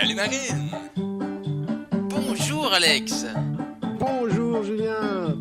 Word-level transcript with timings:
Salut 0.00 0.14
Marine. 0.14 0.70
Bonjour 2.08 2.72
Alex. 2.72 3.26
Bonjour 3.98 4.62
Julien. 4.62 5.36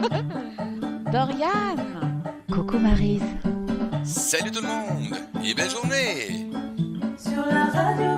Dorian. 1.12 1.74
Coucou 2.52 2.78
Marise. 2.78 3.20
Salut 4.04 4.52
tout 4.52 4.62
le 4.62 4.68
monde 4.68 5.16
et 5.44 5.54
belle 5.54 5.70
journée. 5.70 6.46
Sur 7.18 7.44
la 7.46 7.64
radio 7.64 8.16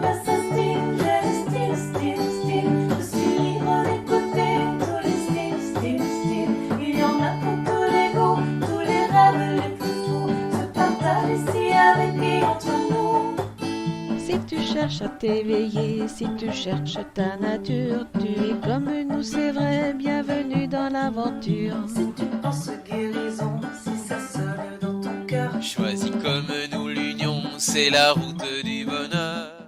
cherches 15.02 15.04
à 15.04 15.08
t'éveiller, 15.08 16.08
si 16.08 16.26
tu 16.38 16.52
cherches 16.52 16.98
ta 17.14 17.36
nature, 17.36 18.06
tu 18.14 18.28
es 18.28 18.54
comme 18.64 18.90
nous, 19.08 19.22
c'est 19.22 19.52
vrai, 19.52 19.94
bienvenue 19.94 20.66
dans 20.66 20.92
l'aventure. 20.92 21.76
Si 21.88 22.06
tu 22.16 22.24
penses 22.40 22.70
guérison, 22.88 23.60
si 23.82 23.96
ça 24.08 24.18
sonne 24.18 24.78
dans 24.80 25.00
ton 25.00 25.26
cœur. 25.26 25.60
Choisis 25.62 26.10
comme 26.10 26.52
nous 26.72 26.88
l'union, 26.88 27.42
c'est 27.58 27.90
la 27.90 28.12
route 28.12 28.42
du 28.64 28.84
bonheur. 28.84 29.62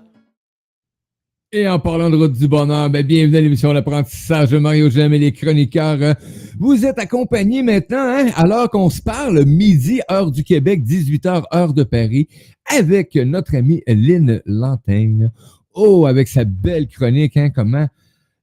Et 1.52 1.68
en 1.68 1.78
parlant 1.78 2.10
de 2.10 2.16
route 2.16 2.32
du 2.32 2.48
bonheur, 2.48 2.90
ben, 2.90 3.06
bienvenue 3.06 3.36
à 3.36 3.40
l'émission 3.40 3.72
L'apprentissage 3.72 4.50
de 4.50 4.58
Mario 4.58 4.90
Gem 4.90 5.14
et 5.14 5.20
les 5.20 5.30
chroniqueurs. 5.30 6.16
Vous 6.58 6.84
êtes 6.84 6.98
accompagnés 6.98 7.62
maintenant, 7.62 8.08
hein, 8.08 8.26
alors 8.34 8.68
qu'on 8.68 8.90
se 8.90 9.00
parle, 9.00 9.44
midi, 9.44 10.00
heure 10.10 10.32
du 10.32 10.42
Québec, 10.42 10.82
18h, 10.84 11.44
heure 11.54 11.72
de 11.72 11.84
Paris, 11.84 12.26
avec 12.66 13.14
notre 13.16 13.56
amie 13.56 13.82
Lynn 13.86 14.42
Lantaigne. 14.46 15.30
Oh, 15.72 16.06
avec 16.06 16.28
sa 16.28 16.44
belle 16.44 16.88
chronique, 16.88 17.36
hein, 17.36 17.50
comment... 17.50 17.88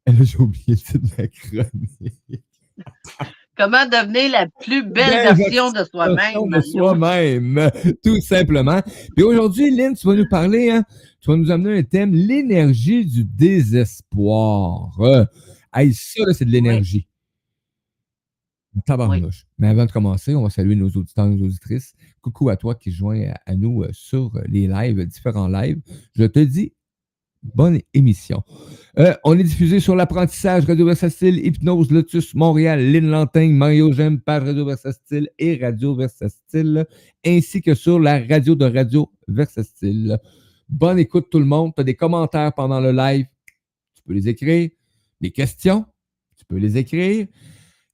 J'ai 0.08 0.38
oublié 0.38 0.64
le 0.68 0.76
titre 0.76 1.00
de 1.00 1.22
la 1.22 1.28
chronique. 1.28 2.44
Comment 3.58 3.86
devenir 3.86 4.32
la 4.32 4.48
plus 4.48 4.84
belle 4.84 5.36
version 5.36 5.72
de 5.72 5.84
soi-même. 5.84 6.50
de 6.50 6.62
soi-même, 6.62 7.70
tout 8.04 8.20
simplement. 8.22 8.82
Puis 9.16 9.24
aujourd'hui, 9.24 9.70
Lynn, 9.76 9.94
tu 9.94 10.08
vas 10.08 10.16
nous 10.16 10.28
parler, 10.28 10.72
hein, 10.72 10.84
tu 11.20 11.30
vas 11.30 11.38
nous 11.38 11.52
amener 11.52 11.80
un 11.80 11.84
thème, 11.84 12.14
l'énergie 12.14 13.06
du 13.06 13.24
désespoir. 13.24 15.00
Euh, 15.02 15.26
hey, 15.76 15.94
ça, 15.94 16.24
c'est 16.34 16.46
de 16.46 16.50
l'énergie. 16.50 17.08
Tabarnouche. 18.86 19.46
Mais 19.60 19.68
avant 19.68 19.86
de 19.86 19.92
commencer, 19.92 20.34
on 20.34 20.44
va 20.44 20.50
saluer 20.50 20.76
nos 20.76 20.90
auditeurs 20.90 21.28
et 21.28 21.36
nos 21.36 21.46
auditrices. 21.46 21.94
Coucou 22.22 22.50
à 22.50 22.58
toi 22.58 22.76
qui 22.76 22.92
joins 22.92 23.34
à, 23.46 23.56
nous 23.56 23.84
euh, 23.84 23.90
sur 23.94 24.32
les 24.48 24.68
lives, 24.68 25.06
différents 25.06 25.48
lives. 25.48 25.82
Je 26.16 26.26
te 26.26 26.40
dis 26.40 26.74
bonne 27.44 27.80
émission. 27.94 28.44
Euh, 29.00 29.16
on 29.24 29.38
est 29.38 29.44
diffusé 29.44 29.80
sur 29.80 29.96
l'apprentissage 29.96 30.66
Radio 30.66 30.86
Versatile, 30.86 31.44
Hypnose, 31.46 31.92
Lotus, 31.92 32.36
Montréal, 32.36 32.92
Lynn 32.92 33.10
Lantaigne, 33.10 33.54
Mario 33.54 33.92
Gem, 33.92 34.20
Page 34.20 34.44
Radio 34.44 34.66
Versatile 34.66 35.30
et 35.40 35.58
Radio 35.62 35.96
Versatile, 35.96 36.86
ainsi 37.26 37.62
que 37.62 37.74
sur 37.74 38.00
la 38.00 38.20
radio 38.20 38.56
de 38.56 38.66
Radio 38.66 39.12
Versatile. 39.28 40.20
Bonne 40.70 41.00
écoute 41.00 41.28
tout 41.30 41.40
le 41.40 41.46
monde. 41.46 41.74
Tu 41.76 41.82
as 41.82 41.84
des 41.84 41.96
commentaires 41.96 42.54
pendant 42.54 42.80
le 42.80 42.92
live, 42.92 43.26
tu 43.96 44.04
peux 44.04 44.14
les 44.14 44.28
écrire. 44.30 44.70
Des 45.20 45.32
questions, 45.32 45.86
tu 46.38 46.46
peux 46.46 46.58
les 46.58 46.78
écrire. 46.78 47.28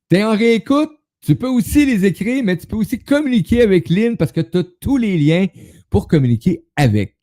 Tu 0.09 0.15
es 0.15 0.23
en 0.23 0.35
réécoute, 0.35 0.91
tu 1.27 1.35
peux 1.35 1.49
aussi 1.49 1.85
les 1.85 2.05
écrire, 2.05 2.41
mais 2.41 2.55
tu 2.55 2.65
peux 2.67 2.77
aussi 2.77 2.99
communiquer 2.99 3.61
avec 3.61 3.89
Lynn 3.89 4.15
parce 4.15 4.31
que 4.31 4.39
tu 4.39 4.59
as 4.59 4.63
tous 4.79 4.95
les 4.95 5.17
liens 5.17 5.47
pour 5.89 6.07
communiquer 6.07 6.63
avec. 6.77 7.17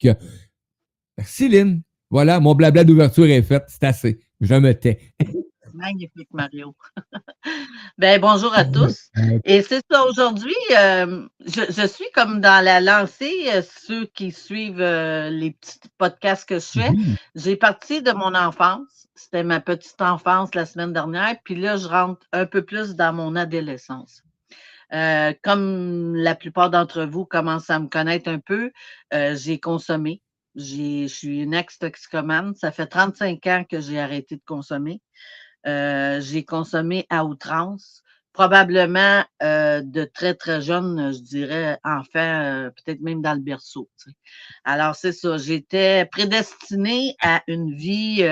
Merci 1.17 1.49
Lynn. 1.49 1.81
Voilà, 2.11 2.39
mon 2.39 2.55
blabla 2.55 2.85
d'ouverture 2.85 3.25
est 3.25 3.41
fait. 3.41 3.63
C'est 3.67 3.85
assez. 3.85 4.21
Je 4.43 4.55
me 4.57 4.75
tais. 4.75 4.99
Magnifique, 5.75 6.29
Mario. 6.33 6.75
ben, 7.99 8.21
bonjour 8.21 8.55
à 8.55 8.65
tous. 8.65 9.11
Et 9.45 9.61
c'est 9.61 9.83
ça, 9.91 10.07
aujourd'hui, 10.07 10.55
euh, 10.71 11.27
je, 11.45 11.63
je 11.69 11.87
suis 11.87 12.07
comme 12.15 12.41
dans 12.41 12.65
la 12.65 12.81
lancée, 12.81 13.49
euh, 13.53 13.61
ceux 13.63 14.07
qui 14.07 14.31
suivent 14.31 14.81
euh, 14.81 15.31
les 15.31 15.51
petits 15.51 15.81
podcasts 15.99 16.49
que 16.49 16.61
je 16.61 16.81
fais. 16.81 16.91
Mhm. 16.91 17.17
J'ai 17.35 17.57
parti 17.57 18.03
de 18.03 18.13
mon 18.13 18.35
enfance. 18.37 19.09
C'était 19.17 19.43
ma 19.43 19.61
petite 19.61 20.01
enfance 20.01 20.55
la 20.55 20.65
semaine 20.65 20.93
dernière. 20.93 21.37
Puis 21.45 21.57
là, 21.57 21.77
je 21.77 21.89
rentre 21.89 22.25
un 22.33 22.47
peu 22.47 22.63
plus 22.63 22.95
dans 22.95 23.13
mon 23.13 23.35
adolescence. 23.35 24.23
Comme 25.43 26.15
la 26.15 26.37
plupart 26.37 26.71
d'entre 26.71 27.03
vous 27.03 27.25
commencent 27.25 27.71
à 27.71 27.81
me 27.81 27.89
connaître 27.89 28.31
un 28.31 28.39
peu, 28.39 28.71
j'ai 29.13 29.59
consommé. 29.59 30.23
Je 30.55 31.09
suis 31.09 31.43
une 31.43 31.55
ex-toxicomane. 31.55 32.55
Ça 32.55 32.71
fait 32.71 32.87
35 32.87 33.47
ans 33.49 33.65
que 33.69 33.81
j'ai 33.81 33.99
arrêté 33.99 34.37
de 34.37 34.43
consommer. 34.47 35.01
Euh, 35.67 36.21
j'ai 36.21 36.45
consommé 36.45 37.07
à 37.11 37.25
outrance, 37.25 38.03
probablement 38.33 39.25
euh, 39.43 39.81
de 39.83 40.05
très, 40.05 40.35
très 40.35 40.61
jeune, 40.61 41.13
je 41.13 41.21
dirais, 41.21 41.79
enfant, 41.85 42.19
euh, 42.19 42.71
peut-être 42.71 43.01
même 43.01 43.23
dans 43.23 43.35
le 43.35 43.41
berceau. 43.41 43.89
tu 43.99 44.11
sais. 44.11 44.17
Alors, 44.65 44.95
c'est 44.95 45.13
ça. 45.13 45.37
J'étais 45.39 46.07
prédestinée 46.07 47.17
à 47.23 47.43
une 47.47 47.75
vie 47.75 48.25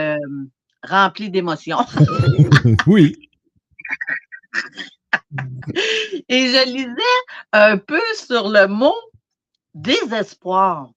remplie 0.82 1.30
d'émotions. 1.30 1.78
oui. 2.86 3.16
Et 6.28 6.48
je 6.48 6.68
lisais 6.68 7.22
un 7.52 7.78
peu 7.78 8.00
sur 8.14 8.48
le 8.48 8.66
mot 8.66 8.94
désespoir. 9.74 10.90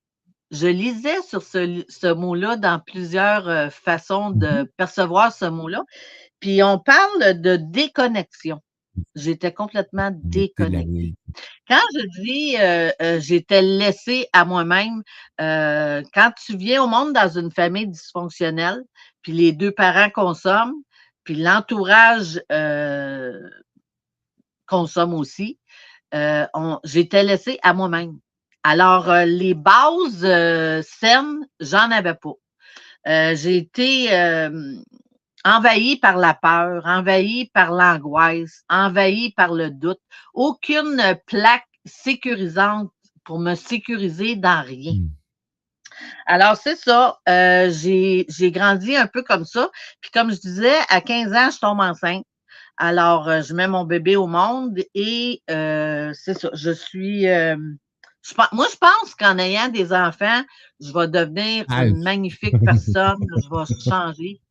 Je 0.51 0.67
lisais 0.67 1.21
sur 1.21 1.41
ce, 1.41 1.83
ce 1.89 2.13
mot-là 2.13 2.55
dans 2.55 2.79
plusieurs 2.79 3.49
euh, 3.49 3.69
façons 3.69 4.29
de 4.29 4.63
percevoir 4.77 5.33
ce 5.33 5.45
mot-là. 5.45 5.83
Puis 6.39 6.61
on 6.63 6.79
parle 6.79 7.41
de 7.41 7.55
déconnexion. 7.55 8.61
J'étais 9.15 9.53
complètement 9.53 10.11
déconnectée. 10.13 11.15
Quand 11.67 11.81
je 11.93 12.21
dis 12.21 12.55
euh, 12.57 12.91
euh, 13.01 13.19
j'étais 13.19 13.61
laissée 13.61 14.27
à 14.31 14.45
moi-même, 14.45 15.03
euh, 15.41 16.01
quand 16.13 16.31
tu 16.45 16.55
viens 16.55 16.83
au 16.83 16.87
monde 16.87 17.13
dans 17.13 17.27
une 17.27 17.51
famille 17.51 17.87
dysfonctionnelle, 17.87 18.83
puis 19.21 19.33
les 19.33 19.51
deux 19.51 19.71
parents 19.71 20.09
consomment, 20.09 20.81
puis 21.23 21.35
l'entourage 21.35 22.41
consomme 24.67 25.13
aussi, 25.13 25.59
j'étais 26.83 27.23
laissée 27.23 27.59
à 27.63 27.73
moi-même. 27.73 28.19
Alors, 28.63 29.11
les 29.25 29.53
bases 29.53 30.21
saines, 30.83 31.47
j'en 31.59 31.91
avais 31.91 32.15
pas. 32.15 33.35
J'ai 33.35 33.57
été 33.57 34.09
envahie 35.45 35.97
par 35.97 36.17
la 36.17 36.33
peur, 36.33 36.83
envahie 36.85 37.49
par 37.53 37.71
l'angoisse, 37.71 38.63
envahie 38.67 39.31
par 39.31 39.53
le 39.53 39.69
doute. 39.69 40.01
Aucune 40.33 41.01
plaque 41.27 41.67
sécurisante 41.85 42.91
pour 43.23 43.39
me 43.39 43.55
sécuriser 43.55 44.35
dans 44.35 44.63
rien. 44.63 44.93
Mm. 44.93 45.09
Alors, 46.25 46.57
c'est 46.57 46.75
ça. 46.75 47.19
euh, 47.29 47.69
j'ai 47.71 48.25
j'ai 48.27 48.51
grandi 48.51 48.95
un 48.97 49.07
peu 49.07 49.21
comme 49.23 49.45
ça. 49.45 49.69
Puis, 50.01 50.11
comme 50.11 50.31
je 50.31 50.39
disais, 50.39 50.75
à 50.89 50.99
15 50.99 51.33
ans, 51.33 51.49
je 51.51 51.59
tombe 51.59 51.79
enceinte. 51.79 52.25
Alors, 52.77 53.29
euh, 53.29 53.41
je 53.41 53.53
mets 53.53 53.67
mon 53.67 53.85
bébé 53.85 54.17
au 54.17 54.27
monde 54.27 54.79
et 54.93 55.41
euh, 55.49 56.11
c'est 56.13 56.37
ça. 56.37 56.49
Je 56.53 56.71
suis. 56.71 57.29
euh, 57.29 57.55
je 58.21 58.33
moi, 58.51 58.65
je 58.71 58.77
pense 58.77 59.13
qu'en 59.15 59.37
ayant 59.37 59.69
des 59.69 59.93
enfants, 59.93 60.41
je 60.81 60.91
vais 60.91 61.07
devenir 61.07 61.65
une 61.69 62.01
magnifique 62.01 62.55
personne. 62.65 63.23
je 63.37 63.49
vais 63.49 63.89
changer. 63.89 64.41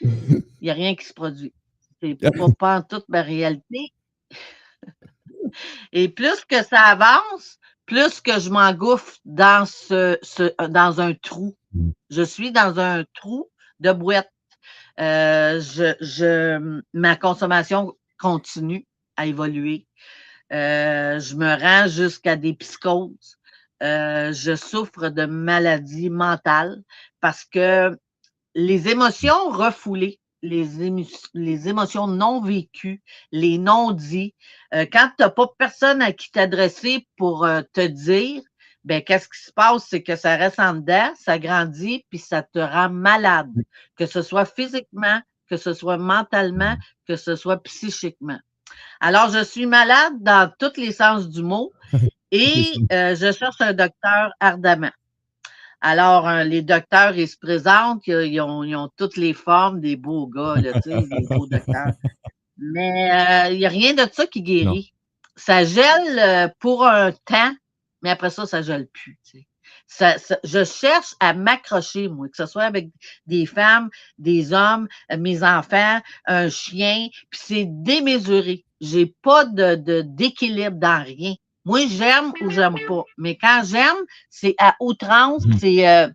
Il 0.00 0.42
n'y 0.62 0.70
a 0.70 0.74
rien 0.74 0.94
qui 0.94 1.04
se 1.04 1.14
produit. 1.14 1.52
C'est 2.02 2.14
pas, 2.14 2.30
pas 2.58 2.76
en 2.78 2.82
toute 2.82 3.08
ma 3.08 3.22
réalité. 3.22 3.92
Et 5.92 6.08
plus 6.08 6.44
que 6.44 6.62
ça 6.62 6.80
avance, 6.80 7.58
plus 7.86 8.20
que 8.20 8.38
je 8.38 8.50
m'engouffre 8.50 9.16
dans, 9.24 9.66
ce, 9.66 10.18
ce- 10.22 10.54
dans 10.68 11.00
un 11.00 11.14
trou. 11.14 11.56
Mm. 11.72 11.90
Je 12.10 12.22
suis 12.22 12.52
dans 12.52 12.78
un 12.78 13.04
trou 13.14 13.50
de 13.80 13.92
boîte. 13.92 14.30
Euh, 15.00 15.60
je, 15.60 15.94
je, 16.00 16.82
ma 16.94 17.16
consommation 17.16 17.94
continue 18.18 18.86
à 19.16 19.26
évoluer. 19.26 19.86
Euh, 20.52 21.18
je 21.18 21.34
me 21.36 21.54
rends 21.60 21.88
jusqu'à 21.88 22.36
des 22.36 22.54
psychoses. 22.54 23.38
Euh, 23.82 24.32
je 24.32 24.56
souffre 24.56 25.10
de 25.10 25.26
maladies 25.26 26.08
mentales 26.08 26.82
parce 27.20 27.44
que 27.44 27.98
les 28.56 28.88
émotions 28.88 29.50
refoulées, 29.50 30.18
les, 30.40 31.68
émotions 31.68 32.06
non 32.06 32.40
vécues, 32.40 33.02
les 33.30 33.58
non-dits, 33.58 34.34
euh, 34.74 34.86
quand 34.90 35.08
tu 35.08 35.22
n'as 35.22 35.28
pas 35.28 35.46
personne 35.58 36.00
à 36.00 36.12
qui 36.12 36.30
t'adresser 36.30 37.06
pour 37.18 37.44
euh, 37.44 37.60
te 37.74 37.86
dire, 37.86 38.42
ben 38.84 39.02
qu'est-ce 39.02 39.28
qui 39.28 39.44
se 39.44 39.52
passe, 39.52 39.86
c'est 39.90 40.02
que 40.02 40.16
ça 40.16 40.36
reste 40.36 40.58
en 40.58 40.74
dedans, 40.74 41.12
ça 41.16 41.38
grandit, 41.38 42.06
puis 42.08 42.18
ça 42.18 42.42
te 42.42 42.58
rend 42.58 42.88
malade, 42.88 43.52
que 43.94 44.06
ce 44.06 44.22
soit 44.22 44.46
physiquement, 44.46 45.20
que 45.50 45.58
ce 45.58 45.74
soit 45.74 45.98
mentalement, 45.98 46.76
que 47.06 47.16
ce 47.16 47.36
soit 47.36 47.62
psychiquement. 47.62 48.38
Alors, 49.00 49.30
je 49.30 49.44
suis 49.44 49.66
malade 49.66 50.14
dans 50.20 50.50
tous 50.58 50.80
les 50.80 50.92
sens 50.92 51.28
du 51.28 51.42
mot 51.42 51.72
et 52.30 52.72
euh, 52.90 53.14
je 53.16 53.32
cherche 53.32 53.60
un 53.60 53.74
docteur 53.74 54.32
ardemment. 54.40 54.92
Alors, 55.80 56.28
euh, 56.28 56.42
les 56.44 56.62
docteurs, 56.62 57.16
ils 57.16 57.28
se 57.28 57.36
présentent, 57.36 58.06
ils, 58.06 58.40
ont, 58.40 58.64
ils 58.64 58.74
ont 58.76 58.90
toutes 58.96 59.16
les 59.16 59.34
formes 59.34 59.80
des 59.80 59.96
beaux 59.96 60.26
gars, 60.26 60.56
là, 60.56 60.72
tu 60.80 60.90
sais, 60.90 61.02
des 61.02 61.26
beaux 61.28 61.46
docteurs. 61.46 61.92
Mais 62.58 63.10
euh, 63.12 63.52
il 63.52 63.58
n'y 63.58 63.66
a 63.66 63.68
rien 63.68 63.92
de 63.94 64.02
ça 64.12 64.26
qui 64.26 64.42
guérit. 64.42 64.92
Ça 65.36 65.64
gèle 65.64 66.18
euh, 66.18 66.48
pour 66.58 66.86
un 66.86 67.12
temps, 67.12 67.52
mais 68.02 68.10
après 68.10 68.30
ça, 68.30 68.46
ça 68.46 68.62
gèle 68.62 68.86
plus. 68.88 69.18
tu 69.24 69.38
sais. 69.40 69.46
Ça- 69.88 70.18
ça- 70.18 70.38
je 70.42 70.64
cherche 70.64 71.14
à 71.20 71.34
m'accrocher, 71.34 72.08
moi, 72.08 72.28
que 72.28 72.36
ce 72.36 72.46
soit 72.46 72.64
avec 72.64 72.88
des 73.26 73.46
femmes, 73.46 73.90
des 74.18 74.52
hommes, 74.52 74.88
euh, 75.12 75.18
mes 75.18 75.42
enfants, 75.44 76.00
un 76.24 76.48
chien, 76.48 77.08
puis 77.30 77.40
c'est 77.40 77.66
démesuré. 77.68 78.64
J'ai 78.80 79.14
pas 79.22 79.44
de, 79.44 79.74
de- 79.76 80.02
d'équilibre 80.02 80.76
dans 80.78 81.04
rien. 81.04 81.34
Moi, 81.66 81.86
j'aime 81.88 82.32
ou 82.42 82.50
j'aime 82.50 82.76
pas. 82.88 83.02
Mais 83.18 83.36
quand 83.36 83.60
j'aime, 83.64 83.96
c'est 84.30 84.54
à 84.58 84.74
outrance, 84.80 85.44
Mhm. 85.44 85.58
c'est 85.58 85.86
euh, 85.88 86.08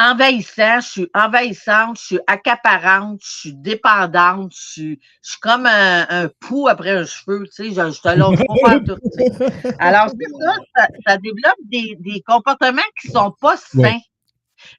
envahissant, 0.00 0.80
je 0.80 0.86
suis 0.88 1.10
envahissante, 1.14 1.98
je 1.98 2.04
suis 2.04 2.20
accaparante, 2.26 3.20
je 3.22 3.30
suis 3.40 3.54
dépendante, 3.54 4.52
je 4.54 4.60
suis, 4.60 5.00
je 5.22 5.30
suis 5.30 5.40
comme 5.40 5.66
un, 5.66 6.06
un 6.08 6.28
pou 6.40 6.68
après 6.68 6.90
un 6.92 7.04
cheveu, 7.04 7.44
tu 7.46 7.52
sais, 7.52 7.64
je, 7.70 7.90
je 7.92 8.00
te 8.00 8.08
lâche 8.08 8.38
pas 8.46 8.54
faire 8.64 8.84
tout. 8.84 8.96
tu 8.96 9.24
sais. 9.24 9.74
Alors, 9.78 10.08
ça, 10.08 10.54
ça, 10.76 10.88
ça 11.06 11.16
développe 11.18 11.58
des, 11.64 11.96
des 12.00 12.22
comportements 12.22 12.80
qui 13.00 13.08
sont 13.08 13.34
pas 13.40 13.56
sains. 13.56 13.80
Ouais. 13.82 14.00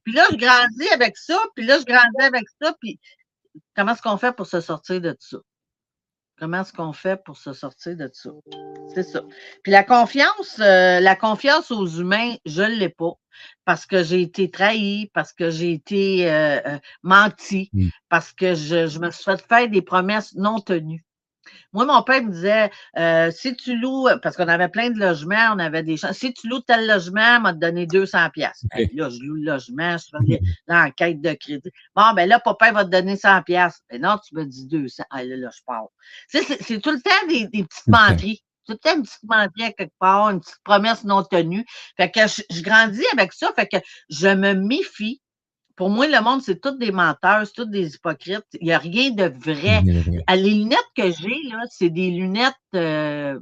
Puis 0.04 0.14
là, 0.14 0.24
je 0.32 0.38
grandis 0.38 0.90
avec 0.94 1.18
ça, 1.18 1.38
puis 1.56 1.66
là, 1.66 1.78
je 1.80 1.86
grandis 1.86 2.26
avec 2.26 2.44
ça, 2.62 2.74
puis 2.82 3.00
comment 3.76 3.94
est-ce 3.94 4.02
qu'on 4.02 4.18
fait 4.18 4.36
pour 4.36 4.48
se 4.48 4.60
sortir 4.62 5.02
de 5.02 5.16
ça? 5.20 5.38
Comment 6.40 6.62
est-ce 6.62 6.72
qu'on 6.74 6.94
fait 6.94 7.22
pour 7.24 7.38
se 7.38 7.52
sortir 7.54 7.98
de 7.98 8.10
ça? 8.14 8.30
C'est 8.94 9.04
ça. 9.04 9.22
Puis 9.64 9.72
la 9.72 9.84
confiance, 9.84 10.58
euh, 10.60 11.00
la 11.02 11.16
confiance 11.16 11.70
aux 11.70 11.86
humains, 11.88 12.36
je 12.46 12.62
ne 12.62 12.76
l'ai 12.76 12.90
pas. 12.90 13.12
Parce 13.66 13.86
que 13.86 14.04
j'ai 14.04 14.22
été 14.22 14.50
trahi, 14.50 15.10
parce 15.14 15.34
que 15.34 15.50
j'ai 15.50 15.74
été 15.74 16.30
euh, 16.32 16.60
euh, 16.66 16.80
menti, 17.04 17.70
Mm. 17.74 17.90
parce 18.10 18.32
que 18.34 18.56
je, 18.56 18.88
je 18.88 19.00
me 19.00 19.12
suis 19.12 19.24
fait 19.24 19.42
faire 19.48 19.70
des 19.70 19.82
promesses 19.82 20.34
non 20.36 20.60
tenues. 20.60 21.04
Moi, 21.74 21.86
mon 21.86 22.02
père 22.02 22.24
me 22.24 22.32
disait, 22.32 22.72
euh, 22.98 23.30
si 23.32 23.56
tu 23.56 23.78
loues, 23.78 24.08
parce 24.24 24.36
qu'on 24.36 24.48
avait 24.48 24.70
plein 24.70 24.90
de 24.90 25.00
logements, 25.00 25.54
on 25.54 25.60
avait 25.60 25.84
des 25.84 25.98
champs, 25.98 26.14
si 26.14 26.34
tu 26.34 26.48
loues 26.48 26.62
tel 26.62 26.88
logement, 26.88 27.38
on 27.40 27.44
va 27.44 27.54
te 27.54 27.60
donner 27.60 27.86
200 27.86 28.30
pièces. 28.32 28.66
Ok. 28.76 28.88
Là, 28.94 29.10
je 29.10 29.20
loue 29.20 29.36
le 29.36 29.44
logement, 29.52 29.96
je 29.98 30.06
fais 30.28 30.40
l'enquête 30.68 31.22
de 31.22 31.34
crédit. 31.34 31.72
Bon, 31.96 32.14
ben 32.16 32.28
là, 32.28 32.40
papa 32.40 32.72
va 32.72 32.86
te 32.86 32.90
donner 32.90 33.16
100 33.16 33.44
pièces. 33.44 33.82
Ben 33.90 34.02
non, 34.02 34.18
tu 34.18 34.36
me 34.36 34.46
dis 34.46 34.66
200. 34.66 35.04
Ah, 35.12 35.24
là, 35.24 35.36
là, 35.36 35.50
je 35.56 35.62
pars. 35.66 35.88
C'est 36.28 36.82
tout 36.82 36.92
le 36.92 37.02
temps 37.02 37.28
des, 37.28 37.48
des 37.48 37.64
petites 37.64 37.86
temps. 37.86 37.92
menteries. 38.10 38.44
Tout 38.66 38.74
le 38.74 38.78
temps 38.80 38.96
une 38.96 39.04
petite 39.04 39.24
menterie 39.24 39.64
à 39.64 39.72
quelque 39.72 39.98
part, 40.00 40.30
une 40.30 40.40
petite 40.42 40.60
promesse 40.64 41.04
non 41.04 41.24
tenue. 41.24 41.66
Fait 41.98 42.12
que 42.12 42.22
je, 42.28 42.42
je 42.52 42.62
grandis 42.62 43.06
avec 43.14 43.34
ça, 43.34 43.52
fait 43.56 43.68
que 43.68 43.78
je 44.10 44.28
me 44.28 44.54
méfie. 44.54 45.22
Pour 45.80 45.90
moi, 45.90 46.08
le 46.08 46.22
monde, 46.22 46.42
c'est 46.42 46.60
tous 46.60 46.78
des 46.78 46.92
menteurs, 46.92 47.48
c'est 47.48 47.54
tous 47.54 47.64
des 47.64 47.96
hypocrites. 47.96 48.44
Il 48.60 48.66
n'y 48.66 48.74
a 48.74 48.80
rien 48.80 49.12
de 49.12 49.32
vrai. 49.40 49.82
À 50.28 50.36
les 50.36 50.50
lunettes 50.50 50.92
que 50.94 51.10
j'ai, 51.10 51.38
là, 51.50 51.64
c'est 51.70 51.90
des 51.90 52.12
lunettes 52.12 52.54
euh, 52.76 53.40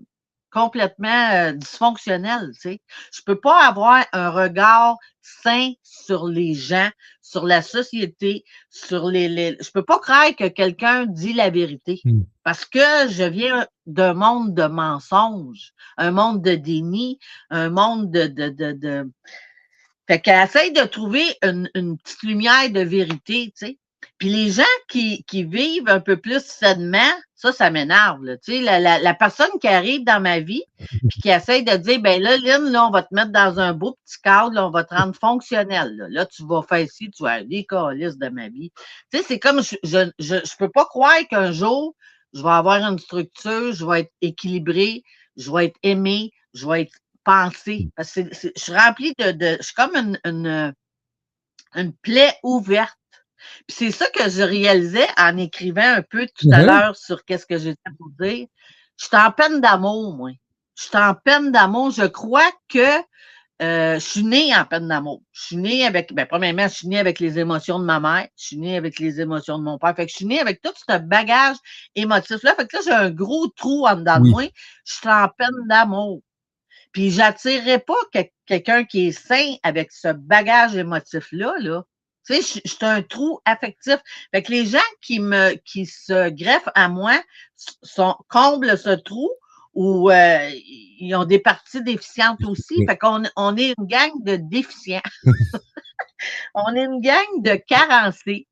complètement 0.51 1.31
euh, 1.33 1.53
dysfonctionnelles. 1.53 2.51
Tu 2.53 2.59
sais. 2.59 2.81
Je 3.11 3.21
peux 3.25 3.39
pas 3.39 3.67
avoir 3.67 4.05
un 4.13 4.29
regard 4.29 4.97
sain 5.23 5.71
sur 5.81 6.27
les 6.27 6.53
gens, 6.53 6.91
sur 7.23 7.43
la 7.47 7.63
société, 7.63 8.45
sur 8.69 9.07
les. 9.07 9.29
les... 9.29 9.57
Je 9.59 9.71
peux 9.71 9.83
pas 9.83 9.97
croire 9.97 10.35
que 10.35 10.47
quelqu'un 10.47 11.07
dit 11.07 11.33
la 11.33 11.49
vérité. 11.49 12.01
Mm. 12.05 12.21
Parce 12.43 12.65
que 12.65 13.09
je 13.09 13.23
viens 13.23 13.65
d'un 13.87 14.13
monde 14.13 14.53
de 14.53 14.67
mensonges, 14.67 15.73
un 15.97 16.11
monde 16.11 16.43
de 16.43 16.53
déni, 16.53 17.17
un 17.49 17.71
monde 17.71 18.11
de. 18.11 18.27
de, 18.27 18.49
de, 18.49 18.73
de... 18.73 19.11
Fait 20.07 20.19
qu'elle 20.21 20.43
essaye 20.43 20.71
de 20.71 20.83
trouver 20.83 21.25
une, 21.43 21.69
une 21.75 21.97
petite 21.97 22.23
lumière 22.23 22.69
de 22.69 22.81
vérité, 22.81 23.53
tu 23.57 23.65
sais. 23.67 23.77
Puis 24.17 24.29
les 24.29 24.49
gens 24.51 24.63
qui, 24.89 25.23
qui 25.25 25.43
vivent 25.43 25.89
un 25.89 25.99
peu 25.99 26.17
plus 26.17 26.43
sainement, 26.43 27.11
ça, 27.35 27.51
ça 27.51 27.69
m'énerve. 27.69 28.23
là. 28.23 28.37
Tu 28.37 28.53
sais, 28.53 28.61
la, 28.61 28.79
la, 28.79 28.99
la 28.99 29.13
personne 29.13 29.49
qui 29.61 29.67
arrive 29.67 30.03
dans 30.03 30.19
ma 30.19 30.39
vie, 30.39 30.63
puis 31.09 31.21
qui 31.21 31.29
essaye 31.29 31.63
de 31.63 31.75
dire, 31.77 31.99
ben 31.99 32.21
là, 32.21 32.37
Lynn, 32.37 32.71
là, 32.71 32.87
on 32.87 32.91
va 32.91 33.03
te 33.03 33.13
mettre 33.13 33.31
dans 33.31 33.59
un 33.59 33.73
beau 33.73 33.97
petit 34.05 34.19
cadre, 34.23 34.53
là, 34.53 34.65
on 34.67 34.71
va 34.71 34.83
te 34.83 34.95
rendre 34.95 35.15
fonctionnel. 35.15 35.95
Là, 35.97 36.07
Là, 36.09 36.25
tu 36.25 36.43
vas 36.47 36.63
faire 36.63 36.87
ci, 36.89 37.11
tu 37.11 37.23
vas 37.23 37.33
aller 37.33 37.47
des 37.47 37.65
calices 37.65 38.17
de 38.17 38.29
ma 38.29 38.49
vie. 38.49 38.71
Tu 39.11 39.19
sais, 39.19 39.23
c'est 39.27 39.39
comme, 39.39 39.61
je 39.61 39.75
je, 39.83 40.09
je, 40.19 40.35
je 40.43 40.57
peux 40.57 40.69
pas 40.69 40.85
croire 40.85 41.19
qu'un 41.29 41.51
jour, 41.51 41.95
je 42.33 42.41
vais 42.41 42.49
avoir 42.49 42.81
une 42.81 42.99
structure, 42.99 43.71
je 43.73 43.85
vais 43.85 44.01
être 44.01 44.13
équilibré, 44.21 45.03
je 45.35 45.51
vais 45.51 45.65
être 45.65 45.77
aimé, 45.83 46.31
je 46.53 46.67
vais 46.67 46.83
être 46.83 46.93
pensé. 47.27 47.89
Parce 47.95 48.11
que 48.13 48.21
c'est- 48.23 48.33
c'est- 48.33 48.53
je 48.55 48.61
suis 48.63 48.73
remplie 48.73 49.13
de, 49.19 49.31
de. 49.31 49.57
Je 49.59 49.63
suis 49.65 49.73
comme 49.75 49.95
une, 49.95 50.19
une, 50.25 50.73
une 51.75 51.93
plaie 51.93 52.33
ouverte. 52.43 52.97
Puis 53.67 53.75
c'est 53.77 53.91
ça 53.91 54.07
que 54.09 54.29
je 54.29 54.41
réalisais 54.41 55.07
en 55.17 55.37
écrivant 55.37 55.81
un 55.97 56.01
peu 56.01 56.27
tout 56.35 56.47
à 56.51 56.59
Mhm. 56.59 56.65
l'heure 56.65 56.95
sur 56.95 57.23
qu'est-ce 57.25 57.45
que 57.45 57.57
j'étais 57.57 57.91
pour 57.97 58.09
dire. 58.19 58.47
Je 58.99 59.05
suis 59.05 59.15
en 59.17 59.31
peine 59.31 59.61
d'amour, 59.61 60.15
moi. 60.15 60.31
Je 60.75 60.83
suis 60.85 60.97
en 60.97 61.13
peine 61.13 61.51
d'amour. 61.51 61.91
Je 61.91 62.05
crois 62.05 62.49
que 62.69 62.79
euh, 63.61 63.95
je 63.95 64.05
suis 64.05 64.23
née 64.23 64.55
en 64.55 64.65
peine 64.65 64.87
d'amour. 64.87 65.23
Je 65.31 65.41
suis 65.47 65.57
née 65.57 65.85
avec, 65.85 66.13
ben, 66.13 66.27
premièrement, 66.27 66.67
je 66.67 66.75
suis 66.75 66.87
née 66.87 66.99
avec 66.99 67.19
les 67.19 67.39
émotions 67.39 67.79
de 67.79 67.85
ma 67.85 67.99
mère. 67.99 68.27
Je 68.37 68.45
suis 68.47 68.57
née 68.57 68.77
avec 68.77 68.99
les 68.99 69.19
émotions 69.19 69.57
de 69.57 69.63
mon 69.63 69.79
père. 69.79 69.95
Fait 69.95 70.05
que 70.05 70.11
je 70.11 70.17
suis 70.17 70.25
née 70.27 70.39
avec 70.39 70.61
tout 70.61 70.73
ce 70.87 70.97
bagage 70.99 71.55
émotif-là. 71.95 72.53
Fait 72.55 72.67
que 72.67 72.77
là, 72.77 72.81
j'ai 72.85 72.91
un 72.91 73.09
gros 73.11 73.47
trou 73.47 73.87
en 73.87 73.95
dedans 73.95 74.19
de 74.19 74.29
moi. 74.31 74.43
Je 74.85 74.93
suis 74.93 75.09
en 75.09 75.27
peine 75.35 75.67
d'amour. 75.69 76.21
Puis 76.91 77.11
j'attirerais 77.11 77.79
pas 77.79 77.95
que- 78.13 78.29
quelqu'un 78.45 78.83
qui 78.85 79.07
est 79.07 79.11
sain 79.11 79.55
avec 79.63 79.91
ce 79.91 80.11
bagage 80.13 80.75
émotif-là, 80.75 81.55
là. 81.59 81.83
Tu 82.25 82.41
sais, 82.41 82.61
je 82.65 82.69
suis 82.69 82.85
un 82.85 83.01
trou 83.01 83.39
affectif. 83.45 83.97
Fait 84.33 84.43
que 84.43 84.51
les 84.51 84.65
gens 84.65 84.79
qui 85.01 85.19
me 85.21 85.53
qui 85.63 85.85
se 85.85 86.29
greffent 86.29 86.67
à 86.75 86.89
moi 86.89 87.21
sont, 87.83 88.15
comblent 88.27 88.77
ce 88.77 88.89
trou 88.89 89.29
ou 89.73 90.09
euh, 90.11 90.49
ils 90.99 91.15
ont 91.15 91.23
des 91.23 91.39
parties 91.39 91.81
déficientes 91.83 92.43
aussi. 92.45 92.85
Fait 92.85 92.97
qu'on 92.97 93.23
on 93.37 93.55
est 93.55 93.73
une 93.77 93.85
gang 93.85 94.11
de 94.23 94.35
déficients. 94.35 95.01
on 96.53 96.75
est 96.75 96.83
une 96.83 96.99
gang 97.01 97.41
de 97.43 97.55
carencés. 97.55 98.47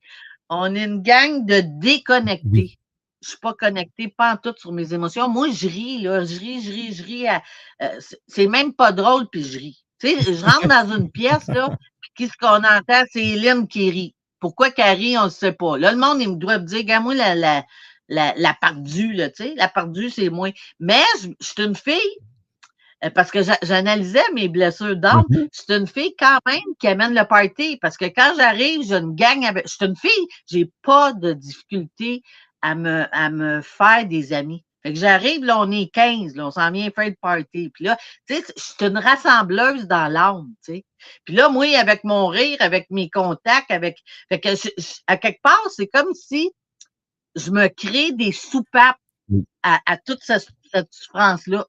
On 0.50 0.74
est 0.76 0.86
une 0.86 1.02
gang 1.02 1.46
de 1.46 1.62
déconnectés. 1.82 2.78
Je 3.26 3.30
suis 3.32 3.40
pas 3.40 3.54
connectée, 3.54 4.08
pas 4.16 4.34
en 4.34 4.38
tout 4.38 4.54
sur 4.56 4.72
mes 4.72 4.94
émotions. 4.94 5.28
Moi, 5.28 5.50
je 5.52 5.68
ris, 5.68 6.02
là. 6.04 6.24
Je 6.24 6.38
ris, 6.40 6.62
je 6.62 6.72
ris, 6.72 6.94
je 6.94 7.04
ris. 7.04 7.28
euh, 7.28 8.00
c'est- 8.28 8.46
même 8.48 8.72
pas 8.74 8.92
drôle, 8.92 9.28
puis 9.32 9.44
je 9.44 9.58
ris. 9.58 9.84
Tu 10.00 10.10
sais, 10.10 10.22
je 10.34 10.46
rentre 10.46 10.68
dans 10.68 10.96
une 10.96 11.10
pièce, 11.10 11.48
là, 11.48 11.70
puis 12.02 12.12
qu'est-ce 12.16 12.38
qu'on 12.38 12.64
entend? 12.64 13.04
C'est 13.12 13.26
Hélène 13.26 13.68
qui 13.68 13.90
rit. 13.90 14.16
Pourquoi 14.40 14.70
qu'elle 14.70 14.96
rit, 14.98 15.18
on 15.18 15.26
ne 15.26 15.30
sait 15.30 15.54
pas. 15.54 15.78
Là, 15.78 15.92
le 15.92 15.98
monde, 15.98 16.22
il 16.22 16.30
me 16.30 16.36
doit 16.36 16.60
me 16.60 16.66
dire, 16.66 16.80
regarde-moi 16.80 17.16
la, 17.16 17.34
la, 17.34 17.64
la, 18.10 18.34
la 18.38 18.54
perdue, 18.54 19.14
là, 19.14 19.30
tu 19.32 19.44
sais. 19.44 19.54
La 19.58 19.70
perdue, 19.70 20.12
c'est 20.12 20.30
moi. 20.30 20.50
Mais 20.80 21.02
je, 21.22 21.30
je 21.40 21.46
suis 21.48 21.64
une 21.64 21.76
fille, 21.76 22.18
euh, 23.04 23.10
parce 23.10 23.32
que 23.32 23.42
j'a- 23.44 23.58
j'analysais 23.64 24.24
mes 24.34 24.48
blessures 24.48 24.96
d'âme, 24.98 25.24
Mhm. 25.30 25.48
je 25.52 25.62
suis 25.62 25.74
une 25.74 25.88
fille 25.88 26.14
quand 26.20 26.40
même 26.46 26.62
qui 26.80 26.88
amène 26.88 27.14
le 27.14 27.26
party. 27.28 27.78
Parce 27.82 27.98
que 27.98 28.06
quand 28.06 28.34
j'arrive, 28.38 28.84
j'ai 28.88 28.96
une 28.96 29.16
gang 29.16 29.44
avec. 29.46 29.68
Je 29.68 29.74
suis 29.74 29.86
une 29.86 29.96
fille, 29.98 30.28
j'ai 30.50 30.72
pas 30.84 31.14
de 31.14 31.34
difficulté 31.34 32.22
à 32.66 32.74
me, 32.76 33.06
à 33.12 33.30
me 33.30 33.62
faire 33.62 34.06
des 34.08 34.34
amis. 34.34 34.64
Fait 34.82 34.94
que 34.94 35.00
j'arrive, 35.00 35.44
là, 35.44 35.60
on 35.60 35.70
est 35.72 35.92
15, 35.92 36.36
là, 36.36 36.48
on 36.48 36.52
s'en 36.52 36.72
vient 36.72 36.90
faire 36.92 37.10
le 37.10 37.16
party. 37.22 37.70
Puis 37.74 37.86
là, 37.86 37.98
tu 38.28 38.36
sais, 38.36 38.44
je 38.56 38.62
suis 38.62 38.86
une 38.86 38.98
rassembleuse 38.98 39.88
dans 39.88 40.08
l'âme, 40.12 40.54
tu 40.64 40.74
sais. 40.74 40.86
Puis 41.26 41.36
là, 41.36 41.50
moi, 41.50 41.66
avec 41.78 42.04
mon 42.04 42.28
rire, 42.28 42.58
avec 42.60 42.88
mes 42.90 43.10
contacts, 43.10 43.70
avec. 43.72 44.00
Fait 44.30 44.40
que 44.40 44.50
je- 44.56 44.70
je- 44.78 45.02
à 45.08 45.18
quelque 45.18 45.42
part, 45.44 45.62
c'est 45.76 45.88
comme 45.88 46.14
si 46.14 46.52
je 47.36 47.52
me 47.52 47.68
crée 47.68 48.12
des 48.14 48.32
soupapes 48.32 48.98
Oui. 49.30 49.44
à, 49.64 49.80
à 49.86 49.98
toute 49.98 50.24
cette, 50.24 50.48
cette 50.72 50.92
souffrance-là. 50.92 51.66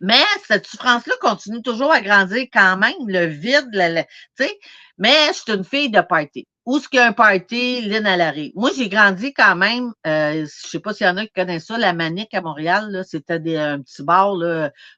Mais 0.00 0.22
cette 0.46 0.66
souffrance-là 0.66 1.14
continue 1.20 1.62
toujours 1.62 1.92
à 1.92 2.00
grandir 2.00 2.46
quand 2.52 2.76
même, 2.76 2.94
le 3.06 3.26
vide, 3.26 3.70
tu 3.72 4.44
sais. 4.44 4.58
Mais 4.98 5.28
je 5.28 5.34
suis 5.34 5.52
une 5.52 5.64
fille 5.64 5.90
de 5.90 6.00
party. 6.00 6.46
Où 6.66 6.76
est-ce 6.76 6.88
qu'il 6.88 6.98
y 6.98 7.02
a 7.02 7.06
un 7.06 7.12
party, 7.12 7.80
Lynn, 7.80 8.04
elle 8.04 8.20
arrive. 8.20 8.52
Moi, 8.54 8.70
j'ai 8.76 8.90
grandi 8.90 9.32
quand 9.32 9.56
même, 9.56 9.92
euh, 10.06 10.44
je 10.44 10.68
sais 10.68 10.80
pas 10.80 10.92
s'il 10.92 11.06
y 11.06 11.08
en 11.08 11.16
a 11.16 11.24
qui 11.24 11.32
connaissent 11.32 11.66
ça, 11.66 11.78
la 11.78 11.94
Manique 11.94 12.34
à 12.34 12.42
Montréal, 12.42 13.04
c'était 13.06 13.56
un 13.56 13.80
petit 13.80 14.02
bar 14.02 14.36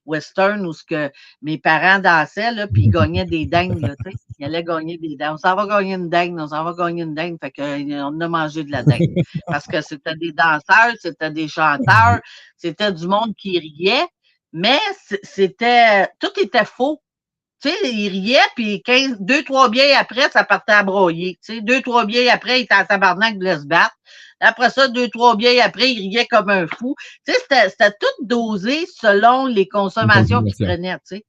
western 0.04 0.66
où 0.66 0.72
ce 0.72 0.82
que 0.82 1.12
mes 1.42 1.58
parents 1.58 2.00
dansaient, 2.00 2.50
là, 2.50 2.66
puis 2.66 2.86
ils 2.86 2.90
gagnaient 2.90 3.24
des 3.24 3.46
dingues, 3.46 3.78
tu 3.80 4.10
sais. 4.10 4.16
Ils 4.40 4.46
allaient 4.46 4.64
gagner 4.64 4.96
des 4.96 5.16
dingues. 5.16 5.34
On 5.34 5.36
s'en 5.36 5.54
va 5.54 5.66
gagner 5.66 5.94
une 5.94 6.08
dingue, 6.08 6.34
on 6.40 6.48
s'en 6.48 6.64
va 6.64 6.72
gagner 6.72 7.02
une 7.02 7.14
dingue. 7.14 7.36
Fait 7.40 7.52
qu'on 7.52 8.20
a 8.20 8.28
mangé 8.28 8.64
de 8.64 8.72
la 8.72 8.82
dingue. 8.82 9.22
Parce 9.46 9.66
que 9.66 9.82
c'était 9.82 10.16
des 10.16 10.32
danseurs, 10.32 10.94
c'était 10.98 11.30
des 11.30 11.46
chanteurs, 11.46 12.20
c'était 12.56 12.90
du 12.90 13.06
monde 13.06 13.34
qui 13.36 13.58
riait, 13.58 14.06
mais 14.52 14.78
c'était, 15.22 16.08
tout 16.18 16.32
était 16.40 16.64
faux. 16.64 17.02
Tu 17.62 17.68
sais, 17.68 17.76
il 17.92 18.08
riait, 18.08 18.38
puis 18.56 18.82
15, 18.82 19.18
deux, 19.20 19.42
trois 19.44 19.68
biais 19.68 19.92
après, 19.92 20.30
ça 20.30 20.44
partait 20.44 20.72
à 20.72 20.82
broyer. 20.82 21.38
Tu 21.44 21.56
sais, 21.56 21.60
deux, 21.60 21.82
trois 21.82 22.06
biais 22.06 22.30
après, 22.30 22.60
il 22.60 22.64
était 22.64 22.74
en 22.74 22.86
tabarnak 22.86 23.38
de 23.38 23.54
se 23.54 23.66
battre. 23.66 23.94
Après 24.40 24.70
ça, 24.70 24.88
deux, 24.88 25.08
trois 25.08 25.36
biais 25.36 25.60
après, 25.60 25.92
il 25.92 26.08
riait 26.08 26.26
comme 26.26 26.48
un 26.48 26.66
fou. 26.66 26.94
Tu 27.26 27.32
sais, 27.32 27.38
c'était, 27.40 27.68
c'était 27.68 27.94
tout 28.00 28.24
dosé 28.24 28.86
selon 28.86 29.46
les 29.46 29.68
consommations 29.68 30.42
qu'il 30.42 30.54
prenait, 30.54 30.94
tu 31.06 31.16
sais. 31.16 31.26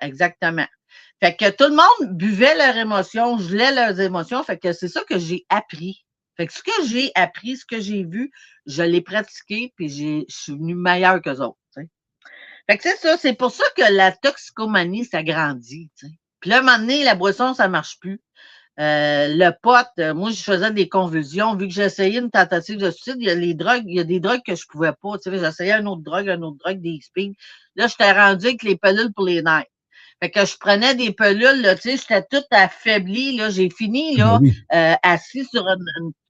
Exactement. 0.00 0.66
Fait 1.22 1.34
que 1.36 1.50
tout 1.50 1.70
le 1.70 1.76
monde 1.76 2.16
buvait 2.16 2.54
leurs 2.56 2.76
émotions, 2.76 3.38
gelait 3.38 3.72
leurs 3.72 4.00
émotions. 4.00 4.42
Fait 4.42 4.58
que 4.58 4.72
c'est 4.72 4.88
ça 4.88 5.02
que 5.04 5.18
j'ai 5.18 5.44
appris. 5.48 6.04
Fait 6.36 6.46
que 6.46 6.52
ce 6.52 6.62
que 6.62 6.86
j'ai 6.88 7.10
appris, 7.14 7.56
ce 7.56 7.64
que 7.64 7.80
j'ai 7.80 8.04
vu, 8.04 8.30
je 8.66 8.82
l'ai 8.82 9.00
pratiqué, 9.00 9.72
puis 9.76 9.88
j'ai, 9.88 10.26
je 10.28 10.36
suis 10.36 10.52
venu 10.52 10.74
meilleur 10.74 11.22
qu'eux 11.22 11.40
autres. 11.40 11.58
Fait 12.68 12.76
que 12.78 12.82
c'est 12.82 12.96
ça, 12.96 13.16
c'est 13.16 13.34
pour 13.34 13.50
ça 13.52 13.64
que 13.76 13.92
la 13.92 14.12
toxicomanie, 14.12 15.04
ça 15.04 15.22
grandit. 15.22 15.90
tu 15.98 16.06
sais. 16.06 16.12
Puis 16.40 16.50
là, 16.50 16.58
un 16.58 16.62
moment 16.62 16.78
donné, 16.78 17.04
la 17.04 17.14
boisson, 17.14 17.54
ça 17.54 17.68
marche 17.68 17.98
plus. 18.00 18.20
Euh, 18.78 19.28
le 19.28 19.50
pote, 19.62 19.88
euh, 20.00 20.12
moi, 20.12 20.30
je 20.30 20.42
faisais 20.42 20.70
des 20.70 20.88
convulsions. 20.88 21.54
Vu 21.56 21.66
que 21.68 21.72
j'essayais 21.72 22.18
une 22.18 22.30
tentative 22.30 22.76
de 22.78 22.90
suicide, 22.90 23.16
il 23.18 23.26
y 23.26 23.30
a 23.30 23.34
les 23.34 23.54
drogues, 23.54 23.84
il 23.86 23.96
y 23.96 24.00
a 24.00 24.04
des 24.04 24.20
drogues 24.20 24.42
que 24.46 24.54
je 24.54 24.66
pouvais 24.66 24.92
pas. 25.00 25.16
Tu 25.18 25.30
sais, 25.30 25.38
j'essayais 25.38 25.72
une 25.72 25.88
autre 25.88 26.02
drogue, 26.02 26.28
une 26.28 26.44
autre 26.44 26.58
drogue, 26.62 26.80
des 26.82 26.98
speeds. 27.02 27.36
Là, 27.76 27.86
j'étais 27.86 28.12
rendu 28.12 28.46
avec 28.46 28.62
les 28.62 28.76
pilules 28.76 29.12
pour 29.14 29.24
les 29.24 29.42
nerfs. 29.42 29.64
Fait 30.22 30.30
que 30.30 30.44
je 30.44 30.56
prenais 30.58 30.94
des 30.94 31.12
pilules, 31.12 31.60
là, 31.62 31.74
tu 31.74 31.82
sais, 31.82 31.96
j'étais 31.96 32.22
toute 32.30 32.46
affaiblie, 32.50 33.36
là. 33.36 33.48
J'ai 33.50 33.70
fini, 33.70 34.16
là, 34.16 34.38
Ben 34.40 34.48
oui. 34.48 34.54
euh, 34.74 34.94
assis 35.02 35.44
sur 35.46 35.66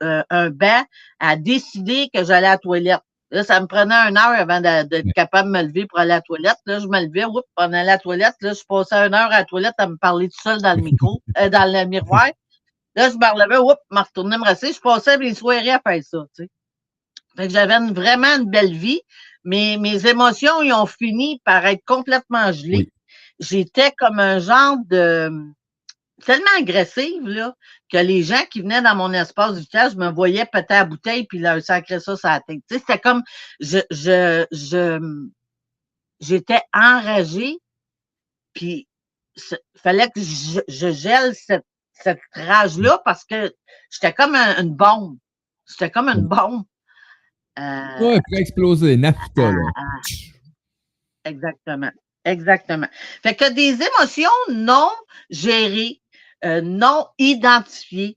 euh, 0.02 0.22
un 0.30 0.50
banc 0.50 0.84
à 1.18 1.36
décider 1.36 2.08
que 2.12 2.24
j'allais 2.24 2.46
à 2.46 2.52
la 2.52 2.58
toilette. 2.58 3.00
Là, 3.30 3.42
ça 3.42 3.60
me 3.60 3.66
prenait 3.66 3.94
une 3.94 4.16
heure 4.16 4.38
avant 4.38 4.60
d'être 4.60 5.12
capable 5.14 5.48
de 5.48 5.58
me 5.58 5.62
lever 5.62 5.86
pour 5.86 5.98
aller 5.98 6.12
à 6.12 6.16
la 6.16 6.20
toilette. 6.20 6.58
Là, 6.64 6.78
je 6.78 6.86
me 6.86 7.04
levais, 7.04 7.24
oups, 7.24 7.42
pendant 7.56 7.82
la 7.82 7.98
toilette. 7.98 8.36
Là, 8.40 8.52
je 8.52 8.62
passais 8.68 8.94
une 8.94 9.14
heure 9.14 9.32
à 9.32 9.38
la 9.38 9.44
toilette 9.44 9.74
à 9.78 9.88
me 9.88 9.96
parler 9.96 10.28
tout 10.28 10.40
seul 10.40 10.62
dans 10.62 10.74
le 10.74 10.82
micro, 10.82 11.20
euh, 11.38 11.48
dans 11.48 11.70
le 11.70 11.84
miroir. 11.86 12.28
Là, 12.94 13.10
je 13.10 13.16
me 13.16 13.34
relevais, 13.34 13.58
oups, 13.58 13.80
me 13.90 14.00
retournais 14.00 14.38
me 14.38 14.44
rasser. 14.44 14.72
Je 14.72 14.80
passais 14.80 15.16
les 15.18 15.34
soirées 15.34 15.70
à 15.70 15.80
faire 15.84 16.02
ça, 16.04 16.24
tu 16.36 16.44
sais. 16.44 16.50
Fait 17.36 17.48
que 17.48 17.52
j'avais 17.52 17.78
vraiment 17.92 18.38
une 18.38 18.48
belle 18.48 18.72
vie, 18.72 19.00
mais 19.44 19.76
mes 19.78 20.06
émotions, 20.06 20.62
ils 20.62 20.72
ont 20.72 20.86
fini 20.86 21.40
par 21.44 21.66
être 21.66 21.84
complètement 21.84 22.50
gelées. 22.52 22.76
Oui. 22.76 22.92
J'étais 23.38 23.92
comme 23.98 24.18
un 24.18 24.38
genre 24.38 24.76
de 24.88 25.30
tellement 26.24 26.44
agressive, 26.58 27.26
là, 27.26 27.54
que 27.90 27.98
les 27.98 28.22
gens 28.22 28.42
qui 28.50 28.62
venaient 28.62 28.82
dans 28.82 28.94
mon 28.96 29.12
espace 29.12 29.54
du 29.56 29.66
je 29.72 29.96
me 29.96 30.10
voyaient 30.10 30.46
péter 30.46 30.74
la 30.74 30.84
bouteille 30.84 31.26
puis 31.26 31.38
leur 31.38 31.62
sacrer 31.62 32.00
ça 32.00 32.16
sur 32.16 32.28
la 32.28 32.40
tête. 32.40 32.60
Tu 32.68 32.74
sais, 32.76 32.78
c'était 32.80 32.98
comme 32.98 33.22
je, 33.60 33.78
je, 33.90 34.46
je, 34.50 35.26
j'étais 36.20 36.62
enragée, 36.72 37.58
puis 38.54 38.88
il 39.36 39.58
fallait 39.82 40.08
que 40.08 40.20
je, 40.20 40.60
je 40.68 40.90
gèle 40.92 41.34
cette, 41.34 41.66
cette 41.92 42.20
rage-là 42.32 43.00
parce 43.04 43.24
que 43.24 43.54
j'étais 43.90 44.12
comme 44.14 44.34
un- 44.34 44.62
une 44.62 44.74
bombe. 44.74 45.18
J'étais 45.68 45.90
comme 45.90 46.08
une 46.08 46.26
bombe. 46.26 46.64
Euh, 47.58 47.98
Ouais, 48.00 48.20
exploser, 48.32 48.96
Nafta, 48.96 49.52
là. 49.52 49.62
Exactement. 51.24 51.90
Exactement. 52.24 52.88
Fait 53.22 53.34
que 53.34 53.52
des 53.52 53.78
émotions 53.82 54.28
non 54.50 54.90
gérées, 55.30 56.00
euh, 56.44 56.60
non 56.60 57.08
identifiées, 57.18 58.16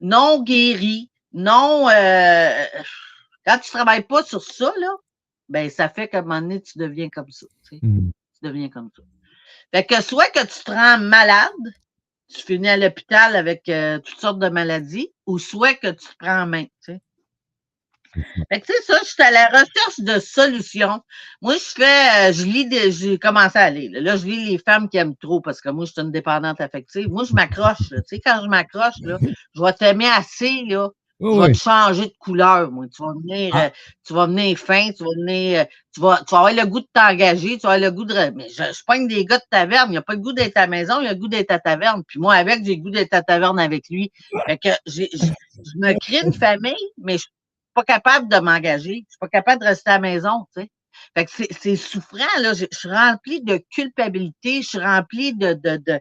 non 0.00 0.42
guéries, 0.42 1.10
non. 1.32 1.88
euh, 1.88 2.64
quand 3.46 3.58
tu 3.58 3.70
travailles 3.70 4.04
pas 4.04 4.22
sur 4.22 4.42
ça, 4.42 4.72
là, 4.78 4.94
ben 5.48 5.68
ça 5.70 5.88
fait 5.88 6.08
qu'à 6.08 6.18
un 6.18 6.22
moment 6.22 6.40
donné, 6.40 6.60
tu 6.60 6.78
deviens 6.78 7.08
comme 7.08 7.30
ça. 7.30 7.46
tu 7.68 7.76
sais. 7.76 7.80
Tu 7.80 8.46
deviens 8.46 8.68
comme 8.68 8.90
ça. 8.96 9.02
Fait 9.72 9.84
que 9.84 10.02
soit 10.02 10.28
que 10.28 10.40
tu 10.40 10.64
te 10.64 10.70
rends 10.70 10.98
malade, 10.98 11.50
tu 12.28 12.42
finis 12.42 12.68
à 12.68 12.76
l'hôpital 12.76 13.36
avec 13.36 13.68
euh, 13.68 13.98
toutes 13.98 14.20
sortes 14.20 14.38
de 14.38 14.48
maladies, 14.48 15.12
ou 15.26 15.38
soit 15.38 15.74
que 15.74 15.88
tu 15.88 16.06
te 16.06 16.16
prends 16.18 16.42
en 16.42 16.46
main. 16.46 16.64
Tu 16.64 16.70
sais. 16.80 17.00
Fait 18.14 18.60
que 18.60 18.66
tu 18.66 18.72
sais, 18.72 18.82
ça, 18.86 18.98
je 19.02 19.08
suis 19.08 19.22
à 19.22 19.30
la 19.30 19.46
recherche 19.46 20.00
de 20.00 20.18
solutions. 20.18 21.00
Moi, 21.42 21.54
je 21.54 21.82
fais, 21.82 22.30
euh, 22.30 22.32
je 22.32 22.44
lis 22.44 22.66
des, 22.68 22.90
j'ai 22.90 23.18
commencé 23.18 23.58
à 23.58 23.70
lire. 23.70 23.90
Là. 23.92 24.00
Là, 24.00 24.16
je 24.16 24.26
lis 24.26 24.46
les 24.50 24.58
femmes 24.58 24.88
qui 24.88 24.96
aiment 24.96 25.16
trop 25.16 25.40
parce 25.40 25.60
que 25.60 25.68
moi, 25.68 25.84
je 25.84 25.92
suis 25.92 26.00
une 26.00 26.10
dépendante 26.10 26.60
affective. 26.60 27.08
Moi, 27.08 27.24
je 27.24 27.32
m'accroche. 27.34 27.88
Tu 27.88 27.96
sais, 28.06 28.20
quand 28.20 28.40
je 28.42 28.48
m'accroche, 28.48 28.94
là, 29.02 29.18
je 29.54 29.62
vais 29.62 29.72
t'aimer 29.74 30.08
assez, 30.08 30.64
là. 30.66 30.88
Oh, 31.22 31.34
je 31.34 31.40
vais 31.40 31.46
oui. 31.48 31.52
te 31.52 31.58
changer 31.58 32.06
de 32.06 32.14
couleur, 32.18 32.70
moi. 32.70 32.86
Tu 32.88 33.02
vas 33.02 33.12
venir, 33.12 33.54
Ah. 33.54 33.66
euh, 33.66 33.70
tu 34.06 34.14
vas 34.14 34.26
venir 34.26 34.56
fin, 34.58 34.90
tu 34.90 35.04
vas 35.04 35.10
venir, 35.18 35.60
euh, 35.60 35.64
tu 35.94 36.00
vas, 36.00 36.16
tu 36.26 36.34
vas 36.34 36.38
avoir 36.38 36.54
le 36.54 36.64
goût 36.64 36.80
de 36.80 36.88
t'engager, 36.94 37.58
tu 37.58 37.66
vas 37.66 37.74
avoir 37.74 37.90
le 37.90 37.94
goût 37.94 38.04
de, 38.06 38.14
mais 38.34 38.48
je, 38.48 38.62
je 38.62 38.84
pogne 38.86 39.06
des 39.06 39.26
gars 39.26 39.36
de 39.36 39.42
taverne, 39.50 39.88
il 39.88 39.92
n'y 39.92 39.96
a 39.98 40.02
pas 40.02 40.14
le 40.14 40.20
goût 40.20 40.32
d'être 40.32 40.56
à 40.56 40.62
la 40.62 40.66
maison, 40.68 40.98
il 41.02 41.06
a 41.06 41.12
le 41.12 41.18
goût 41.18 41.28
d'être 41.28 41.50
à 41.50 41.58
taverne. 41.58 42.02
Puis 42.06 42.18
moi, 42.18 42.34
avec, 42.36 42.64
j'ai 42.64 42.76
le 42.76 42.82
goût 42.82 42.90
d'être 42.90 43.12
à 43.12 43.22
taverne 43.22 43.58
avec 43.58 43.84
lui. 43.90 44.10
Fait 44.46 44.56
que 44.56 44.70
j'ai, 44.86 45.10
je, 45.12 45.26
me 45.76 45.92
crée 46.00 46.22
une 46.24 46.32
famille, 46.32 46.72
mais 46.96 47.18
je 47.18 47.26
pas 47.82 47.94
capable 47.94 48.28
de 48.28 48.38
m'engager. 48.38 49.04
Je 49.06 49.10
suis 49.10 49.18
pas 49.20 49.28
capable 49.28 49.62
de 49.62 49.66
rester 49.66 49.90
à 49.90 49.94
la 49.94 50.00
maison, 50.00 50.46
tu 50.54 50.62
sais. 50.62 50.70
Fait 51.16 51.24
que 51.24 51.30
c'est, 51.60 51.76
souffrant, 51.76 52.40
là. 52.40 52.52
Je, 52.54 52.66
je 52.70 52.78
suis 52.78 52.90
remplie 52.90 53.42
de 53.42 53.60
culpabilité, 53.70 54.62
je 54.62 54.68
suis 54.68 54.78
remplie 54.78 55.34
de, 55.34 55.54
de, 55.54 55.76
de... 55.76 56.00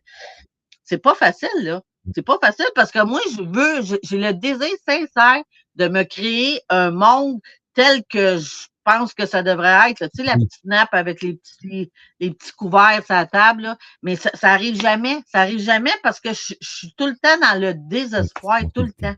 C'est 0.83 0.97
pas 0.97 1.15
facile, 1.15 1.49
là. 1.61 1.81
C'est 2.15 2.21
pas 2.25 2.37
facile 2.41 2.65
parce 2.75 2.91
que 2.91 3.03
moi, 3.03 3.19
je 3.31 3.41
veux, 3.43 3.97
j'ai 4.03 4.17
le 4.17 4.33
désir 4.33 4.67
sincère 4.87 5.43
de 5.75 5.87
me 5.87 6.03
créer 6.03 6.61
un 6.69 6.91
monde 6.91 7.39
tel 7.75 8.03
que 8.09 8.37
je 8.37 8.67
pense 8.83 9.13
que 9.13 9.25
ça 9.25 9.43
devrait 9.43 9.91
être. 9.91 9.99
là. 10.01 10.09
Tu 10.09 10.17
sais, 10.17 10.23
la 10.23 10.35
Oui. 10.35 10.47
petite 10.47 10.65
nappe 10.65 10.93
avec 10.93 11.21
les 11.21 11.35
petits, 11.35 11.91
les 12.19 12.31
petits 12.31 12.51
couverts 12.53 13.03
sur 13.05 13.13
la 13.15 13.25
table, 13.27 13.61
là. 13.63 13.77
mais 14.01 14.15
ça, 14.15 14.31
ça 14.33 14.49
arrive 14.51 14.79
jamais. 14.81 15.19
Ça 15.31 15.41
arrive 15.41 15.59
jamais 15.59 15.93
parce 16.03 16.19
que 16.19 16.33
je, 16.33 16.53
je 16.59 16.69
suis 16.69 16.93
tout 16.97 17.05
le 17.07 17.15
temps 17.21 17.37
dans 17.39 17.59
le 17.59 17.73
désespoir, 17.75 18.61
tout 18.73 18.83
le 18.83 18.91
temps. 18.93 19.15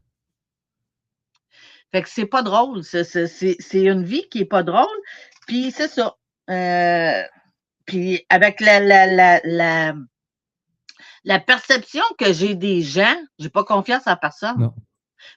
Fait 1.92 2.02
que 2.02 2.10
c'est 2.10 2.26
pas 2.26 2.42
drôle. 2.42 2.84
C'est, 2.84 3.04
c'est, 3.04 3.28
c'est, 3.28 3.58
c'est 3.60 3.84
une 3.84 4.04
vie 4.04 4.28
qui 4.30 4.40
est 4.40 4.46
pas 4.46 4.64
drôle. 4.64 4.88
Puis 5.48 5.72
c'est 5.72 5.88
ça. 5.88 6.16
Euh, 6.50 7.24
puis 7.86 8.26
avec 8.30 8.60
la, 8.62 8.80
la, 8.80 9.08
la, 9.08 9.42
la, 9.44 9.94
la 11.24 11.40
perception 11.40 12.04
que 12.18 12.34
j'ai 12.34 12.56
des 12.56 12.82
gens, 12.82 13.16
j'ai 13.40 13.50
pas 13.50 13.64
confiance 13.64 14.04
en 14.08 14.16
personne. 14.16 14.58
Non. 14.60 14.74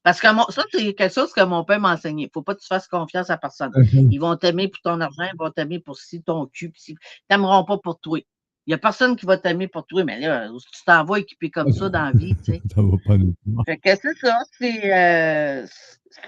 Parce 0.02 0.20
que 0.20 0.32
mon- 0.32 0.48
ça, 0.48 0.62
c'est 0.72 0.94
quelque 0.94 1.12
chose 1.12 1.32
que 1.32 1.42
mon 1.42 1.62
père 1.64 1.78
m'a 1.80 1.92
enseigné. 1.92 2.30
Faut 2.32 2.42
pas 2.42 2.54
que 2.54 2.60
tu 2.60 2.66
fasses 2.66 2.88
confiance 2.88 3.28
à 3.30 3.36
personne. 3.36 3.72
Mhm. 3.74 4.10
Ils 4.10 4.18
vont 4.18 4.36
t'aimer 4.36 4.68
pour 4.68 4.80
ton 4.80 5.00
argent, 5.00 5.24
ils 5.30 5.38
vont 5.38 5.50
t'aimer 5.50 5.78
pour 5.78 5.98
si 5.98 6.22
ton 6.22 6.46
cul. 6.46 6.72
Ils 6.88 6.96
t'aimeront 7.28 7.64
pas 7.64 7.78
pour 7.78 7.98
toi. 8.00 8.18
Il 8.66 8.70
y 8.70 8.74
a 8.74 8.78
personne 8.78 9.14
qui 9.16 9.26
va 9.26 9.36
t'aimer 9.36 9.68
pour 9.68 9.84
toi, 9.86 10.04
mais 10.04 10.18
là, 10.20 10.48
tu 10.48 10.84
t'en 10.86 11.04
vas 11.04 11.18
équipé 11.18 11.50
comme 11.50 11.72
ça 11.72 11.88
dans 11.88 12.04
la 12.04 12.12
vie, 12.12 12.34
tu 12.36 12.52
sais. 12.52 12.62
Ça 12.74 12.80
va 12.82 12.96
pas 13.06 13.18
nous. 13.18 13.34
Fait 13.66 13.76
que 13.76 13.90
c'est 13.90 14.18
ça, 14.20 14.38
c'est, 14.58 14.94
euh, 14.94 15.66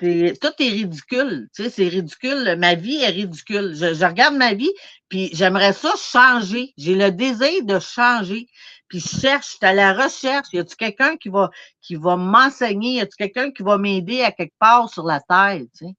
c'est, 0.00 0.34
tout 0.40 0.52
est 0.58 0.68
ridicule, 0.68 1.48
tu 1.54 1.62
sais, 1.62 1.70
c'est 1.70 1.88
ridicule. 1.88 2.56
Ma 2.58 2.74
vie 2.74 2.96
est 2.96 3.08
ridicule. 3.08 3.74
Je, 3.74 3.94
je 3.94 4.04
regarde 4.04 4.34
ma 4.34 4.52
vie, 4.52 4.72
puis 5.08 5.30
j'aimerais 5.32 5.72
ça 5.72 5.92
changer. 5.96 6.74
J'ai 6.76 6.94
le 6.94 7.10
désir 7.10 7.64
de 7.64 7.78
changer. 7.78 8.48
Puis 8.88 9.00
je 9.00 9.20
cherche, 9.20 9.46
je 9.46 9.56
suis 9.56 9.66
à 9.66 9.72
la 9.72 9.92
recherche. 9.94 10.48
Y 10.52 10.58
a-tu 10.58 10.76
quelqu'un 10.76 11.16
qui 11.16 11.28
va, 11.28 11.50
qui 11.80 11.96
va 11.96 12.16
m'enseigner? 12.16 12.96
Y 12.96 13.00
a-tu 13.00 13.16
quelqu'un 13.16 13.50
qui 13.50 13.62
va 13.62 13.78
m'aider 13.78 14.22
à 14.22 14.30
quelque 14.30 14.54
part 14.58 14.88
sur 14.90 15.04
la 15.04 15.20
terre, 15.20 15.62
tu 15.76 15.86
sais? 15.86 15.94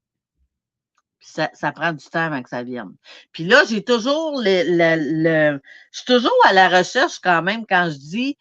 Puis 1.19 1.29
ça, 1.31 1.49
ça 1.53 1.71
prend 1.71 1.93
du 1.93 2.05
temps 2.05 2.25
avant 2.25 2.43
que 2.43 2.49
ça 2.49 2.63
vienne. 2.63 2.93
Puis 3.31 3.45
là, 3.45 3.63
j'ai 3.67 3.83
toujours 3.83 4.39
le, 4.39 4.63
le, 4.67 5.23
le- 5.23 5.61
je 5.91 5.97
suis 5.97 6.05
toujours 6.05 6.37
à 6.45 6.53
la 6.53 6.69
recherche 6.69 7.19
quand 7.19 7.41
même 7.41 7.65
quand 7.67 7.89
je 7.91 7.97
dis 7.97 8.37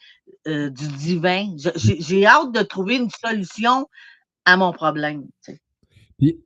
euh, 0.46 0.70
du 0.70 0.86
divin. 0.88 1.54
J'ai 1.76 2.26
hâte 2.26 2.52
de 2.52 2.62
trouver 2.62 2.96
une 2.96 3.10
solution 3.10 3.88
à 4.44 4.56
mon 4.56 4.72
problème. 4.72 5.22
tu 5.44 5.52
sais. 5.52 5.60
Puis, 6.18 6.40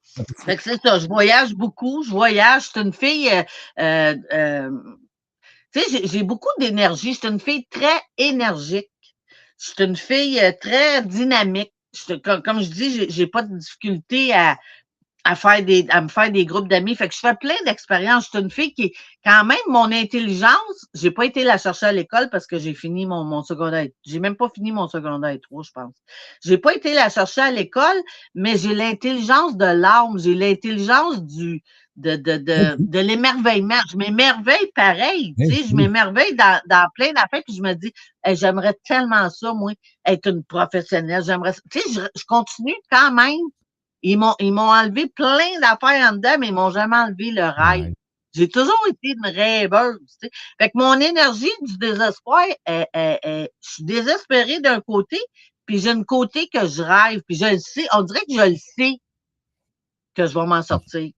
Fait 0.44 0.56
que 0.56 0.62
c'est 0.62 0.80
ça, 0.80 0.98
je 0.98 1.06
voyage 1.06 1.54
beaucoup, 1.54 2.02
je 2.04 2.10
voyage. 2.10 2.64
Je 2.64 2.68
suis 2.70 2.80
une 2.80 2.92
fille, 2.92 3.30
euh, 3.78 4.16
euh, 4.32 4.70
tu 5.72 5.80
sais, 5.80 6.06
j'ai- 6.06 6.22
beaucoup 6.22 6.48
d'énergie. 6.58 7.14
Je 7.14 7.18
suis 7.18 7.28
une 7.28 7.40
fille 7.40 7.66
très 7.66 8.00
énergique. 8.18 8.90
Je 9.58 9.70
suis 9.70 9.84
une 9.84 9.96
fille 9.96 10.40
très 10.60 11.02
dynamique. 11.02 11.72
Je 11.92 12.14
comme, 12.14 12.42
comme 12.42 12.62
je 12.62 12.70
dis, 12.70 12.96
j'ai- 12.96 13.10
j'ai 13.10 13.26
pas 13.26 13.42
de 13.42 13.56
difficulté 13.56 14.32
à, 14.32 14.56
à 15.24 15.36
faire 15.36 15.62
des, 15.62 15.86
à 15.90 16.00
me 16.00 16.08
faire 16.08 16.30
des 16.30 16.44
groupes 16.44 16.68
d'amis. 16.68 16.94
Fait 16.94 17.08
que 17.08 17.14
je 17.14 17.20
fais 17.20 17.34
plein 17.34 17.54
d'expériences. 17.66 18.24
Je 18.24 18.28
suis 18.30 18.38
une 18.38 18.50
fille 18.50 18.72
qui 18.72 18.92
quand 19.24 19.44
même 19.44 19.58
mon 19.68 19.92
intelligence. 19.92 20.86
J'ai 20.94 21.10
pas 21.10 21.26
été 21.26 21.44
la 21.44 21.58
chercher 21.58 21.86
à 21.86 21.92
l'école 21.92 22.28
parce 22.30 22.46
que 22.46 22.58
j'ai 22.58 22.74
fini 22.74 23.06
mon, 23.06 23.24
mon 23.24 23.42
secondaire. 23.42 23.88
J'ai 24.04 24.20
même 24.20 24.36
pas 24.36 24.48
fini 24.48 24.72
mon 24.72 24.88
secondaire 24.88 25.36
3, 25.42 25.62
je 25.62 25.70
pense. 25.72 25.94
J'ai 26.42 26.58
pas 26.58 26.74
été 26.74 26.94
la 26.94 27.08
chercher 27.10 27.42
à 27.42 27.50
l'école, 27.50 28.00
mais 28.34 28.56
j'ai 28.56 28.74
l'intelligence 28.74 29.56
de 29.56 29.64
l'âme. 29.66 30.18
J'ai 30.18 30.34
l'intelligence 30.34 31.22
du, 31.22 31.62
de, 31.96 32.16
de, 32.16 32.38
de, 32.38 32.76
de 32.78 32.98
l'émerveillement. 32.98 33.80
Je 33.90 33.96
m'émerveille 33.96 34.70
pareil. 34.74 35.34
Tu 35.38 35.54
sais, 35.54 35.64
je 35.68 35.74
m'émerveille 35.74 36.34
dans, 36.34 36.60
dans 36.66 36.86
plein 36.94 37.12
d'affaires, 37.12 37.42
puis 37.46 37.56
je 37.56 37.62
me 37.62 37.74
dis, 37.74 37.92
Hey, 38.24 38.36
j'aimerais 38.36 38.74
tellement 38.84 39.28
ça, 39.30 39.52
moi, 39.52 39.72
être 40.06 40.28
une 40.28 40.44
professionnelle. 40.44 41.22
J'aimerais. 41.24 41.54
Tu 41.70 41.80
sais, 41.80 41.88
je, 41.94 42.00
je 42.20 42.24
continue 42.26 42.74
quand 42.90 43.12
même. 43.12 43.36
Ils 44.02 44.18
m'ont, 44.18 44.34
ils 44.40 44.52
m'ont 44.52 44.70
enlevé 44.70 45.06
plein 45.08 45.60
d'affaires 45.60 46.10
en 46.12 46.16
dedans, 46.16 46.36
mais 46.38 46.48
ils 46.48 46.54
m'ont 46.54 46.70
jamais 46.70 46.96
enlevé 46.96 47.30
le 47.32 47.42
rêve. 47.44 47.84
Ouais. 47.86 47.94
J'ai 48.32 48.48
toujours 48.48 48.78
été 48.88 49.14
une 49.16 49.26
rêveuse. 49.26 49.98
Tu 50.20 50.26
sais. 50.26 50.30
Fait 50.60 50.68
que 50.68 50.72
mon 50.76 50.94
énergie 51.00 51.50
du 51.62 51.76
désespoir, 51.78 52.44
est- 52.66 52.86
est- 52.94 53.18
est- 53.22 53.50
je 53.60 53.70
suis 53.70 53.84
désespérée 53.84 54.60
d'un 54.60 54.80
côté, 54.80 55.18
puis 55.66 55.78
j'ai 55.80 55.90
un 55.90 56.02
côté 56.04 56.48
que 56.52 56.66
je 56.66 56.82
rêve, 56.82 57.20
puis 57.26 57.36
je 57.36 57.46
le 57.46 57.58
sais, 57.58 57.86
on 57.92 58.02
dirait 58.02 58.20
que 58.20 58.34
je 58.34 58.50
le 58.50 58.56
sais 58.56 58.92
que 60.14 60.26
je 60.26 60.34
vais 60.34 60.46
m'en 60.46 60.62
sortir. 60.62 61.10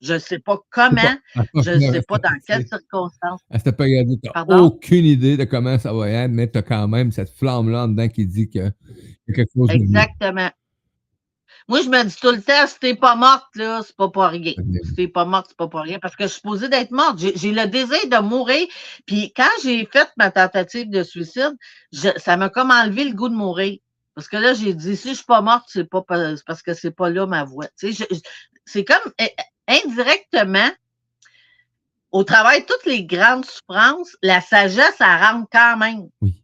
Je 0.00 0.14
ne 0.14 0.18
sais 0.18 0.38
pas 0.38 0.58
comment, 0.70 1.00
je 1.54 1.70
ne 1.70 1.80
sais 1.92 2.02
pas 2.02 2.18
dans 2.18 2.30
quelles 2.46 2.66
circonstances. 2.66 3.40
À 3.50 3.58
cette 3.58 3.76
période, 3.76 4.06
tu 4.22 4.28
n'as 4.34 4.58
aucune 4.60 5.04
idée 5.04 5.36
de 5.36 5.44
comment 5.44 5.78
ça 5.78 5.92
va 5.92 6.10
être, 6.10 6.30
mais 6.30 6.50
tu 6.50 6.58
as 6.58 6.62
quand 6.62 6.88
même 6.88 7.12
cette 7.12 7.30
flamme-là 7.30 7.84
en 7.84 7.88
dedans 7.88 8.08
qui 8.08 8.26
dit 8.26 8.50
que 8.50 8.70
quelque 9.26 9.50
chose 9.54 9.68
de. 9.68 9.74
Exactement. 9.74 10.50
Moi, 11.66 11.80
je 11.82 11.88
me 11.88 12.04
dis 12.04 12.16
tout 12.16 12.30
le 12.30 12.42
temps, 12.42 12.66
si 12.66 12.78
t'es 12.78 12.94
pas 12.94 13.16
morte, 13.16 13.46
là, 13.56 13.80
c'est 13.86 13.96
pas 13.96 14.08
pour 14.10 14.24
rien. 14.24 14.52
Si 14.84 14.94
t'es 14.94 15.08
pas 15.08 15.24
morte, 15.24 15.46
c'est 15.48 15.56
pas 15.56 15.66
pour 15.68 15.80
rien. 15.80 15.98
Parce 15.98 16.14
que 16.14 16.24
je 16.24 16.28
suis 16.28 16.36
supposée 16.36 16.68
d'être 16.68 16.90
morte. 16.90 17.18
J'ai 17.18 17.32
j'ai 17.36 17.52
le 17.52 17.66
désir 17.66 18.06
de 18.06 18.18
mourir. 18.20 18.66
Puis 19.06 19.32
quand 19.34 19.48
j'ai 19.62 19.86
fait 19.86 20.08
ma 20.18 20.30
tentative 20.30 20.90
de 20.90 21.02
suicide, 21.02 21.52
je- 21.90 22.18
ça 22.18 22.36
m'a 22.36 22.50
comme 22.50 22.70
enlevé 22.70 23.04
le 23.04 23.14
goût 23.14 23.30
de 23.30 23.34
mourir. 23.34 23.78
Parce 24.14 24.28
que 24.28 24.36
là, 24.36 24.52
j'ai 24.52 24.74
dit, 24.74 24.94
si 24.96 25.10
je 25.10 25.14
suis 25.14 25.24
pas 25.24 25.40
morte, 25.40 25.64
c'est 25.68 25.88
pas 25.88 26.02
parce 26.02 26.62
que 26.62 26.74
c'est 26.74 26.90
pas 26.90 27.08
là 27.08 27.26
ma 27.26 27.44
voix. 27.44 27.66
Tu 27.78 27.92
sais, 27.94 28.06
c'est 28.66 28.84
comme 28.84 29.12
eh, 29.18 29.34
indirectement, 29.66 30.70
au 32.12 32.24
travers 32.24 32.60
de 32.60 32.66
toutes 32.66 32.84
les 32.86 33.04
grandes 33.04 33.44
souffrances, 33.44 34.16
la 34.22 34.40
sagesse, 34.40 34.96
ça 34.98 35.16
rentre 35.16 35.48
quand 35.50 35.76
même. 35.78 36.08
Oui. 36.20 36.43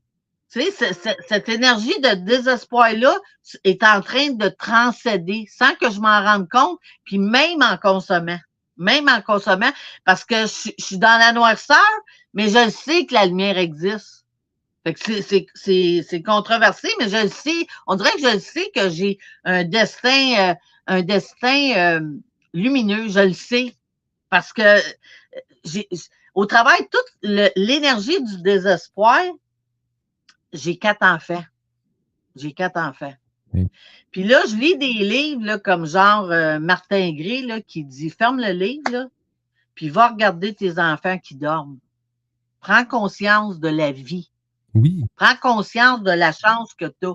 Tu 0.52 0.60
sais, 0.62 0.70
ce- 0.72 0.94
ce- 0.94 1.22
cette 1.28 1.48
énergie 1.48 1.98
de 2.00 2.14
désespoir-là 2.14 3.16
est 3.64 3.82
en 3.84 4.00
train 4.00 4.30
de 4.30 4.48
transcéder 4.48 5.46
sans 5.50 5.74
que 5.76 5.90
je 5.90 6.00
m'en 6.00 6.22
rende 6.24 6.48
compte, 6.48 6.78
puis 7.04 7.18
même 7.18 7.62
en 7.62 7.76
consommant. 7.76 8.38
Même 8.76 9.08
en 9.08 9.20
consommant, 9.22 9.70
parce 10.04 10.24
que 10.24 10.46
je, 10.46 10.70
je 10.78 10.84
suis 10.84 10.98
dans 10.98 11.18
la 11.18 11.32
noirceur, 11.32 11.78
mais 12.34 12.48
je 12.48 12.70
sais 12.70 13.06
que 13.06 13.14
la 13.14 13.26
lumière 13.26 13.58
existe. 13.58 14.24
Fait 14.84 14.94
que 14.94 15.22
c'est- 15.22 16.22
controversé, 16.22 16.88
mais 16.98 17.08
je 17.08 17.24
le 17.24 17.28
sais. 17.28 17.66
On 17.86 17.96
dirait 17.96 18.12
que 18.12 18.20
je 18.22 18.34
le 18.34 18.40
sais 18.40 18.70
que 18.74 18.88
j'ai 18.88 19.18
un 19.44 19.64
destin, 19.64 20.34
euh, 20.50 20.54
un 20.86 21.02
destin 21.02 21.72
euh, 21.76 22.00
lumineux. 22.54 23.08
Je 23.08 23.20
le 23.20 23.34
sais. 23.34 23.76
Parce 24.30 24.52
que 24.52 24.62
euh, 24.62 24.80
j'ai 25.64 25.88
au 26.34 26.46
travail, 26.46 26.80
toute 26.90 27.30
l'énergie 27.56 28.22
du 28.22 28.42
désespoir, 28.42 29.20
j'ai 30.52 30.76
quatre 30.76 31.02
enfants. 31.02 31.44
J'ai 32.36 32.52
quatre 32.52 32.76
enfants. 32.78 33.14
Oui. 33.52 33.68
Puis 34.12 34.24
là, 34.24 34.40
je 34.48 34.56
lis 34.56 34.76
des 34.76 35.04
livres 35.04 35.44
là, 35.44 35.58
comme 35.58 35.86
genre 35.86 36.30
euh, 36.30 36.58
Martin 36.58 37.12
Gray 37.12 37.42
là, 37.42 37.60
qui 37.60 37.84
dit 37.84 38.10
ferme 38.10 38.40
le 38.40 38.52
livre, 38.52 38.90
là, 38.90 39.06
puis 39.74 39.88
va 39.88 40.08
regarder 40.08 40.54
tes 40.54 40.78
enfants 40.78 41.18
qui 41.18 41.34
dorment. 41.34 41.78
Prends 42.60 42.84
conscience 42.84 43.58
de 43.58 43.68
la 43.68 43.92
vie. 43.92 44.30
Oui. 44.74 45.04
Prends 45.16 45.36
conscience 45.36 46.02
de 46.02 46.12
la 46.12 46.32
chance 46.32 46.74
que 46.74 46.86
tu 46.86 47.06
as. 47.06 47.14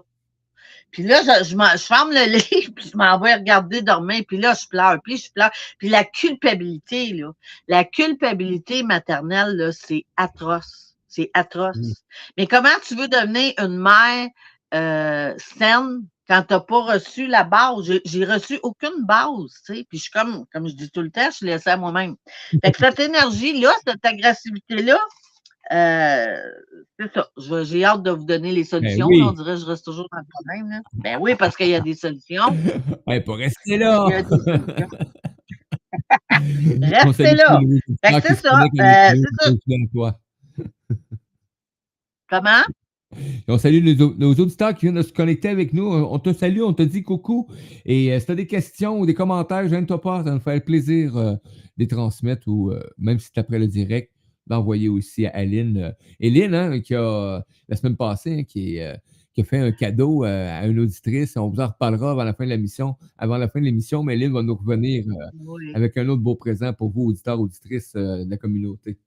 Puis 0.92 1.04
là, 1.04 1.22
je, 1.22 1.44
je, 1.44 1.50
je 1.52 1.84
ferme 1.84 2.12
le 2.12 2.32
livre, 2.32 2.74
puis 2.74 2.90
je 2.92 2.98
m'en 2.98 3.20
vais 3.20 3.36
regarder 3.36 3.82
dormir, 3.82 4.24
puis 4.28 4.38
là, 4.38 4.54
je 4.54 4.68
pleure, 4.68 4.98
puis 5.04 5.18
je 5.18 5.32
pleure. 5.32 5.52
Puis 5.78 5.90
la 5.90 6.04
culpabilité, 6.04 7.14
là, 7.14 7.32
la 7.68 7.84
culpabilité 7.84 8.84
maternelle, 8.84 9.56
là, 9.58 9.72
c'est 9.72 10.06
atroce. 10.18 10.85
C'est 11.16 11.32
atroce. 11.34 11.78
Mm. 11.78 11.94
Mais 12.38 12.48
comment 12.48 12.68
tu 12.86 12.96
veux 12.96 13.08
devenir 13.08 13.54
une 13.58 13.78
mère 13.78 14.28
euh, 14.74 15.34
saine 15.38 16.02
quand 16.28 16.42
tu 16.42 16.54
n'as 16.54 16.60
pas 16.60 16.94
reçu 16.94 17.28
la 17.28 17.44
base? 17.46 17.90
J'ai- 18.04 18.26
reçu 18.26 18.60
aucune 18.64 19.06
base, 19.06 19.54
tu 19.66 19.76
sais. 19.76 19.86
Puis 19.88 19.98
je 20.00 20.04
suis 20.04 20.12
comme, 20.12 20.46
comme 20.52 20.68
je 20.68 20.74
dis 20.74 20.90
tout 20.92 21.02
le 21.02 21.10
temps, 21.10 21.28
je 21.32 21.38
suis 21.38 21.46
laissée 21.46 21.70
à 21.70 21.78
moi-même. 21.78 22.16
Fait 22.64 22.72
que 22.72 22.78
cette 22.80 23.00
énergie-là, 23.00 23.72
cette 23.88 24.06
agressivité-là, 24.06 25.00
euh, 25.72 26.38
c'est 27.00 27.14
ça. 27.14 27.30
J'ai 27.64 27.86
hâte 27.86 28.04
de 28.04 28.12
vous 28.12 28.26
donner 28.26 28.52
les 28.52 28.66
solutions. 28.66 29.08
oui. 29.08 29.20
là. 29.20 29.28
On 29.30 29.32
dirait 29.32 29.54
que 29.54 29.62
je 29.62 29.66
reste 29.66 29.86
toujours 29.86 30.08
dans 30.12 30.20
le 30.20 30.26
problème. 30.30 30.70
Là. 30.70 30.82
Ben 30.94 31.18
oui, 31.20 31.36
parce 31.36 31.56
qu'il 31.56 31.70
y 31.70 31.76
a 31.76 31.80
des 31.80 31.96
solutions. 31.96 32.56
Ouais, 33.08 33.22
pas 33.22 33.36
rester 33.36 33.78
là. 33.78 34.08
Solutions. 34.28 34.98
Restez 36.82 37.36
là. 37.36 37.60
Fait 38.04 38.22
que 38.22 38.28
c'est 38.28 38.36
ça, 38.36 38.62
euh, 38.62 38.68
c'est 38.80 39.46
ça. 39.46 39.52
Comment? 42.30 42.64
Et 43.16 43.52
on 43.52 43.58
salue 43.58 43.84
les 43.84 43.96
nos 43.96 44.34
auditeurs 44.34 44.74
qui 44.74 44.86
viennent 44.86 44.96
de 44.96 45.02
se 45.02 45.14
connecter 45.14 45.50
avec 45.50 45.74
nous. 45.74 45.86
On 45.86 46.20
te 46.20 46.34
salue, 46.34 46.62
on 46.62 46.74
te 46.74 46.84
dit 46.84 47.04
coucou. 47.04 47.48
Et 47.86 48.12
euh, 48.12 48.20
si 48.20 48.26
tu 48.26 48.32
as 48.32 48.36
des 48.36 48.48
questions 48.48 49.00
ou 49.00 49.06
des 49.06 49.14
commentaires, 49.14 49.68
gêne-toi 49.68 50.02
pas, 50.02 50.24
ça 50.24 50.32
nous 50.32 50.40
fait 50.40 50.64
plaisir 50.64 51.16
euh, 51.16 51.34
de 51.34 51.40
les 51.78 51.88
transmettre 51.88 52.48
ou 52.48 52.72
euh, 52.72 52.82
même 52.98 53.20
si 53.20 53.30
c'est 53.34 53.40
après 53.40 53.60
le 53.60 53.68
direct, 53.68 54.12
d'envoyer 54.48 54.90
aussi 54.90 55.26
à 55.26 55.30
Aline. 55.30 55.78
Euh, 55.78 55.92
Éline, 56.20 56.54
hein, 56.54 56.80
qui 56.80 56.96
a, 56.96 57.46
la 57.70 57.76
semaine 57.76 57.96
passée, 57.96 58.40
hein, 58.40 58.44
qui, 58.44 58.82
a 58.82 59.00
fait 59.44 59.60
un 59.60 59.72
cadeau 59.72 60.24
à 60.24 60.66
une 60.66 60.80
auditrice. 60.80 61.38
On 61.38 61.50
vous 61.50 61.60
en 61.60 61.68
reparlera 61.68 62.12
avant 62.12 62.24
la 62.24 62.34
fin 62.34 62.46
de 62.46 62.50
l'émission, 62.50 62.96
avant 63.18 63.38
la 63.38 63.50
fin 63.50 63.60
de 63.60 63.66
l'émission, 63.66 64.02
mais 64.02 64.16
Éline 64.16 64.32
va 64.32 64.42
nous 64.42 64.56
revenir 64.56 65.06
Oui. 65.46 65.72
avec 65.74 65.98
un 65.98 66.08
autre 66.08 66.22
beau 66.22 66.36
présent 66.36 66.74
pour 66.74 66.90
vous, 66.90 67.08
auditeurs, 67.08 67.40
auditrices 67.40 67.94
de 67.94 68.30
la 68.30 68.38
communauté. 68.38 68.98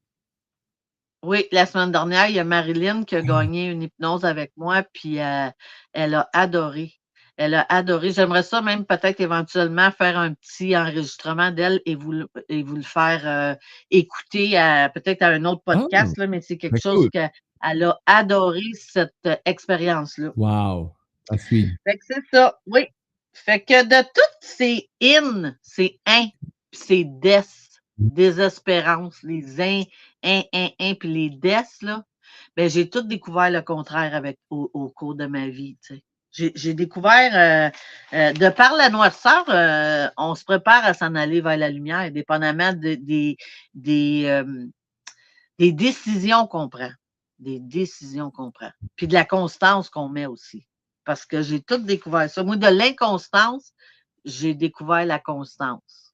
Oui, 1.24 1.46
la 1.50 1.66
semaine 1.66 1.90
dernière, 1.90 2.28
il 2.28 2.36
y 2.36 2.38
a 2.38 2.44
Marilyn 2.44 3.02
qui 3.04 3.16
a 3.16 3.22
gagné 3.22 3.66
une 3.66 3.82
hypnose 3.82 4.24
avec 4.24 4.52
moi, 4.56 4.84
puis 4.92 5.18
euh, 5.20 5.48
elle 5.92 6.14
a 6.14 6.28
adoré. 6.32 6.94
Elle 7.36 7.54
a 7.54 7.66
adoré. 7.68 8.12
J'aimerais 8.12 8.42
ça 8.42 8.62
même 8.62 8.84
peut-être 8.84 9.20
éventuellement 9.20 9.90
faire 9.90 10.18
un 10.18 10.34
petit 10.34 10.76
enregistrement 10.76 11.50
d'elle 11.50 11.80
et 11.86 11.94
vous, 11.96 12.12
le- 12.12 12.28
et 12.48 12.62
vous 12.62 12.76
le 12.76 12.82
faire 12.82 13.26
euh, 13.26 13.54
écouter 13.90 14.56
à 14.56 14.88
peut-être 14.90 15.22
à 15.22 15.28
un 15.28 15.44
autre 15.44 15.62
podcast, 15.64 16.16
là, 16.18 16.26
mais 16.26 16.40
c'est 16.40 16.56
quelque 16.56 16.74
ben 16.74 16.80
chose 16.80 17.00
cool. 17.00 17.10
qu'elle 17.10 17.82
a 17.84 17.98
adoré 18.06 18.62
cette 18.74 19.14
euh, 19.26 19.36
expérience-là. 19.44 20.30
Wow! 20.36 20.94
À 21.30 21.38
suivre. 21.38 21.72
Fait 21.86 21.98
que 21.98 22.04
c'est 22.08 22.22
ça, 22.32 22.58
oui. 22.66 22.86
Fait 23.32 23.60
que 23.60 23.84
de 23.84 24.02
toutes 24.02 24.38
ces 24.40 24.88
in, 25.02 25.54
ces 25.62 26.00
in, 26.06 26.26
puis 26.70 26.80
ces 26.80 27.04
des, 27.04 27.40
désespérance, 27.98 29.22
les 29.22 29.60
in, 29.60 29.82
in, 30.22 30.42
in, 30.52 30.68
in, 30.78 30.94
puis 30.94 31.12
les 31.12 31.30
des, 31.30 31.82
là, 31.82 32.04
ben, 32.56 32.68
j'ai 32.68 32.88
tout 32.88 33.02
découvert 33.02 33.50
le 33.50 33.62
contraire 33.62 34.14
avec, 34.14 34.38
au, 34.50 34.88
cours 34.88 35.14
de 35.14 35.26
ma 35.26 35.48
vie. 35.48 35.76
J'ai 36.30 36.74
découvert, 36.74 37.72
euh, 37.72 38.16
euh, 38.16 38.32
de 38.32 38.48
par 38.50 38.74
la 38.76 38.90
noirceur, 38.90 39.44
euh, 39.48 40.08
on 40.16 40.34
se 40.34 40.44
prépare 40.44 40.84
à 40.84 40.94
s'en 40.94 41.14
aller 41.14 41.40
vers 41.40 41.56
la 41.56 41.70
lumière, 41.70 42.10
dépendamment 42.12 42.72
de- 42.72 42.94
des, 42.94 43.36
des, 43.74 44.42
des 45.58 45.72
décisions 45.72 46.46
qu'on 46.46 46.68
prend. 46.68 46.90
Des 47.38 47.60
décisions 47.60 48.30
qu'on 48.30 48.50
prend. 48.50 48.70
Puis 48.96 49.06
de 49.06 49.14
la 49.14 49.24
constance 49.24 49.90
qu'on 49.90 50.08
met 50.08 50.26
aussi. 50.26 50.66
Parce 51.04 51.24
que 51.24 51.42
j'ai 51.42 51.60
tout 51.60 51.78
découvert 51.78 52.28
ça. 52.28 52.42
Moi, 52.42 52.56
de 52.56 52.66
l'inconstance, 52.66 53.72
j'ai 54.24 54.54
découvert 54.54 55.06
la 55.06 55.18
constance. 55.18 56.07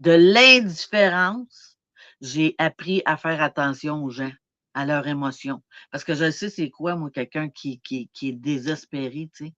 De 0.00 0.12
l'indifférence, 0.12 1.76
j'ai 2.20 2.54
appris 2.58 3.02
à 3.04 3.16
faire 3.16 3.42
attention 3.42 4.04
aux 4.04 4.10
gens, 4.10 4.32
à 4.74 4.86
leurs 4.86 5.06
émotions. 5.06 5.62
Parce 5.90 6.04
que 6.04 6.14
je 6.14 6.30
sais 6.30 6.50
c'est 6.50 6.70
quoi, 6.70 6.94
moi, 6.96 7.10
quelqu'un 7.10 7.48
qui, 7.48 7.80
qui, 7.80 8.08
qui 8.12 8.28
est 8.30 8.32
désespéré, 8.32 9.28
tu 9.34 9.46
sais? 9.46 9.54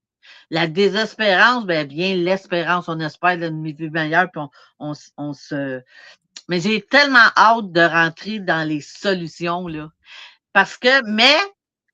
La 0.50 0.66
désespérance, 0.66 1.64
ben, 1.64 1.88
vient 1.88 2.14
l'espérance. 2.14 2.88
On 2.88 3.00
espère 3.00 3.38
d'une 3.38 3.64
vie 3.64 3.90
meilleure, 3.90 4.31
puis 4.31 4.42
on, 4.42 4.50
on, 4.79 4.92
on 5.16 5.33
se. 5.33 5.81
Mais 6.48 6.61
j'ai 6.61 6.83
tellement 6.83 7.18
hâte 7.37 7.72
de 7.72 7.81
rentrer 7.81 8.38
dans 8.38 8.66
les 8.68 8.81
solutions, 8.83 9.66
là. 9.66 9.90
Parce 10.53 10.76
que, 10.76 11.05
mais, 11.09 11.37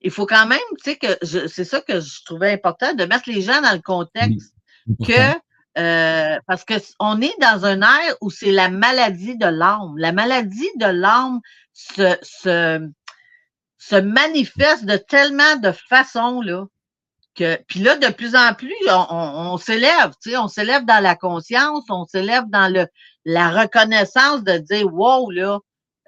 il 0.01 0.11
faut 0.11 0.27
quand 0.27 0.47
même, 0.47 0.59
tu 0.83 0.91
sais, 0.91 0.97
que 0.97 1.17
je- 1.23 1.47
c'est 1.47 1.65
ça 1.65 1.81
que 1.81 2.01
je 2.01 2.25
trouvais 2.25 2.53
important, 2.53 2.95
de 2.95 3.05
mettre 3.05 3.29
les 3.29 3.43
gens 3.43 3.61
dans 3.63 3.73
le 3.73 3.83
contexte 3.83 4.55
que. 5.07 5.46
Euh, 5.79 6.39
parce 6.47 6.65
que 6.65 6.75
on 7.01 7.21
est 7.21 7.35
dans 7.41 7.65
un 7.67 7.83
air 7.83 8.17
où 8.21 8.31
c'est 8.31 8.53
la 8.53 8.69
maladie 8.69 9.37
de 9.37 9.47
l'âme. 9.47 9.95
La 9.99 10.13
maladie 10.13 10.71
de 10.77 10.87
l'âme 10.87 11.41
se, 11.73 12.17
se, 12.23 12.89
se 13.79 13.97
manifeste 13.97 14.85
de 14.85 14.97
tellement 14.97 15.57
de 15.57 15.73
façons 15.73 16.41
là 16.41 16.65
que 17.35 17.57
puis 17.69 17.81
là 17.81 17.97
de 17.97 18.09
plus 18.09 18.35
en 18.35 18.55
plus 18.55 18.75
on, 18.89 19.07
on- 19.11 19.53
on 19.53 19.57
s'élève, 19.59 20.13
tu 20.23 20.31
sais, 20.31 20.37
on 20.39 20.49
s'élève 20.49 20.85
dans 20.87 21.03
la 21.03 21.15
conscience, 21.17 21.85
on 21.91 22.07
s'élève 22.07 22.45
dans 22.49 22.73
le 22.73 22.87
la 23.27 23.51
reconnaissance 23.51 24.43
de 24.45 24.57
dire 24.59 24.87
wow 24.93 25.31
là 25.31 25.59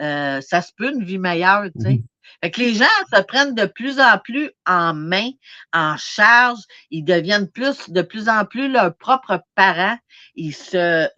euh, 0.00 0.40
ça 0.40 0.62
se 0.62 0.72
peut 0.76 0.92
une 0.94 1.04
vie 1.04 1.18
meilleure, 1.18 1.64
tu 1.64 1.70
sais. 1.90 2.02
Fait 2.42 2.50
que 2.52 2.60
les 2.60 2.74
gens 2.74 2.86
se 3.12 3.20
prennent 3.22 3.54
de 3.54 3.66
plus 3.66 4.00
en 4.00 4.18
plus 4.18 4.50
en 4.66 4.94
main, 4.94 5.30
en 5.72 5.96
charge, 5.96 6.60
ils 6.90 7.02
deviennent 7.04 7.50
plus, 7.50 7.90
de 7.90 8.02
plus 8.02 8.28
en 8.28 8.44
plus 8.44 8.68
leurs 8.70 8.96
propres 8.96 9.42
parents. 9.56 9.98
Ils, 10.36 10.54
se, 10.54 11.08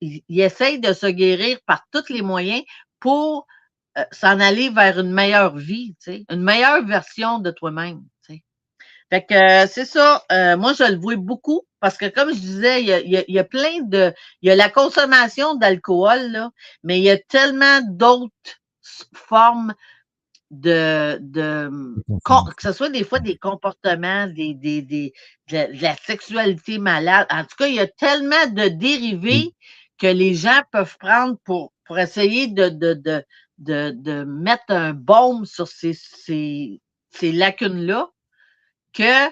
ils, 0.00 0.22
ils 0.28 0.40
essayent 0.40 0.80
de 0.80 0.92
se 0.92 1.06
guérir 1.06 1.58
par 1.66 1.82
tous 1.92 2.08
les 2.10 2.22
moyens 2.22 2.62
pour 3.00 3.46
euh, 3.98 4.04
s'en 4.12 4.40
aller 4.40 4.70
vers 4.70 5.00
une 5.00 5.12
meilleure 5.12 5.56
vie, 5.56 5.96
une 6.30 6.42
meilleure 6.42 6.84
version 6.86 7.38
de 7.40 7.50
toi-même. 7.50 8.02
Fait 9.10 9.24
que 9.24 9.34
euh, 9.34 9.66
c'est 9.66 9.86
ça. 9.86 10.24
euh, 10.32 10.56
moi, 10.56 10.72
je 10.74 10.84
le 10.84 10.98
vois 10.98 11.16
beaucoup 11.16 11.62
parce 11.80 11.96
que, 11.96 12.06
comme 12.06 12.30
je 12.30 12.38
disais, 12.40 12.82
il 12.82 12.86
y 12.88 12.92
a, 12.92 13.00
il 13.00 13.10
y 13.10 13.16
a- 13.16 13.24
il 13.28 13.34
y 13.34 13.38
a 13.38 13.44
plein 13.44 13.80
de. 13.82 14.12
Il 14.42 14.48
y 14.48 14.52
a 14.52 14.56
la 14.56 14.68
consommation 14.68 15.54
d'alcool, 15.54 16.30
là, 16.32 16.50
mais 16.82 16.98
il 16.98 17.04
y 17.04 17.10
a 17.10 17.18
tellement 17.18 17.80
d'autres 17.88 18.32
formes 19.14 19.74
de, 20.50 21.18
de 21.20 21.70
que 22.56 22.62
ce 22.62 22.72
soit 22.72 22.88
des 22.88 23.04
fois 23.04 23.20
des 23.20 23.36
comportements, 23.36 24.26
des, 24.26 24.54
des, 24.54 24.82
des, 24.82 25.12
de, 25.50 25.54
la, 25.54 25.66
de 25.66 25.82
la 25.82 25.96
sexualité 25.96 26.78
malade. 26.78 27.26
En 27.30 27.42
tout 27.44 27.56
cas, 27.58 27.66
il 27.66 27.74
y 27.74 27.80
a 27.80 27.86
tellement 27.86 28.46
de 28.46 28.68
dérivés 28.68 29.54
que 29.98 30.06
les 30.06 30.34
gens 30.34 30.62
peuvent 30.72 30.96
prendre 30.98 31.36
pour, 31.44 31.72
pour 31.84 31.98
essayer 31.98 32.46
de, 32.46 32.68
de, 32.68 32.94
de, 32.94 33.24
de, 33.58 33.90
de 33.90 34.24
mettre 34.24 34.64
un 34.68 34.92
baume 34.94 35.44
sur 35.44 35.68
ces, 35.68 35.92
ces, 35.92 36.80
ces 37.10 37.32
lacunes-là, 37.32 38.08
que 38.92 39.28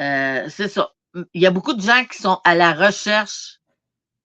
euh, 0.00 0.48
c'est 0.48 0.68
ça. 0.68 0.92
Il 1.34 1.42
y 1.42 1.46
a 1.46 1.50
beaucoup 1.50 1.74
de 1.74 1.82
gens 1.82 2.04
qui 2.04 2.22
sont 2.22 2.38
à 2.44 2.54
la 2.54 2.72
recherche 2.72 3.57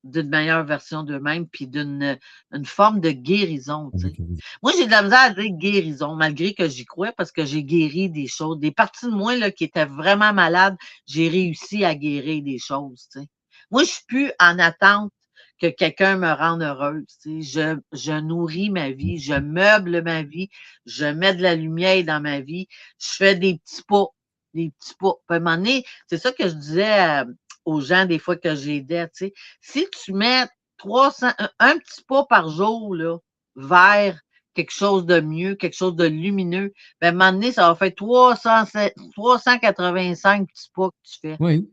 d'une 0.03 0.29
meilleure 0.29 0.65
version 0.65 1.03
d'eux-mêmes, 1.03 1.47
puis 1.47 1.67
d'une 1.67 2.17
une 2.51 2.65
forme 2.65 2.99
de 2.99 3.11
guérison. 3.11 3.91
tu 3.97 4.07
sais. 4.07 4.13
Moi, 4.61 4.73
j'ai 4.77 4.85
de 4.85 4.91
la 4.91 5.01
misère 5.03 5.19
à 5.19 5.29
dire 5.29 5.51
guérison, 5.51 6.15
malgré 6.15 6.53
que 6.53 6.67
j'y 6.67 6.85
crois, 6.85 7.11
parce 7.13 7.31
que 7.31 7.45
j'ai 7.45 7.63
guéri 7.63 8.09
des 8.09 8.27
choses. 8.27 8.59
Des 8.59 8.71
parties 8.71 9.05
de 9.05 9.11
moi 9.11 9.35
là, 9.35 9.51
qui 9.51 9.63
étaient 9.63 9.85
vraiment 9.85 10.33
malades, 10.33 10.75
j'ai 11.05 11.29
réussi 11.29 11.85
à 11.85 11.95
guérir 11.95 12.43
des 12.43 12.59
choses. 12.59 13.07
tu 13.11 13.21
sais. 13.21 13.27
Moi, 13.71 13.83
je 13.83 13.89
suis 13.89 14.05
plus 14.07 14.31
en 14.39 14.59
attente 14.59 15.11
que 15.59 15.67
quelqu'un 15.67 16.17
me 16.17 16.31
rende 16.31 16.61
heureuse. 16.61 17.05
tu 17.21 17.41
sais. 17.43 17.79
Je, 17.93 17.97
je 17.97 18.19
nourris 18.19 18.69
ma 18.69 18.91
vie, 18.91 19.19
je 19.19 19.33
meuble 19.35 20.03
ma 20.03 20.23
vie, 20.23 20.49
je 20.85 21.05
mets 21.05 21.33
de 21.35 21.41
la 21.41 21.55
lumière 21.55 22.03
dans 22.03 22.21
ma 22.21 22.41
vie, 22.41 22.67
je 22.99 23.11
fais 23.17 23.35
des 23.35 23.57
petits 23.59 23.83
pas, 23.87 24.07
des 24.53 24.71
petits 24.77 24.95
pas. 24.99 25.13
À 25.29 25.35
un 25.35 25.39
moment 25.39 25.57
donné, 25.57 25.85
c'est 26.07 26.17
ça 26.17 26.31
que 26.31 26.47
je 26.47 26.53
disais 26.53 27.21
euh, 27.21 27.25
aux 27.65 27.81
gens 27.81 28.05
des 28.05 28.19
fois 28.19 28.35
que 28.35 28.55
j'aidais, 28.55 29.07
tu 29.07 29.27
sais. 29.27 29.33
Si 29.61 29.87
tu 30.03 30.13
mets 30.13 30.45
300, 30.77 31.27
un, 31.37 31.49
un 31.59 31.77
petit 31.77 32.03
pas 32.07 32.25
par 32.25 32.49
jour, 32.49 32.95
là, 32.95 33.17
vers 33.55 34.19
quelque 34.53 34.71
chose 34.71 35.05
de 35.05 35.19
mieux, 35.19 35.55
quelque 35.55 35.75
chose 35.75 35.95
de 35.95 36.05
lumineux, 36.05 36.73
ben, 37.01 37.07
à 37.07 37.09
un 37.09 37.11
moment 37.13 37.31
donné, 37.31 37.51
ça 37.51 37.67
va 37.67 37.75
faire 37.75 37.95
300 37.95 38.65
385 39.13 40.47
petits 40.47 40.69
pas 40.75 40.89
que 40.89 40.95
tu 41.03 41.19
fais. 41.21 41.37
Oui. 41.39 41.69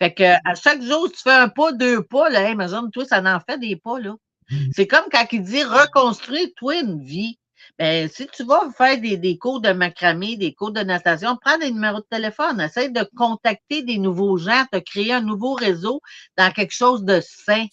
Fait 0.00 0.12
que 0.12 0.24
à 0.24 0.54
chaque 0.54 0.82
jour, 0.82 1.10
tu 1.10 1.20
fais 1.22 1.32
un 1.32 1.48
pas, 1.48 1.72
deux 1.72 2.02
pas, 2.02 2.28
là, 2.28 2.50
imagine-toi, 2.50 3.04
ça 3.06 3.22
en 3.22 3.40
fait 3.40 3.58
des 3.58 3.76
pas, 3.76 3.98
là. 3.98 4.14
Mhm. 4.50 4.70
C'est 4.72 4.86
comme 4.86 5.06
quand 5.10 5.26
il 5.32 5.42
dit 5.42 5.62
reconstruire-toi 5.62 6.80
une 6.80 7.02
vie. 7.02 7.38
Ben, 7.78 8.08
si 8.08 8.26
tu 8.28 8.42
vas 8.44 8.70
faire 8.76 8.98
des, 9.00 9.18
des 9.18 9.36
cours 9.36 9.60
de 9.60 9.70
macramé, 9.70 10.36
des 10.36 10.54
cours 10.54 10.72
de 10.72 10.80
natation, 10.80 11.36
prends 11.44 11.58
des 11.58 11.70
numéros 11.70 12.00
de 12.00 12.06
téléphone, 12.10 12.58
essaye 12.60 12.90
de 12.90 13.06
contacter 13.16 13.82
des 13.82 13.98
nouveaux 13.98 14.38
gens, 14.38 14.64
te 14.72 14.78
créer 14.78 15.12
un 15.12 15.20
nouveau 15.20 15.52
réseau 15.54 16.00
dans 16.38 16.50
quelque 16.52 16.72
chose 16.72 17.04
de 17.04 17.20
sain. 17.20 17.66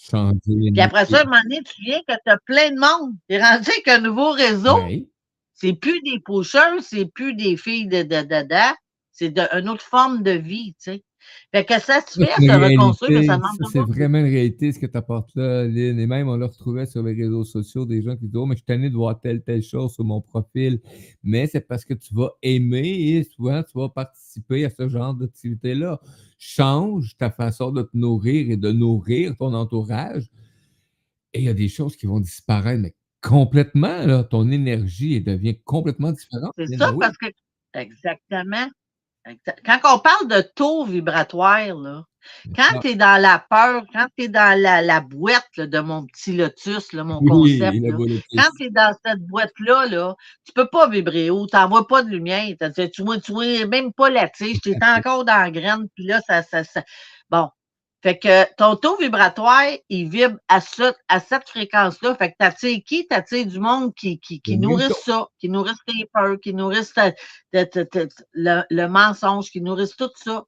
Puis 0.73 0.81
après 0.81 1.05
ça, 1.05 1.19
à 1.19 1.21
un 1.21 1.23
moment 1.25 1.41
donné, 1.43 1.61
tu 1.63 1.81
viens 1.83 1.99
que 2.07 2.13
tu 2.13 2.31
as 2.31 2.37
plein 2.45 2.71
de 2.71 2.79
monde. 2.79 3.13
Tu 3.29 3.35
es 3.35 3.41
rendu 3.41 3.69
avec 3.69 3.87
un 3.87 3.99
nouveau 3.99 4.31
réseau. 4.31 4.77
Oui. 4.83 5.07
C'est 5.53 5.73
plus 5.73 6.01
des 6.01 6.19
pocheurs, 6.19 6.81
c'est 6.81 7.05
plus 7.05 7.33
des 7.35 7.55
filles 7.55 7.87
de 7.87 8.03
dada. 8.03 8.75
C'est 9.11 9.29
de- 9.29 9.47
une 9.57 9.69
autre 9.69 9.85
forme 9.85 10.21
de 10.23 10.31
vie, 10.31 10.73
tu 10.83 10.91
sais. 10.91 11.03
Fait 11.51 11.65
que 11.65 11.79
ça 11.79 12.01
se 12.01 12.19
Ça, 12.19 12.25
fait 12.25 12.43
une 12.43 12.51
reconstruire, 12.51 13.19
mais 13.19 13.25
ça 13.27 13.37
demande 13.37 13.51
Ça, 13.59 13.65
c'est 13.71 13.79
vraiment 13.79 14.17
une 14.17 14.31
réalité 14.31 14.71
ce 14.71 14.79
que 14.79 14.85
tu 14.85 14.97
apportes 14.97 15.29
là, 15.35 15.65
Lynn. 15.65 15.99
Et 15.99 16.07
même, 16.07 16.27
on 16.27 16.35
le 16.35 16.45
retrouvait 16.45 16.85
sur 16.85 17.03
les 17.03 17.13
réseaux 17.13 17.43
sociaux, 17.43 17.85
des 17.85 18.01
gens 18.01 18.15
qui 18.15 18.25
disent 18.25 18.35
Oh, 18.35 18.45
mais 18.45 18.55
je 18.55 18.59
suis 18.59 18.65
tanné 18.65 18.89
de 18.89 18.95
voir 18.95 19.19
telle, 19.19 19.43
telle 19.43 19.61
chose 19.61 19.93
sur 19.93 20.03
mon 20.03 20.19
profil. 20.19 20.81
Mais 21.21 21.47
c'est 21.47 21.61
parce 21.61 21.85
que 21.85 21.93
tu 21.93 22.13
vas 22.15 22.31
aimer 22.41 22.87
et 22.87 23.23
souvent 23.23 23.61
tu 23.61 23.77
vas 23.77 23.89
participer 23.89 24.65
à 24.65 24.69
ce 24.69 24.89
genre 24.89 25.13
d'activité-là. 25.13 25.99
Change 26.39 27.15
ta 27.17 27.29
façon 27.29 27.71
de 27.71 27.83
te 27.83 27.95
nourrir 27.95 28.49
et 28.49 28.57
de 28.57 28.71
nourrir 28.71 29.35
ton 29.37 29.53
entourage. 29.53 30.29
Et 31.33 31.39
il 31.39 31.45
y 31.45 31.49
a 31.49 31.53
des 31.53 31.69
choses 31.69 31.95
qui 31.95 32.05
vont 32.05 32.19
disparaître, 32.19 32.81
mais 32.81 32.95
complètement, 33.21 34.05
là. 34.05 34.23
Ton 34.23 34.51
énergie 34.51 35.15
elle 35.15 35.23
devient 35.23 35.57
complètement 35.63 36.11
différente. 36.11 36.51
C'est 36.57 36.77
ça, 36.77 36.91
oui. 36.91 36.97
parce 36.99 37.17
que. 37.17 37.27
Exactement. 37.75 38.67
Quand 39.65 39.79
on 39.95 39.99
parle 39.99 40.27
de 40.27 40.41
taux 40.41 40.85
vibratoire, 40.85 41.75
là, 41.75 42.03
quand 42.55 42.79
tu 42.81 42.89
es 42.89 42.95
dans 42.95 43.21
la 43.21 43.39
peur, 43.49 43.83
quand 43.93 44.07
tu 44.17 44.25
es 44.25 44.27
dans 44.27 44.59
la, 44.59 44.81
la 44.81 45.01
boîte 45.01 45.47
là, 45.57 45.67
de 45.67 45.79
mon 45.79 46.05
petit 46.05 46.33
lotus, 46.35 46.93
là, 46.93 47.03
mon 47.03 47.21
oui, 47.21 47.57
concept, 47.57 47.87
là, 47.87 47.97
quand 48.35 48.49
tu 48.57 48.65
es 48.65 48.69
dans 48.69 48.95
cette 49.05 49.21
boîte-là, 49.21 49.87
là, 49.87 50.15
tu 50.45 50.53
peux 50.53 50.67
pas 50.67 50.87
vibrer 50.89 51.29
haut, 51.29 51.47
tu 51.47 51.55
n'envoies 51.55 51.87
pas 51.87 52.03
de 52.03 52.09
lumière, 52.09 52.55
tu 52.93 53.03
vois, 53.03 53.19
tu 53.19 53.31
vois 53.31 53.65
même 53.65 53.93
pas 53.93 54.09
la 54.09 54.29
tige, 54.29 54.59
tu 54.61 54.71
es 54.71 54.77
encore 54.85 55.25
dans 55.25 55.37
la 55.41 55.51
graine, 55.51 55.87
puis 55.95 56.05
là, 56.05 56.21
ça, 56.27 56.43
ça, 56.43 56.63
ça- 56.63 56.83
Bon. 57.29 57.49
Fait 58.03 58.19
que 58.19 58.53
ton 58.55 58.75
taux 58.75 58.97
vibratoire, 58.97 59.63
il 59.87 60.09
vibre 60.09 60.37
à, 60.49 60.59
ce- 60.59 60.93
à 61.07 61.21
cette 61.21 61.47
fréquence-là. 61.47 62.15
Fait 62.15 62.31
que 62.31 62.35
t'attires 62.37 62.81
qui? 62.85 63.07
T'attires 63.07 63.45
du 63.45 63.59
monde 63.59 63.95
qui, 63.95 64.19
qui, 64.19 64.41
qui 64.41 64.57
nourrissent 64.57 65.03
ça, 65.05 65.27
qui 65.39 65.47
nourrissent 65.47 65.85
tes 65.87 66.05
peurs, 66.13 66.37
qui 66.41 66.53
nourrissent 66.53 66.93
ta- 66.93 67.13
ta- 67.53 67.65
ta- 67.65 67.85
ta- 67.85 68.05
le, 68.33 68.61
le 68.69 68.87
mensonge, 68.87 69.49
qui 69.49 69.61
nourrissent 69.61 69.95
tout 69.95 70.11
ça. 70.15 70.43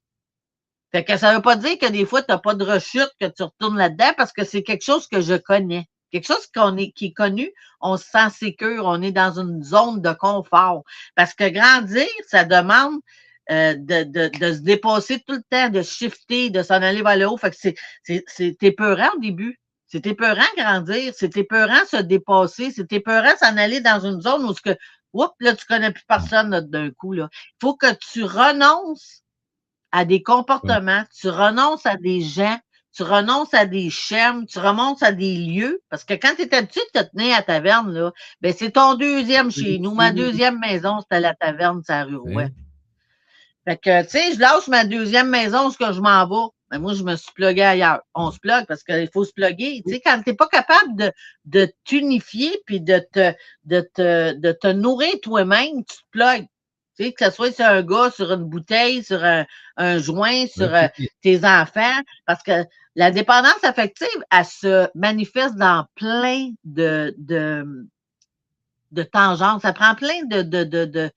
Fait 0.91 1.05
que 1.05 1.15
ça 1.15 1.33
veut 1.33 1.41
pas 1.41 1.55
dire 1.55 1.77
que 1.79 1.89
des 1.89 2.05
fois, 2.05 2.21
tu 2.21 2.31
n'as 2.31 2.39
pas 2.39 2.55
de 2.55 2.65
rechute, 2.65 3.11
que 3.21 3.27
tu 3.27 3.43
retournes 3.43 3.77
là-dedans, 3.77 4.11
parce 4.17 4.33
que 4.33 4.43
c'est 4.43 4.61
quelque 4.63 4.83
chose 4.83 5.07
que 5.07 5.21
je 5.21 5.35
connais. 5.35 5.87
Quelque 6.11 6.27
chose 6.27 6.47
qu'on 6.53 6.75
est, 6.75 6.91
qui 6.91 7.07
est 7.07 7.13
connu, 7.13 7.51
on 7.79 7.95
se 7.95 8.03
sent 8.05 8.29
sécure, 8.31 8.83
on 8.85 9.01
est 9.01 9.11
dans 9.13 9.39
une 9.39 9.63
zone 9.63 10.01
de 10.01 10.11
confort. 10.11 10.83
Parce 11.15 11.33
que 11.33 11.47
grandir, 11.49 12.07
ça 12.27 12.43
demande 12.43 12.99
euh, 13.51 13.75
de, 13.75 14.03
de, 14.03 14.37
de 14.39 14.53
se 14.53 14.59
dépasser 14.59 15.19
tout 15.27 15.35
le 15.35 15.43
temps, 15.49 15.69
de 15.69 15.81
shifter, 15.81 16.49
de 16.49 16.63
s'en 16.63 16.81
aller 16.81 17.01
vers 17.01 17.17
le 17.17 17.27
haut. 17.27 17.37
Fait 17.37 17.51
que 17.51 17.57
c'est, 17.59 17.75
c'est, 18.03 18.23
c'est 18.27 18.61
épeurant 18.63 19.09
au 19.15 19.19
début. 19.19 19.59
C'est 19.87 20.07
épeurant 20.07 20.41
grandir, 20.57 21.13
c'est 21.15 21.37
épeurant 21.37 21.85
se 21.89 21.97
dépasser, 21.97 22.71
c'est 22.71 22.91
épeurant 22.91 23.35
s'en 23.39 23.55
aller 23.55 23.81
dans 23.81 23.99
une 23.99 24.19
zone 24.19 24.43
où 24.43 24.53
ce 24.53 24.61
que, 24.61 24.75
oups, 25.13 25.31
là, 25.39 25.55
tu 25.55 25.65
connais 25.65 25.91
plus 25.91 26.03
personne 26.07 26.59
d'un 26.69 26.89
coup. 26.89 27.13
Là. 27.13 27.29
Il 27.31 27.55
faut 27.61 27.75
que 27.75 27.93
tu 28.11 28.23
renonces 28.23 29.21
à 29.91 30.03
des 30.03 30.23
comportements, 30.23 31.03
tu 31.17 31.29
renonces 31.29 31.85
à 31.85 31.97
des 31.97 32.21
gens, 32.21 32.59
tu 32.93 33.03
renonces 33.03 33.53
à 33.53 33.65
des 33.65 33.89
chaînes, 33.89 34.45
tu 34.47 34.57
renonces 34.59 35.03
à 35.03 35.11
des 35.11 35.37
lieux. 35.37 35.81
Parce 35.89 36.03
que 36.03 36.15
quand 36.15 36.33
tu 36.35 36.41
es 36.43 36.55
habitué 36.55 36.81
de 36.93 37.01
te 37.01 37.05
tenir 37.11 37.37
à 37.37 37.43
taverne, 37.43 37.93
là, 37.93 38.11
ben 38.41 38.53
c'est 38.57 38.71
ton 38.71 38.95
deuxième 38.95 39.51
chez 39.51 39.79
nous. 39.79 39.93
Ma 39.93 40.11
deuxième 40.11 40.59
maison, 40.59 40.99
c'était 41.01 41.21
la 41.21 41.35
taverne, 41.35 41.81
la 41.87 42.03
rue 42.05 42.17
Rouet. 42.17 42.49
Fait 43.67 43.77
que, 43.77 44.03
tu 44.03 44.09
sais, 44.09 44.33
je 44.33 44.39
lâche 44.39 44.67
ma 44.67 44.85
deuxième 44.85 45.29
maison, 45.29 45.71
ce 45.71 45.77
que 45.77 45.91
je 45.91 45.99
m'en 45.99 46.27
vais. 46.27 46.51
Ben, 46.71 46.79
moi, 46.79 46.93
je 46.93 47.03
me 47.03 47.15
suis 47.15 47.31
plugué 47.33 47.63
ailleurs. 47.63 48.01
On 48.13 48.31
se 48.31 48.39
plug 48.39 48.65
parce 48.67 48.83
qu'il 48.83 49.09
faut 49.13 49.23
se 49.23 49.33
plugger. 49.33 49.81
Tu 49.85 49.93
sais, 49.93 50.01
quand 50.01 50.21
tu 50.23 50.29
n'es 50.29 50.35
pas 50.35 50.47
capable 50.47 50.95
de, 50.95 51.11
de 51.45 51.71
t'unifier 51.83 52.59
puis 52.65 52.81
de 52.81 52.99
te, 53.11 53.33
de, 53.65 53.81
te, 53.93 54.33
de 54.33 54.51
te 54.51 54.67
nourrir 54.67 55.13
toi-même, 55.21 55.83
tu 55.85 55.97
te 55.97 56.03
plugues. 56.11 56.47
Tu 56.97 57.05
sais, 57.05 57.13
que 57.13 57.25
ce 57.25 57.31
soit 57.31 57.51
sur 57.51 57.65
un 57.65 57.81
gars, 57.81 58.09
sur 58.09 58.31
une 58.31 58.45
bouteille, 58.45 59.03
sur 59.03 59.23
un, 59.23 59.45
un 59.77 59.97
joint, 59.99 60.47
sur 60.47 60.73
euh, 60.73 60.87
tes 61.21 61.43
enfants, 61.45 62.01
parce 62.25 62.41
que 62.41 62.65
la 62.95 63.11
dépendance 63.11 63.63
affective, 63.63 64.07
elle 64.31 64.45
se 64.45 64.87
manifeste 64.95 65.55
dans 65.55 65.85
plein 65.95 66.49
de, 66.63 67.13
de, 67.17 67.87
de 68.91 69.03
tangentes. 69.03 69.61
Ça 69.61 69.73
prend 69.73 69.95
plein 69.95 70.23
de. 70.25 70.41
de, 70.41 70.63
de, 70.63 70.85
de 70.85 71.11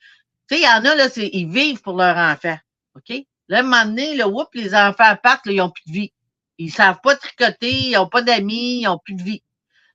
tu 0.49 0.57
sais, 0.57 0.61
il 0.61 0.65
y 0.65 0.69
en 0.69 0.85
a, 0.85 0.95
là, 0.95 1.09
ils 1.17 1.49
vivent 1.49 1.83
pour 1.83 1.97
leur 1.97 2.17
enfant. 2.17 2.57
OK? 2.97 3.25
Là, 3.49 3.59
à 3.59 3.61
un 3.61 3.63
moment 3.63 3.85
donné, 3.85 4.15
là, 4.15 4.29
whoop, 4.29 4.49
les 4.55 4.75
enfants 4.75 5.17
partent, 5.23 5.47
là, 5.47 5.53
ils 5.53 5.57
n'ont 5.59 5.71
plus 5.71 5.85
de 5.87 5.93
vie. 5.93 6.13
Ils 6.59 6.73
savent 6.73 7.01
pas 7.03 7.17
tricoter, 7.17 7.71
ils 7.71 7.93
n'ont 7.93 8.09
pas 8.09 8.23
d'amis, 8.23 8.81
ils 8.81 8.85
n'ont 8.85 8.99
plus 8.99 9.15
de 9.15 9.23
vie. 9.23 9.43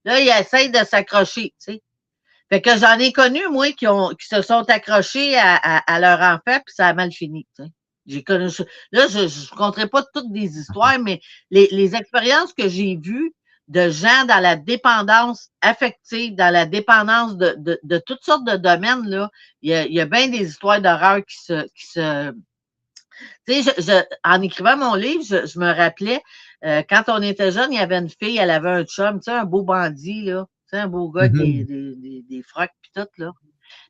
Là, 0.06 0.20
ils 0.20 0.30
essayent 0.30 0.72
de 0.72 0.84
s'accrocher, 0.86 1.54
tu 1.60 1.74
sais. 1.74 1.82
Fait 2.50 2.62
que 2.62 2.78
j'en 2.78 3.00
ai 3.00 3.12
connu, 3.12 3.42
moi, 3.50 3.72
qui, 3.72 3.88
ont, 3.88 4.10
qui 4.10 4.28
se 4.28 4.42
sont 4.42 4.70
accrochés 4.70 5.36
à, 5.38 5.56
à, 5.56 5.94
à 5.94 6.00
leur 6.00 6.20
enfant, 6.20 6.60
puis 6.66 6.76
ça 6.76 6.88
a 6.88 6.94
mal 6.94 7.12
fini, 7.12 7.48
tu 7.56 7.64
sais. 7.64 7.70
J'ai 8.06 8.24
connu. 8.24 8.48
Là, 8.92 9.08
je 9.08 9.20
ne 9.20 9.56
compterai 9.56 9.88
pas 9.88 10.04
toutes 10.14 10.32
des 10.32 10.58
histoires, 10.60 11.00
mais 11.00 11.22
les, 11.52 11.68
les 11.72 11.96
expériences 11.96 12.54
que 12.54 12.68
j'ai 12.68 12.98
vues 13.02 13.34
de 13.74 13.90
gens 13.90 14.26
dans 14.28 14.40
la 14.42 14.56
dépendance 14.56 15.50
affective, 15.62 16.36
dans 16.36 16.54
la 16.54 16.66
dépendance 16.68 17.38
de, 17.38 17.56
de, 17.58 17.80
de 17.84 17.98
toutes 18.06 18.24
sortes 18.24 18.46
de 18.46 18.56
domaines, 18.58 19.10
là, 19.10 19.30
il 19.64 19.72
y 19.72 19.74
a, 19.74 19.86
il 19.86 19.94
y 19.94 20.00
a 20.02 20.06
bien 20.06 20.28
des 20.30 20.44
histoires 20.48 20.82
d'horreur 20.82 21.20
qui 21.26 21.38
se, 21.44 21.64
qui 21.76 21.88
se. 21.88 22.34
Tu 23.48 23.64
sais, 23.64 23.74
je, 23.78 23.82
je- 23.82 24.06
en 24.24 24.42
écrivant 24.42 24.78
mon 24.78 24.96
livre, 24.96 25.24
je, 25.28 25.46
je 25.46 25.60
me 25.60 25.72
rappelais, 25.74 26.22
euh, 26.66 26.84
quand 26.90 27.04
on 27.08 27.22
était 27.22 27.52
jeune, 27.52 27.74
il 27.74 27.78
y 27.78 27.82
avait 27.82 27.98
une 27.98 28.10
fille, 28.10 28.38
elle 28.38 28.52
avait 28.52 28.70
un 28.70 28.86
chum, 28.86 29.20
tu 29.20 29.26
sais, 29.26 29.32
un 29.38 29.46
beau 29.46 29.64
bandit, 29.64 30.24
là. 30.26 30.46
Tu 30.70 30.78
sais, 30.78 30.80
un 30.80 30.88
beau 30.88 31.10
gars, 31.10 31.30
Mhm. 31.30 31.38
des, 31.38 31.66
des, 31.66 31.96
des, 31.96 32.24
des 32.30 32.44
frocs 32.44 32.72
pis 32.82 32.92
tout, 32.96 33.08
là. 33.18 33.32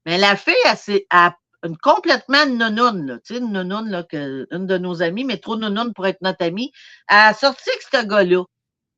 Mais 0.05 0.17
la 0.17 0.35
fille, 0.37 0.55
elle, 0.65 0.77
s'est- 0.77 1.07
elle 1.11 1.17
a 1.19 1.37
une 1.65 1.77
complètement 1.77 2.45
nounoune, 2.47 3.07
là. 3.07 3.15
Tu 3.25 3.35
sais, 3.35 3.39
une 3.41 3.51
nounoune, 3.53 3.89
là, 3.89 4.03
que, 4.03 4.47
une 4.51 4.67
de 4.67 4.77
nos 4.77 5.01
amies, 5.03 5.25
mais 5.25 5.37
trop 5.37 5.57
nounoune 5.57 5.93
pour 5.93 6.07
être 6.07 6.21
notre 6.21 6.45
amie. 6.45 6.71
Elle 7.09 7.17
a 7.17 7.33
sorti 7.33 7.69
avec 7.69 7.83
ce 8.03 8.07
gars-là. 8.07 8.43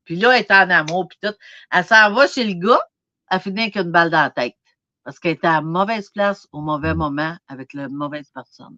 Puis 0.06 0.16
là, 0.16 0.32
elle 0.32 0.42
est 0.42 0.52
en 0.52 0.70
amour, 0.70 1.08
puis 1.08 1.18
tout. 1.22 1.36
Elle 1.72 1.86
s'en 1.86 2.14
va 2.14 2.28
chez 2.28 2.44
le 2.44 2.54
gars, 2.54 2.82
elle 3.30 3.40
finit 3.40 3.64
avec 3.64 3.76
une 3.76 3.92
balle 3.92 4.10
dans 4.10 4.22
la 4.22 4.30
tête. 4.30 4.56
Parce 5.04 5.20
qu'elle 5.20 5.34
était 5.34 5.48
à 5.48 5.54
la 5.54 5.62
mauvaise 5.62 6.10
place 6.10 6.48
au 6.52 6.62
mauvais 6.62 6.96
moment 6.96 7.36
avec 7.48 7.74
la 7.74 7.90
mauvaise 7.90 8.30
personne. 8.34 8.78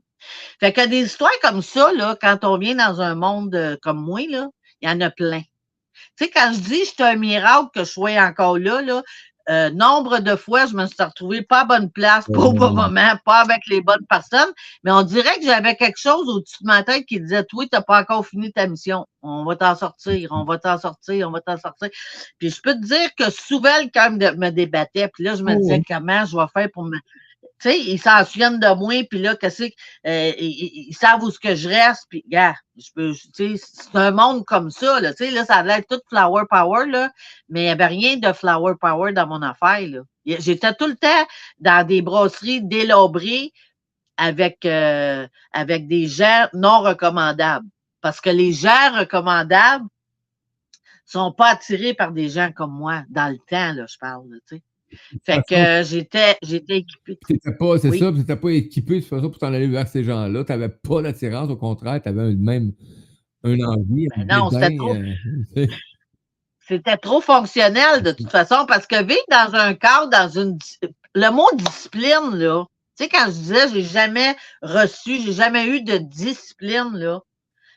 Fait 0.60 0.74
que 0.74 0.86
des 0.88 1.06
histoires 1.06 1.32
comme 1.42 1.62
ça, 1.62 1.94
là, 1.94 2.18
quand 2.20 2.44
on 2.44 2.58
vient 2.58 2.76
dans 2.76 3.02
un 3.02 3.16
monde 3.16 3.56
euh, 3.56 3.78
comme 3.82 4.04
moi, 4.04 4.22
là, 4.30 4.50
il 4.82 4.90
y 4.90 4.92
en 4.92 5.00
a 5.02 5.10
plein. 5.10 5.42
Tu 6.18 6.26
sais, 6.26 6.30
quand 6.30 6.52
je 6.54 6.60
dis 6.60 6.86
c'est 6.86 7.02
un 7.02 7.16
miracle 7.16 7.70
que 7.74 7.80
je 7.82 7.92
sois 7.92 8.20
encore 8.22 8.58
là, 8.58 8.82
là, 8.82 9.04
euh, 9.50 9.70
nombre 9.72 10.20
de 10.20 10.36
fois, 10.36 10.66
je 10.66 10.74
me 10.76 10.86
suis 10.86 11.02
retrouvée 11.02 11.42
pas 11.42 11.62
à 11.62 11.66
bonne 11.66 11.90
place, 11.92 12.28
pas 12.34 12.44
au 12.44 12.54
bon 12.54 12.70
Oh. 12.70 12.74
moment, 12.74 13.14
pas 13.26 13.40
avec 13.42 13.62
les 13.68 13.82
bonnes 13.82 14.06
personnes, 14.10 14.50
mais 14.84 14.92
on 14.92 15.04
dirait 15.04 15.36
que 15.40 15.46
j'avais 15.46 15.76
quelque 15.76 16.00
chose 16.00 16.28
au-dessus 16.30 16.64
de 16.64 16.68
ma 16.68 16.84
tête 16.84 17.06
qui 17.06 17.20
disait, 17.22 17.44
toi, 17.46 17.64
tu 17.64 17.70
n'as 17.74 17.82
pas 17.82 18.02
encore 18.02 18.26
fini 18.26 18.52
ta 18.52 18.68
mission. 18.68 19.06
On 19.22 19.46
va 19.46 19.56
t'en 19.56 19.76
sortir, 19.76 20.30
on 20.32 20.44
va 20.46 20.58
t'en 20.58 20.78
sortir, 20.78 21.28
on 21.28 21.32
va 21.32 21.42
t'en 21.42 21.58
sortir. 21.58 21.90
Puis 22.40 22.50
je 22.50 22.62
peux 22.62 22.74
te 22.74 22.86
dire 22.86 23.10
que 23.18 23.30
souvent, 23.32 23.78
le 23.82 23.90
cœur 23.90 24.12
me 24.12 24.50
débattait. 24.50 25.10
Puis 25.14 25.24
là, 25.24 25.36
je 25.36 25.44
me 25.44 25.56
disais, 25.56 25.80
oui. 25.80 25.84
comment 25.88 26.26
je 26.26 26.36
vais 26.38 26.46
faire 26.54 26.70
pour 26.74 26.84
me. 26.86 26.98
Ils 27.66 28.00
s'en 28.00 28.24
souviennent 28.26 28.60
de 28.60 28.74
moi, 28.76 29.04
puis 29.10 29.20
là, 29.20 29.36
qu'est-ce 29.36 29.64
que. 29.64 29.74
euh, 30.08 30.32
ils, 30.38 30.94
savent 30.94 31.24
où 31.24 31.32
ce 31.32 31.40
que 31.40 31.56
je 31.56 31.68
reste, 31.68 32.06
puis, 32.10 32.24
gars, 32.28 32.56
je 32.78 32.90
peux. 32.94 33.14
Tu 33.14 33.58
sais, 33.58 33.66
c'est 33.74 33.96
un 33.98 34.12
monde 34.12 34.46
comme 34.46 34.70
ça, 34.70 35.00
là. 35.00 35.14
Tu 35.14 35.26
sais, 35.26 35.32
là, 35.32 35.46
ça 35.46 35.56
allait 35.58 35.80
être 35.80 35.88
tout 35.90 36.02
flower 36.10 36.44
power, 36.50 36.86
là, 36.88 37.12
mais 37.50 37.62
il 37.62 37.64
n'y 37.64 37.70
avait 37.70 37.88
rien 37.88 38.18
de 38.18 38.32
flower 38.34 38.74
power 38.80 39.14
dans 39.14 39.28
mon 39.28 39.42
affaire, 39.42 39.88
là. 39.88 40.02
J'étais 40.26 40.74
tout 40.74 40.88
le 40.88 40.96
temps 40.96 41.26
dans 41.60 41.88
des 41.88 42.02
brasseries 42.02 42.62
délabrées 42.62 43.54
avec, 44.18 44.66
euh, 44.66 45.28
avec 45.54 45.88
des 45.88 46.08
gens 46.08 46.48
non 46.54 46.82
recommandables. 46.82 47.68
Parce 48.02 48.22
que 48.22 48.30
les 48.30 48.54
gens 48.54 49.00
recommandables 49.00 49.86
sont 51.06 51.32
pas 51.32 51.52
attirés 51.52 51.94
par 51.94 52.12
des 52.12 52.30
gens 52.30 52.52
comme 52.52 52.74
moi, 52.74 53.04
dans 53.10 53.32
le 53.32 53.38
temps, 53.38 53.74
là, 53.74 53.86
je 53.88 53.98
parle, 53.98 54.28
tu 54.48 54.58
sais. 54.58 54.64
Fait 55.26 55.42
que 55.48 55.84
j'étais, 55.84 56.38
j'étais 56.42 56.86
pas, 57.60 57.78
c'est 57.78 57.90
Oui. 57.90 58.00
ça, 58.00 58.12
tu 58.12 58.18
n'étais 58.20 58.36
pas 58.36 58.50
équipé 58.50 58.96
de 58.96 59.00
toute 59.02 59.10
façon 59.10 59.30
pour 59.30 59.40
t'en 59.40 59.54
aller 59.54 59.68
vers 59.68 59.88
ces 59.88 60.04
gens-là. 60.04 60.44
Tu 60.44 60.52
n'avais 60.52 60.70
pas 60.70 61.02
d'attirance, 61.02 61.50
au 61.50 61.58
contraire, 61.58 62.02
tu 62.02 62.10
avais 62.10 62.34
même 62.34 62.74
un 63.44 63.60
envie, 63.60 64.08
Ben 64.16 64.28
non, 64.30 64.50
c'était 64.50 64.76
trop- 64.78 64.96
euh, 64.96 65.68
C'était 66.68 66.98
trop 66.98 67.22
fonctionnel 67.22 68.04
de 68.04 68.12
toute 68.12 68.30
façon 68.30 68.66
parce 68.68 68.88
que 68.88 69.02
vivre 69.02 69.22
dans 69.32 69.54
un 69.54 69.74
cadre, 69.74 70.10
dans 70.10 70.28
une. 70.28 70.58
Le 71.16 71.32
mot 71.32 71.48
discipline, 71.56 72.36
là, 72.36 72.66
tu 72.98 73.06
sais, 73.06 73.10
quand 73.10 73.26
je 73.28 73.32
disais 73.32 73.70
j'ai 73.74 73.84
jamais 73.84 74.36
reçu, 74.62 75.22
j'ai 75.22 75.32
jamais 75.32 75.66
eu 75.68 75.82
de 75.82 75.98
discipline, 75.98 76.92
là. 76.94 77.22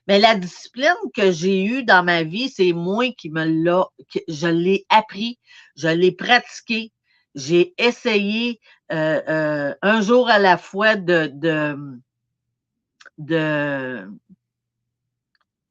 Mais 0.09 0.18
la 0.18 0.35
discipline 0.35 0.96
que 1.14 1.31
j'ai 1.31 1.64
eue 1.64 1.85
dans 1.85 2.03
ma 2.03 2.25
vie, 2.25 2.49
c'est 2.49 2.73
moi 2.73 3.05
qui 3.16 3.31
me 3.31 3.44
l'a. 3.44 3.87
Je 4.27 4.49
l'ai 4.49 4.85
appris, 4.88 5.38
je 5.77 5.87
l'ai 5.87 6.11
pratiqué. 6.11 6.90
J'ai 7.35 7.75
essayé 7.79 8.61
euh, 8.93 9.21
euh, 9.29 9.75
un 9.83 10.01
jour 10.01 10.29
à 10.29 10.38
la 10.38 10.59
fois 10.59 10.97
de. 10.97 11.31
de, 11.33 11.77
de 13.19 14.09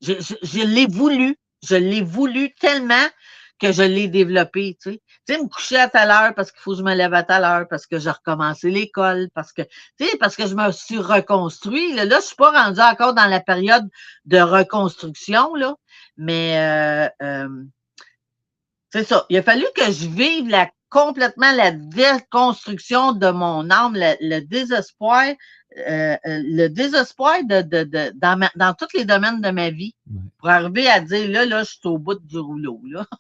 je, 0.02 0.14
je, 0.20 0.36
je 0.42 0.60
l'ai 0.62 0.88
voulu. 0.88 1.38
Je 1.62 1.76
l'ai 1.76 2.02
voulu 2.02 2.54
tellement 2.56 3.08
que 3.60 3.72
je 3.72 3.84
l'ai 3.84 4.08
développé, 4.08 4.78
tu 4.82 4.94
sais. 4.94 5.02
Tu 5.28 5.34
sais, 5.34 5.42
me 5.42 5.48
coucher 5.48 5.78
à 5.78 5.90
telle 5.90 6.10
heure 6.10 6.34
parce 6.34 6.52
qu'il 6.52 6.62
faut 6.62 6.72
que 6.72 6.78
je 6.78 6.84
me 6.84 6.96
lève 6.96 7.14
à 7.14 7.24
telle 7.24 7.44
heure, 7.44 7.68
parce 7.70 7.86
que 7.86 8.00
j'ai 8.00 8.10
recommencé 8.10 8.72
l'école, 8.72 9.30
parce 9.36 9.52
que, 9.52 9.62
tu 9.98 10.08
sais, 10.08 10.18
parce 10.18 10.36
que 10.36 10.48
je 10.48 10.56
me 10.56 10.72
suis 10.72 10.98
reconstruit. 10.98 11.94
Là, 11.94 12.06
là 12.06 12.20
je 12.22 12.28
suis 12.28 12.36
pas 12.36 12.52
rendue 12.52 12.80
encore 12.80 13.14
dans 13.14 13.28
la 13.28 13.42
période 13.42 13.88
de 14.26 14.40
reconstruction, 14.40 15.54
là, 15.56 15.76
mais 16.18 16.58
euh, 16.58 17.10
euh, 17.26 17.64
c'est 18.92 19.04
ça. 19.04 19.26
Il 19.30 19.38
a 19.38 19.44
fallu 19.44 19.66
que 19.76 19.92
je 19.92 20.08
vive 20.08 20.48
la, 20.48 20.70
complètement 20.90 21.52
la 21.56 21.72
déconstruction 21.72 23.14
de 23.14 23.30
mon 23.32 23.70
âme, 23.70 23.94
le, 23.96 24.16
le 24.22 24.40
désespoir, 24.42 25.24
euh, 25.78 25.82
euh, 25.82 26.18
le 26.26 26.68
désespoir 26.68 27.44
de, 27.44 27.62
de, 27.62 27.84
de, 27.84 28.12
dans, 28.16 28.38
ma- 28.38 28.52
dans 28.56 28.74
tous 28.74 28.98
les 28.98 29.06
domaines 29.06 29.42
de 29.42 29.50
ma 29.52 29.70
vie 29.70 29.94
pour 30.38 30.50
arriver 30.50 30.88
à 30.88 31.00
dire 31.00 31.30
là, 31.30 31.46
là, 31.46 31.64
je 31.64 31.70
suis 31.72 31.80
au 31.88 31.98
bout 31.98 32.20
du 32.20 32.38
rouleau. 32.40 32.82
Là. 32.86 33.06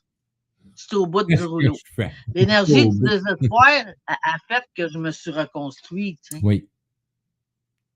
Je 0.75 0.86
suis 0.86 0.95
au 0.95 1.08
bout 1.08 1.23
du 1.23 1.43
rouleau. 1.43 1.75
L'énergie 2.34 2.88
du 2.88 2.99
bout. 2.99 3.05
désespoir 3.10 3.67
a, 4.08 4.13
a 4.13 4.38
fait 4.47 4.63
que 4.73 4.88
je 4.88 4.97
me 4.97 5.12
suis 5.12 5.29
reconstruit. 5.32 6.17
tu 6.23 6.38
sais. 6.38 6.41
Oui. 6.41 6.69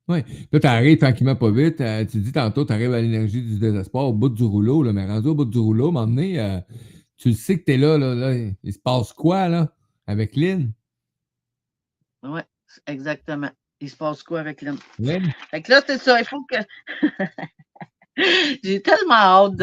Oui. 0.09 0.21
Là, 0.51 0.59
tu 0.59 0.67
arrives 0.67 0.97
tranquillement 0.97 1.37
pas 1.37 1.49
vite. 1.49 1.79
euh, 1.79 2.03
tu 2.03 2.17
dis 2.19 2.33
tantôt, 2.33 2.65
tu 2.65 2.73
arrives 2.73 2.93
à 2.93 2.99
l'énergie 2.99 3.41
du 3.41 3.57
désespoir 3.57 4.07
au 4.09 4.11
bout 4.11 4.27
du 4.27 4.43
rouleau, 4.43 4.83
là, 4.83 4.91
mais 4.91 5.05
rendu 5.05 5.29
au 5.29 5.35
bout 5.35 5.45
du 5.45 5.59
rouleau, 5.59 5.93
donné, 5.93 6.41
euh, 6.41 6.59
tu 7.23 7.29
le 7.29 7.35
sais 7.35 7.57
que 7.57 7.63
tu 7.63 7.71
es 7.71 7.77
là, 7.77 7.97
là, 7.97 8.13
là. 8.13 8.35
Il 8.63 8.73
se 8.73 8.79
passe 8.79 9.13
quoi, 9.13 9.47
là, 9.47 9.73
avec 10.07 10.35
Lynn? 10.35 10.73
Oui, 12.21 12.41
exactement. 12.85 13.49
Il 13.79 13.89
se 13.89 13.95
passe 13.95 14.23
quoi 14.23 14.41
avec 14.41 14.61
l'homme? 14.61 14.79
Lynn? 14.99 15.31
Fait 15.49 15.61
que 15.61 15.71
là, 15.71 15.81
c'est 15.87 15.99
ça, 15.99 16.19
il 16.19 16.25
faut 16.25 16.43
que. 16.43 16.57
J'ai 18.61 18.81
tellement 18.81 19.13
hâte 19.13 19.55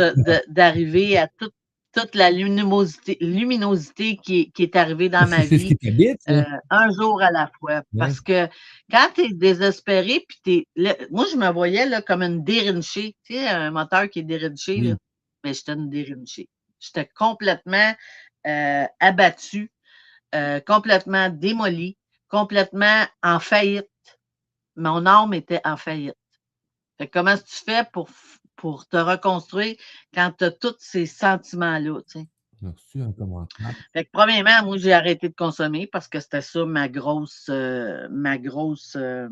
d'arriver 0.48 1.18
à 1.18 1.28
toute, 1.28 1.52
toute 1.92 2.14
la 2.14 2.30
luminosité, 2.30 3.18
luminosité 3.20 4.16
qui, 4.16 4.40
est- 4.40 4.50
qui 4.52 4.62
est 4.62 4.74
arrivée 4.74 5.10
dans 5.10 5.28
ma 5.28 5.44
vie. 5.44 5.68
qui 5.68 5.76
t'habite, 5.76 6.22
ça? 6.22 6.32
euh, 6.32 6.42
un 6.70 6.90
jour 6.92 7.20
à 7.20 7.30
la 7.30 7.50
fois. 7.60 7.82
Parce 7.98 8.22
que 8.22 8.48
quand 8.90 9.08
tu 9.14 9.26
es 9.26 9.34
désespéré, 9.34 10.24
puis 10.26 10.66
t'es. 10.74 10.96
moi, 11.10 11.26
je 11.30 11.36
me 11.36 11.52
voyais 11.52 11.86
là, 11.86 12.00
comme 12.00 12.22
une 12.22 12.42
dérinchée. 12.42 13.14
Tu 13.24 13.34
sais, 13.34 13.48
un 13.48 13.70
moteur 13.70 14.08
qui 14.08 14.20
est 14.20 14.22
dérinché, 14.24 14.80
là. 14.80 14.96
Mais 15.44 15.52
j'étais 15.52 15.72
une 15.72 15.90
dérinchée. 15.90 16.48
J'étais 16.80 17.06
complètement 17.06 17.94
euh, 18.46 18.86
abattue, 18.98 19.72
euh, 20.34 20.60
complètement 20.60 21.28
démolie, 21.28 21.98
complètement 22.28 23.04
en 23.22 23.38
faillite. 23.38 23.86
Mon 24.76 25.06
âme 25.06 25.34
était 25.34 25.60
en 25.64 25.76
faillite. 25.76 26.16
Fait 26.98 27.06
que 27.06 27.18
comment 27.18 27.36
tu 27.36 27.64
fais 27.64 27.84
pour, 27.92 28.08
pour 28.56 28.86
te 28.88 28.96
reconstruire 28.96 29.76
quand 30.14 30.32
tu 30.38 30.44
as 30.44 30.50
tous 30.50 30.76
ces 30.78 31.06
sentiments-là? 31.06 32.00
tu 32.02 32.20
sais? 32.20 32.26
Reçu 32.62 33.00
un 33.00 33.12
commentaire? 33.12 33.74
Fait 33.92 34.04
que 34.04 34.10
premièrement, 34.12 34.64
moi, 34.64 34.76
j'ai 34.76 34.92
arrêté 34.92 35.28
de 35.28 35.34
consommer 35.34 35.86
parce 35.86 36.08
que 36.08 36.20
c'était 36.20 36.42
ça 36.42 36.64
ma 36.66 36.88
grosse, 36.88 37.46
euh, 37.48 38.06
ma 38.10 38.36
grosse, 38.36 38.96
euh, 38.96 39.28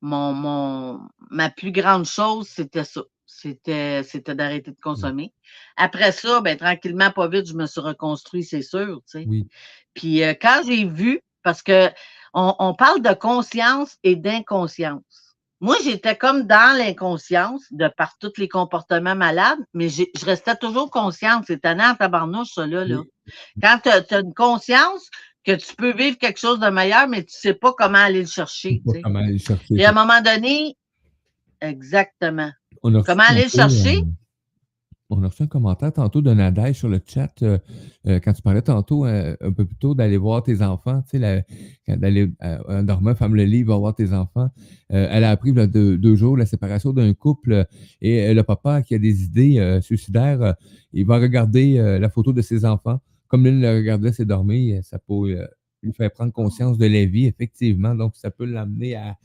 mon, 0.00 0.32
mon, 0.32 1.08
ma 1.30 1.50
plus 1.50 1.72
grande 1.72 2.06
chose, 2.06 2.48
c'était 2.48 2.84
ça. 2.84 3.02
C'était, 3.30 4.02
d'arrêter 4.34 4.70
de 4.70 4.76
consommer. 4.82 5.32
Après 5.76 6.12
ça, 6.12 6.40
ben, 6.40 6.56
tranquillement, 6.56 7.10
pas 7.10 7.28
vite, 7.28 7.46
je 7.46 7.54
me 7.54 7.66
suis 7.66 7.80
reconstruit, 7.80 8.42
c'est 8.42 8.62
sûr, 8.62 9.02
tu 9.10 9.20
sais. 9.20 9.24
Oui. 9.28 9.46
Puis 9.94 10.24
euh, 10.24 10.32
quand 10.32 10.62
j'ai 10.66 10.84
vu, 10.84 11.20
parce 11.42 11.62
que 11.62 11.88
on, 12.34 12.54
on 12.58 12.74
parle 12.74 13.02
de 13.02 13.12
conscience 13.14 13.96
et 14.02 14.16
d'inconscience. 14.16 15.28
Moi, 15.60 15.76
j'étais 15.82 16.16
comme 16.16 16.44
dans 16.44 16.76
l'inconscience 16.76 17.64
de 17.72 17.88
par 17.88 18.16
tous 18.18 18.32
les 18.38 18.48
comportements 18.48 19.16
malades, 19.16 19.58
mais 19.74 19.88
je 19.88 20.04
restais 20.24 20.54
toujours 20.54 20.90
consciente. 20.90 21.44
C'est 21.46 21.54
étonnant 21.54 21.96
tabarnouche, 21.96 22.54
ça, 22.54 22.66
là. 22.66 22.84
là. 22.84 23.02
Quand 23.60 23.80
tu 23.82 23.88
as, 23.88 24.20
une 24.20 24.34
conscience 24.34 25.10
que 25.44 25.52
tu 25.52 25.74
peux 25.74 25.92
vivre 25.92 26.16
quelque 26.16 26.38
chose 26.38 26.60
de 26.60 26.68
meilleur, 26.68 27.08
mais 27.08 27.24
tu 27.24 27.34
sais 27.36 27.54
pas 27.54 27.72
comment 27.76 27.98
aller 27.98 28.20
le 28.20 28.28
chercher. 28.28 28.82
Tu 28.86 28.92
sais. 28.92 29.02
comment 29.02 29.18
aller 29.18 29.32
le 29.32 29.38
chercher. 29.38 29.74
Et 29.74 29.84
à 29.84 29.90
un 29.90 29.92
moment 29.92 30.20
donné, 30.20 30.76
exactement. 31.60 32.52
On 32.82 32.94
a 32.94 33.02
Comment 33.02 33.24
aller 33.28 33.44
le 33.44 33.48
chercher? 33.48 33.98
euh, 33.98 34.04
on 35.10 35.22
a 35.22 35.28
reçu 35.28 35.42
un 35.42 35.46
commentaire 35.46 35.90
tantôt 35.92 36.20
de 36.20 36.32
Nadège 36.34 36.76
sur 36.76 36.88
le 36.88 37.00
chat 37.04 37.32
euh, 37.42 37.58
euh, 38.06 38.20
quand 38.20 38.34
tu 38.34 38.42
parlais 38.42 38.60
tantôt, 38.60 39.06
euh, 39.06 39.34
un 39.40 39.52
peu 39.52 39.64
plus 39.64 39.76
tôt, 39.76 39.94
d'aller 39.94 40.18
voir 40.18 40.42
tes 40.42 40.60
enfants. 40.60 41.02
Tu 41.10 41.18
sais, 41.18 41.46
d'aller 41.88 42.30
en 42.40 42.82
dormant, 42.82 43.14
femme 43.14 43.34
le 43.34 43.44
livre, 43.44 43.72
va 43.72 43.78
voir 43.78 43.94
tes 43.94 44.12
enfants. 44.12 44.50
Elle 44.90 45.24
a 45.24 45.30
appris 45.30 45.50
il 45.50 45.56
y 45.56 45.60
a 45.60 45.66
deux, 45.66 45.96
deux 45.96 46.14
jours 46.14 46.36
la 46.36 46.44
séparation 46.44 46.92
d'un 46.92 47.14
couple 47.14 47.66
et 48.02 48.34
le 48.34 48.42
papa 48.42 48.82
qui 48.82 48.94
a 48.94 48.98
des 48.98 49.24
idées 49.24 49.78
suicidaires, 49.82 50.54
il 50.92 51.06
va 51.06 51.18
regarder 51.18 51.98
la 51.98 52.10
photo 52.10 52.32
de 52.32 52.42
ses 52.42 52.64
enfants. 52.64 53.00
Comme 53.28 53.44
lui 53.44 53.60
le 53.60 53.76
regardait, 53.76 54.12
c'est 54.12 54.24
dormir, 54.24 54.84
ça 54.84 54.98
peut 54.98 55.38
lui 55.82 55.92
faire 55.92 56.10
prendre 56.10 56.32
conscience 56.32 56.76
de 56.76 56.86
la 56.86 57.04
vie, 57.06 57.26
effectivement. 57.26 57.94
Donc, 57.94 58.16
ça 58.16 58.30
peut 58.30 58.44
l'amener 58.44 58.94
à, 58.94 59.16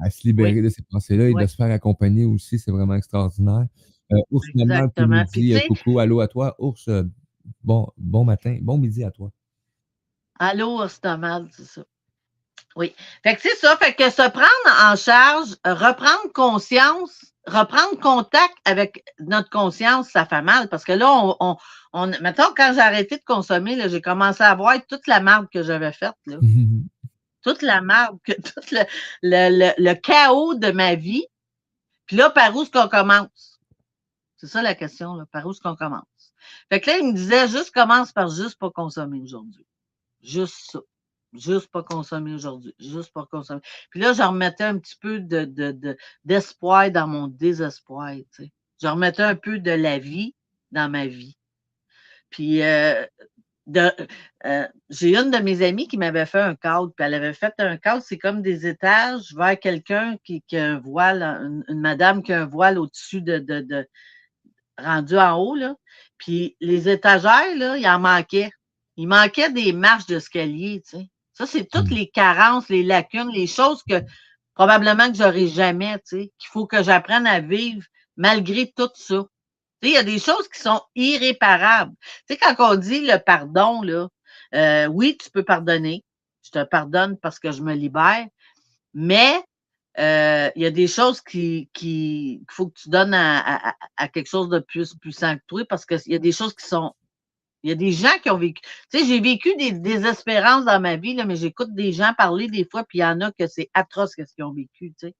à 0.00 0.10
se 0.10 0.26
libérer 0.26 0.62
de 0.62 0.68
ces 0.68 0.82
pensées-là 0.82 1.28
et 1.28 1.34
Oui. 1.34 1.42
de 1.42 1.46
se 1.46 1.56
faire 1.56 1.70
accompagner 1.70 2.24
aussi. 2.24 2.58
C'est 2.58 2.70
vraiment 2.70 2.94
extraordinaire. 2.94 3.66
Euh, 4.12 4.16
Ours 4.30 4.46
Maman 4.54 4.88
qui 4.88 5.02
nous 5.02 5.14
Exactement. 5.14 5.24
Dit 5.32 5.60
coucou, 5.68 5.98
allô 5.98 6.20
à 6.20 6.28
toi. 6.28 6.54
Ours, 6.58 6.88
euh, 6.88 7.04
bon, 7.62 7.88
bon 7.96 8.24
matin, 8.24 8.58
bon 8.60 8.78
midi 8.78 9.04
à 9.04 9.10
toi. 9.10 9.30
Allô, 10.38 10.80
Ostomad, 10.80 11.46
c'est 11.52 11.64
ça. 11.66 11.82
Oui. 12.74 12.94
Fait 13.22 13.34
que 13.36 13.42
c'est 13.42 13.56
ça. 13.56 13.76
Fait 13.76 13.92
que 13.94 14.10
se 14.10 14.28
prendre 14.30 14.92
en 14.92 14.96
charge, 14.96 15.56
reprendre 15.64 16.32
conscience, 16.34 17.32
reprendre 17.46 17.98
contact 18.00 18.54
avec 18.64 19.04
notre 19.20 19.50
conscience, 19.50 20.08
ça 20.08 20.24
fait 20.26 20.42
mal. 20.42 20.68
Parce 20.68 20.84
que 20.84 20.92
là, 20.92 21.10
on, 21.12 21.36
on, 21.40 21.56
on 21.92 22.06
mettons, 22.22 22.52
quand 22.56 22.72
j'ai 22.74 22.80
arrêté 22.80 23.18
de 23.18 23.24
consommer, 23.24 23.88
j'ai 23.88 24.00
commencé 24.00 24.42
à 24.42 24.54
voir 24.54 24.74
toute 24.88 25.06
la 25.06 25.20
marde 25.20 25.48
que 25.52 25.62
j'avais 25.62 25.92
faite. 25.92 26.14
Là. 26.26 26.38
toute 27.42 27.62
la 27.62 27.80
marde, 27.80 28.18
que, 28.24 28.32
tout 28.40 28.60
le, 28.72 28.84
le, 29.22 29.72
le, 29.78 29.94
chaos 29.94 30.54
de 30.54 30.70
ma 30.70 30.94
vie. 30.94 31.26
Puis 32.06 32.16
là, 32.16 32.30
par 32.30 32.54
où 32.54 32.62
est-ce 32.62 32.70
qu'on 32.70 32.88
commence? 32.88 33.60
C'est 34.36 34.46
ça 34.48 34.62
la 34.62 34.74
question, 34.74 35.14
là. 35.14 35.26
Par 35.30 35.46
où 35.46 35.52
est-ce 35.52 35.60
qu'on 35.60 35.76
commence? 35.76 36.04
Fait 36.68 36.80
que 36.80 36.90
là, 36.90 36.98
il 36.98 37.08
me 37.08 37.12
disait, 37.12 37.48
juste 37.48 37.72
commence 37.72 38.12
par 38.12 38.28
juste 38.28 38.58
pas 38.58 38.70
consommer 38.70 39.20
aujourd'hui. 39.20 39.66
Juste 40.22 40.70
ça. 40.72 40.80
Juste 41.34 41.68
pas 41.68 41.82
consommer 41.82 42.34
aujourd'hui. 42.34 42.74
Juste 42.78 43.12
pas 43.12 43.24
consommer. 43.24 43.62
Puis 43.90 44.00
là, 44.00 44.12
je 44.12 44.22
remettais 44.22 44.64
un 44.64 44.78
petit 44.78 44.96
peu 44.96 45.20
de, 45.20 45.44
de, 45.44 45.72
de- 45.72 45.96
d'espoir 46.24 46.90
dans 46.90 47.06
mon 47.06 47.26
désespoir. 47.26 48.14
Tu 48.14 48.26
sais. 48.44 48.52
Je 48.82 48.88
remettais 48.88 49.22
un 49.22 49.36
peu 49.36 49.58
de 49.58 49.70
la 49.70 49.98
vie 49.98 50.34
dans 50.72 50.90
ma 50.90 51.06
vie. 51.06 51.38
Puis 52.28 52.62
euh, 52.62 53.06
euh, 53.76 54.66
j'ai 54.90 55.16
une 55.16 55.30
de 55.30 55.38
mes 55.38 55.62
amies 55.64 55.86
qui 55.88 55.96
m'avait 55.98 56.26
fait 56.26 56.40
un 56.40 56.54
cadre, 56.56 56.92
puis 56.96 57.06
elle 57.06 57.14
avait 57.14 57.32
fait 57.34 57.54
un 57.58 57.76
cadre, 57.76 58.02
c'est 58.04 58.18
comme 58.18 58.42
des 58.42 58.66
étages 58.66 59.32
vers 59.36 59.58
quelqu'un 59.58 60.16
qui, 60.24 60.42
qui 60.48 60.56
a 60.56 60.72
un 60.72 60.80
voile, 60.80 61.22
une, 61.22 61.64
une 61.68 61.80
madame 61.80 62.22
qui 62.22 62.32
a 62.32 62.42
un 62.42 62.46
voile 62.46 62.78
au-dessus 62.78 63.22
de, 63.22 63.38
de, 63.38 63.60
de- 63.60 63.88
rendu 64.78 65.18
en 65.18 65.36
haut, 65.38 65.54
là. 65.54 65.74
Puis 66.18 66.56
les 66.60 66.88
étagères, 66.88 67.56
là, 67.56 67.76
il 67.76 67.86
en 67.86 67.98
manquait. 68.00 68.50
Il 68.96 69.08
manquait 69.08 69.50
des 69.50 69.72
marches 69.72 70.06
d'escalier, 70.06 70.82
tu 70.88 70.98
sais. 70.98 71.08
Ça, 71.34 71.46
c'est 71.46 71.68
toutes 71.70 71.90
Mm. 71.90 71.94
les 71.94 72.08
carences, 72.08 72.68
les 72.68 72.82
lacunes, 72.82 73.30
les 73.32 73.46
choses 73.46 73.82
que 73.88 74.02
probablement 74.54 75.10
que 75.10 75.16
j'aurai 75.16 75.48
jamais, 75.48 75.94
tu 76.00 76.02
sais, 76.04 76.32
qu'il 76.38 76.48
faut 76.52 76.66
que 76.66 76.82
j'apprenne 76.82 77.26
à 77.26 77.40
vivre 77.40 77.84
malgré 78.16 78.70
tout 78.76 78.90
ça. 78.94 79.24
Il 79.82 79.90
y 79.90 79.96
a 79.96 80.02
des 80.04 80.18
choses 80.18 80.48
qui 80.48 80.60
sont 80.60 80.82
irréparables. 80.94 81.94
Tu 82.28 82.34
sais, 82.34 82.38
quand 82.38 82.54
on 82.72 82.76
dit 82.76 83.00
le 83.06 83.18
pardon, 83.18 83.82
là, 83.82 84.08
euh, 84.54 84.86
oui, 84.86 85.16
tu 85.22 85.30
peux 85.30 85.44
pardonner. 85.44 86.04
Je 86.44 86.50
te 86.50 86.64
pardonne 86.64 87.16
parce 87.18 87.38
que 87.38 87.52
je 87.52 87.62
me 87.62 87.74
libère. 87.74 88.26
Mais 88.94 89.42
euh, 89.98 90.50
il 90.56 90.62
y 90.62 90.66
a 90.66 90.70
des 90.70 90.88
choses 90.88 91.20
qui, 91.22 91.70
qui, 91.74 92.40
qu'il 92.48 92.54
faut 92.54 92.68
que 92.68 92.80
tu 92.80 92.90
donnes 92.90 93.14
à, 93.14 93.38
à- 93.40 93.70
à- 93.70 93.76
à 93.98 94.08
quelque 94.08 94.28
chose 94.28 94.48
de 94.50 94.60
plus 94.60 94.94
puissant 94.96 95.36
que 95.36 95.42
toi 95.48 95.64
parce 95.68 95.86
qu'il 95.86 96.00
y 96.06 96.14
a 96.16 96.18
des 96.18 96.32
choses 96.32 96.54
qui 96.54 96.66
sont. 96.66 96.94
Il 97.64 97.70
y 97.70 97.72
a 97.72 97.76
des 97.76 97.92
gens 97.92 98.18
qui 98.22 98.30
ont 98.30 98.38
vécu. 98.38 98.62
Tu 98.90 99.00
sais, 99.00 99.06
j'ai 99.06 99.20
vécu 99.20 99.54
des 99.56 99.72
désespérances 99.72 100.64
dans 100.66 100.80
ma 100.80 100.96
vie, 100.96 101.14
là, 101.14 101.26
mais 101.26 101.36
j'écoute 101.36 101.74
des 101.74 101.92
gens 101.92 102.14
parler 102.18 102.48
des 102.48 102.66
fois, 102.70 102.84
puis 102.84 102.98
il 102.98 103.02
y 103.02 103.04
en 103.04 103.20
a 103.22 103.32
que 103.32 103.46
c'est 103.48 103.70
atroce 103.74 104.12
ce 104.16 104.24
qu'ils 104.34 104.44
ont 104.44 104.52
vécu, 104.54 104.90
tu 104.98 105.08
sais. 105.08 105.14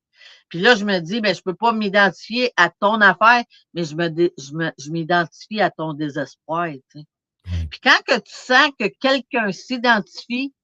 Puis 0.49 0.61
là, 0.61 0.75
je 0.77 0.85
me 0.85 0.99
dis, 1.01 1.21
ben, 1.21 1.35
je 1.35 1.43
peux 1.43 1.55
pas 1.55 1.73
m'identifier 1.73 2.53
à 2.57 2.71
ton 2.71 3.01
affaire, 3.01 3.45
mais 3.75 3.85
je 3.85 3.95
me, 3.97 4.09
dé- 4.09 4.35
je 4.39 4.53
me, 4.55 4.73
je 4.79 4.91
m'identifie 4.91 5.61
à 5.61 5.71
ton 5.71 5.95
désespoir, 5.95 6.69
tu 6.91 7.01
sais. 7.01 7.07
Puis 7.71 7.81
quand 7.83 7.99
que 8.07 8.17
tu 8.21 8.33
sens 8.35 8.71
que 8.79 8.87
quelqu'un 9.01 9.53
s'identifie 9.53 10.55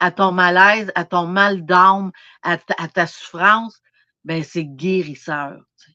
à 0.00 0.10
ton 0.12 0.32
malaise, 0.32 0.92
à 0.94 1.04
ton 1.04 1.26
mal 1.26 1.64
d'âme, 1.64 2.12
à 2.42 2.58
ta, 2.58 2.74
à 2.78 2.88
ta 2.88 3.06
souffrance, 3.06 3.80
ben 4.24 4.42
c'est 4.44 4.64
guérisseur. 4.64 5.58
tu 5.78 5.90
sais. 5.92 5.93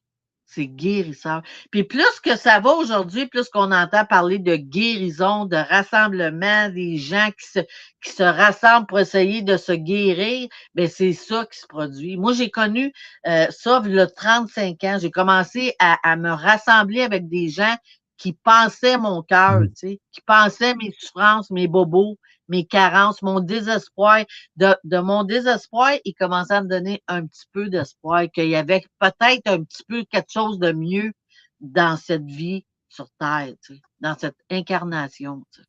C'est 0.52 0.66
guérisseur. 0.66 1.44
Puis 1.70 1.84
plus 1.84 2.20
que 2.24 2.36
ça 2.36 2.60
va 2.60 2.72
aujourd'hui, 2.72 3.28
plus 3.28 3.50
qu'on 3.50 3.72
entend 3.72 4.04
parler 4.06 4.40
de 4.40 4.56
guérison, 4.56 5.46
de 5.46 5.56
rassemblement, 5.58 6.70
des 6.70 6.98
gens 6.98 7.30
qui 7.40 7.48
se, 7.48 7.60
qui 8.04 8.12
se 8.12 8.24
rassemblent 8.24 8.88
pour 8.88 9.00
essayer 9.00 9.44
de 9.44 9.58
se 9.58 9.74
guérir, 9.74 10.50
ben 10.74 10.88
c'est 10.90 11.14
ça 11.14 11.46
qui 11.46 11.60
se 11.60 11.68
produit. 11.68 12.18
Moi, 12.18 12.34
j'ai 12.34 12.50
connu 12.50 12.92
euh, 13.28 13.46
ça 13.52 13.82
il 13.86 13.94
y 13.94 14.00
a 14.00 14.08
35 14.08 14.84
ans. 14.86 14.98
J'ai 15.00 15.12
commencé 15.12 15.76
à, 15.80 15.98
à 16.04 16.16
me 16.16 16.32
rassembler 16.32 17.02
avec 17.02 17.30
des 17.30 17.50
gens 17.50 17.76
qui 18.18 18.34
pensaient 18.34 18.98
mon 18.98 19.22
cœur, 19.22 19.62
Mm. 19.62 19.68
tu 19.70 19.74
sais, 19.76 20.00
qui 20.12 20.22
pensaient 20.22 20.76
mes 20.76 20.92
souffrances, 21.00 21.52
mes 21.52 21.68
bobos, 21.68 22.18
mes 22.50 22.66
carences, 22.66 23.22
mon 23.22 23.40
désespoir. 23.40 24.26
De, 24.56 24.76
de 24.84 24.98
mon 25.00 25.24
désespoir, 25.24 25.94
il 26.04 26.14
commençait 26.14 26.56
à 26.56 26.62
me 26.62 26.68
donner 26.68 27.02
un 27.08 27.26
petit 27.26 27.46
peu 27.54 27.70
d'espoir, 27.70 28.24
qu'il 28.34 28.50
y 28.50 28.56
avait 28.56 28.84
peut-être 29.00 29.48
un 29.48 29.64
petit 29.64 29.84
peu 29.88 30.04
quelque 30.04 30.32
chose 30.32 30.60
de 30.60 30.72
mieux 30.72 31.14
dans 31.62 31.98
cette 31.98 32.26
vie 32.26 32.66
sur 32.90 33.08
Terre, 33.20 33.54
tu 33.64 33.76
sais, 33.76 33.82
dans 34.00 34.18
cette 34.18 34.38
incarnation. 34.50 35.44
tu 35.54 35.62
sais. 35.62 35.68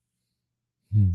Hmm. 0.92 1.12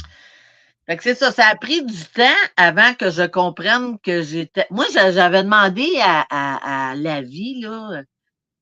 Fait 0.86 0.98
que 0.98 1.04
c'est 1.04 1.16
ça, 1.16 1.32
ça 1.32 1.48
a 1.48 1.56
pris 1.56 1.84
du 1.84 2.06
temps 2.06 2.24
avant 2.58 2.94
que 2.94 3.10
je 3.10 3.24
comprenne 3.24 3.98
que 4.00 4.22
j'étais. 4.22 4.68
Moi, 4.70 4.86
j'a- 4.94 5.12
j'avais 5.12 5.44
demandé 5.44 5.88
à, 6.00 6.26
à- 6.30 6.92
à 6.92 6.96
la 6.96 7.22
vie, 7.22 7.62
là, 7.62 8.04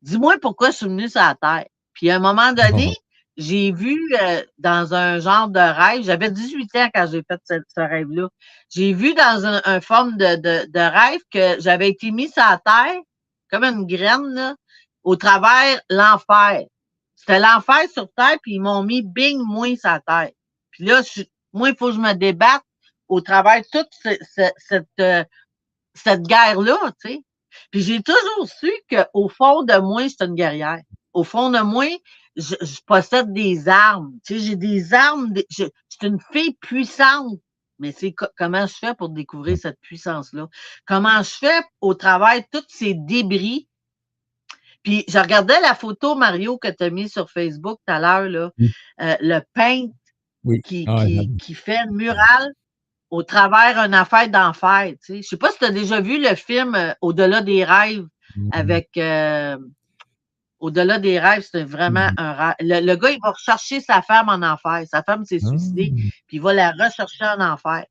dis-moi 0.01 0.37
pourquoi 0.41 0.71
je 0.71 0.77
suis 0.77 0.85
venue 0.85 1.09
sur 1.09 1.19
la 1.21 1.35
Terre. 1.35 1.65
Puis 1.93 2.09
à 2.09 2.15
un 2.15 2.19
moment 2.19 2.53
donné, 2.53 2.95
j'ai 3.37 3.71
vu 3.71 3.99
euh, 4.21 4.43
dans 4.59 4.93
un 4.93 5.19
genre 5.19 5.49
de 5.49 5.59
rêve, 5.59 6.03
j'avais 6.03 6.29
18 6.31 6.75
ans 6.75 6.89
quand 6.93 7.07
j'ai 7.11 7.23
fait 7.29 7.39
ce, 7.49 7.55
ce 7.75 7.81
rêve-là. 7.81 8.27
J'ai 8.69 8.93
vu 8.93 9.13
dans 9.15 9.45
un, 9.45 9.61
un 9.65 9.81
forme 9.81 10.17
de, 10.17 10.35
de, 10.35 10.71
de 10.71 10.79
rêve 10.79 11.21
que 11.31 11.59
j'avais 11.61 11.89
été 11.89 12.11
mis 12.11 12.29
sur 12.29 12.43
Terre, 12.65 12.95
comme 13.49 13.63
une 13.63 13.85
graine, 13.87 14.27
là, 14.33 14.55
au 15.03 15.15
travers 15.15 15.79
l'enfer. 15.89 16.63
C'était 17.15 17.39
l'enfer 17.39 17.89
sur 17.91 18.07
Terre, 18.15 18.37
puis 18.41 18.55
ils 18.55 18.61
m'ont 18.61 18.83
mis 18.83 19.01
bing, 19.01 19.39
moi, 19.43 19.67
sur 19.77 19.89
la 19.89 19.99
Terre. 20.01 20.31
Puis 20.71 20.85
là, 20.85 21.01
je- 21.01 21.23
moi, 21.53 21.69
il 21.69 21.75
faut 21.75 21.87
que 21.87 21.93
je 21.93 21.99
me 21.99 22.13
débatte 22.13 22.63
au 23.07 23.21
travers 23.21 23.61
de 23.61 23.65
toute 23.71 23.89
ce- 24.03 24.17
ce- 24.35 24.51
cette, 24.57 24.87
euh, 24.99 25.23
cette 25.93 26.23
guerre-là, 26.23 26.77
tu 27.03 27.09
sais. 27.13 27.21
Puis 27.71 27.81
j'ai 27.81 28.01
toujours 28.01 28.47
su 28.49 28.71
qu'au 28.89 29.29
fond 29.29 29.63
de 29.63 29.77
moi, 29.77 30.07
suis 30.07 30.17
une 30.21 30.35
guerrière. 30.35 30.79
Au 31.13 31.23
fond 31.23 31.49
de 31.51 31.59
moi, 31.59 31.85
je, 32.35 32.55
je 32.61 32.79
possède 32.85 33.31
des 33.33 33.67
armes. 33.67 34.13
Tu 34.25 34.33
sais, 34.35 34.39
j'ai 34.45 34.55
des 34.55 34.93
armes. 34.93 35.31
des- 35.33 35.45
je, 35.49 35.63
je 35.65 35.97
suis 35.99 36.07
une 36.07 36.19
fille 36.31 36.55
puissante. 36.61 37.39
Mais 37.79 37.91
c'est 37.91 38.13
co- 38.13 38.27
comment 38.37 38.65
je 38.67 38.73
fais 38.75 38.93
pour 38.95 39.09
découvrir 39.09 39.57
cette 39.57 39.79
puissance-là? 39.81 40.47
Comment 40.85 41.21
je 41.23 41.31
fais 41.31 41.61
au 41.81 41.93
travers 41.95 42.39
de 42.39 42.45
tous 42.51 42.65
ces 42.69 42.93
débris? 42.93 43.67
Puis 44.83 45.05
je 45.07 45.17
regardais 45.17 45.59
la 45.61 45.75
photo, 45.75 46.15
Mario, 46.15 46.57
que 46.57 46.67
tu 46.69 46.83
as 46.83 46.89
mis 46.89 47.09
sur 47.09 47.29
Facebook 47.29 47.79
tout 47.85 47.93
à 47.93 47.99
l'heure, 47.99 48.29
là, 48.29 48.51
Oui. 48.59 48.71
euh, 49.01 49.15
le 49.21 49.39
peintre 49.53 49.93
Oui. 50.43 50.61
qui, 50.61 50.85
Ah, 50.87 51.05
qui, 51.39 51.53
fait 51.53 51.77
une 51.87 51.95
murale 51.95 52.51
au 53.09 53.23
travers 53.23 53.81
d'une 53.83 53.93
affaire 53.93 54.29
d'enfer. 54.29 54.91
Tu 54.91 54.97
sais. 55.01 55.21
Je 55.21 55.27
sais 55.29 55.37
pas 55.37 55.51
si 55.51 55.59
tu 55.59 55.65
as 55.65 55.71
déjà 55.71 56.01
vu 56.01 56.21
le 56.21 56.35
film 56.35 56.75
euh, 56.75 56.93
Au-delà 57.01 57.41
des 57.41 57.63
rêves 57.63 58.05
Hmm. 58.35 58.49
avec 58.51 58.97
euh, 58.97 59.57
Au-delà 60.63 60.97
des 60.97 61.19
rêves, 61.19 61.45
c'est 61.51 61.63
vraiment 61.65 62.09
Mhm. 62.11 62.15
un 62.25 62.33
rêve. 62.33 62.55
Le, 62.61 62.79
le 62.89 62.95
gars, 62.95 63.11
il 63.11 63.19
va 63.21 63.31
rechercher 63.31 63.81
sa 63.81 64.01
femme 64.01 64.29
en 64.29 64.41
enfer. 64.53 64.83
Sa 64.89 65.03
femme 65.03 65.25
s'est 65.25 65.39
suicidée, 65.39 65.91
Ah. 65.93 66.01
puis 66.27 66.37
il 66.37 66.41
va 66.41 66.53
la 66.53 66.71
rechercher 66.71 67.25
en 67.25 67.41
enfer. 67.53 67.83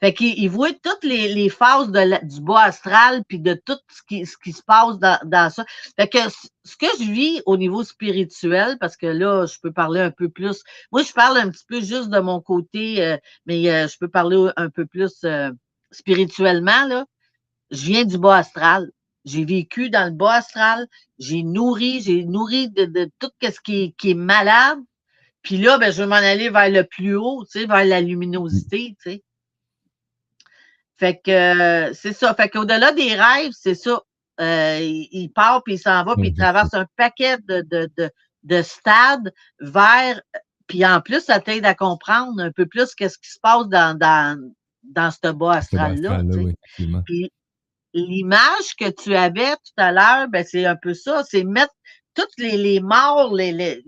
Fait 0.00 0.12
qu'il 0.12 0.36
il 0.36 0.48
voit 0.50 0.72
toutes 0.72 1.04
les, 1.04 1.32
les 1.32 1.48
phases 1.48 1.90
de 1.90 2.00
la- 2.00 2.18
du 2.18 2.40
bas 2.40 2.64
astral, 2.64 3.22
puis 3.28 3.38
de 3.38 3.54
tout 3.54 3.78
ce 3.88 4.02
qui, 4.08 4.26
ce 4.26 4.36
qui 4.36 4.52
se 4.52 4.62
passe 4.62 4.98
dans, 4.98 5.18
dans 5.24 5.48
ça. 5.48 5.64
Fait 5.96 6.08
que 6.08 6.18
ce 6.64 6.76
que 6.76 6.86
je 6.98 7.10
vis 7.10 7.40
au 7.46 7.56
niveau 7.56 7.82
spirituel, 7.84 8.76
parce 8.80 8.96
que 8.96 9.06
là, 9.06 9.46
je 9.46 9.58
peux 9.62 9.72
parler 9.72 10.00
un 10.00 10.10
peu 10.10 10.28
plus. 10.28 10.62
Moi, 10.90 11.02
je 11.04 11.12
parle 11.12 11.38
un 11.38 11.48
petit 11.50 11.64
peu 11.68 11.80
juste 11.80 12.08
de 12.10 12.18
mon 12.18 12.40
côté, 12.40 13.00
euh, 13.02 13.16
mais 13.46 13.70
euh, 13.70 13.86
je 13.88 13.96
peux 13.98 14.08
parler 14.08 14.50
un 14.56 14.68
peu 14.70 14.84
plus 14.86 15.14
euh, 15.24 15.50
spirituellement, 15.92 16.84
là. 16.88 17.06
Je 17.70 17.86
viens 17.86 18.04
du 18.04 18.18
bas 18.18 18.36
astral. 18.38 18.90
J'ai 19.24 19.44
vécu 19.44 19.90
dans 19.90 20.04
le 20.04 20.16
bas 20.16 20.34
astral. 20.34 20.86
J'ai 21.18 21.42
nourri, 21.42 22.02
j'ai 22.02 22.24
nourri 22.24 22.70
de, 22.70 22.84
de 22.84 23.10
tout 23.18 23.30
ce 23.42 23.60
qui 23.60 23.82
est, 23.82 23.92
qui 23.92 24.10
est 24.10 24.14
malade. 24.14 24.78
Puis 25.42 25.58
là, 25.58 25.78
ben, 25.78 25.92
je 25.92 26.02
vais 26.02 26.08
m'en 26.08 26.14
aller 26.16 26.50
vers 26.50 26.70
le 26.70 26.84
plus 26.84 27.16
haut, 27.16 27.44
tu 27.44 27.60
sais, 27.60 27.66
vers 27.66 27.84
la 27.84 28.00
luminosité, 28.00 28.96
tu 29.02 29.10
sais. 29.10 29.22
Fait 30.96 31.20
que 31.24 31.30
euh, 31.30 31.92
c'est 31.94 32.12
ça. 32.12 32.32
Fait 32.34 32.48
qu'au-delà 32.48 32.92
des 32.92 33.14
rêves, 33.14 33.50
c'est 33.52 33.74
ça. 33.74 34.02
Euh, 34.40 34.78
il, 34.80 35.08
il 35.10 35.28
part, 35.30 35.62
puis 35.64 35.74
il 35.74 35.78
s'en 35.78 36.04
va, 36.04 36.14
puis 36.14 36.28
il 36.28 36.34
traverse 36.34 36.72
un 36.74 36.86
paquet 36.96 37.38
de, 37.48 37.62
de, 37.62 37.90
de, 37.96 38.10
de 38.44 38.62
stades 38.62 39.32
vers. 39.60 40.20
Puis 40.68 40.86
en 40.86 41.00
plus, 41.00 41.24
ça 41.24 41.40
t'aide 41.40 41.66
à 41.66 41.74
comprendre 41.74 42.40
un 42.40 42.52
peu 42.52 42.66
plus 42.66 42.94
qu'est-ce 42.94 43.18
qui 43.18 43.30
se 43.30 43.40
passe 43.40 43.68
dans, 43.68 43.98
dans, 43.98 44.38
dans 44.84 45.10
ce 45.10 45.32
bas 45.32 45.54
astral-là. 45.54 46.18
astral, 46.18 46.44
oui. 46.44 46.54
Puis 47.04 47.32
l'image 47.94 48.74
que 48.78 48.90
tu 48.90 49.14
avais 49.14 49.52
tout 49.56 49.72
à 49.76 49.92
l'heure, 49.92 50.28
ben, 50.28 50.44
c'est 50.48 50.64
un 50.66 50.76
peu 50.76 50.94
ça. 50.94 51.22
C'est 51.28 51.44
mettre 51.44 51.74
toutes 52.14 52.32
les, 52.38 52.56
les 52.56 52.80
morts, 52.80 53.34
les, 53.34 53.52
les- 53.52 53.84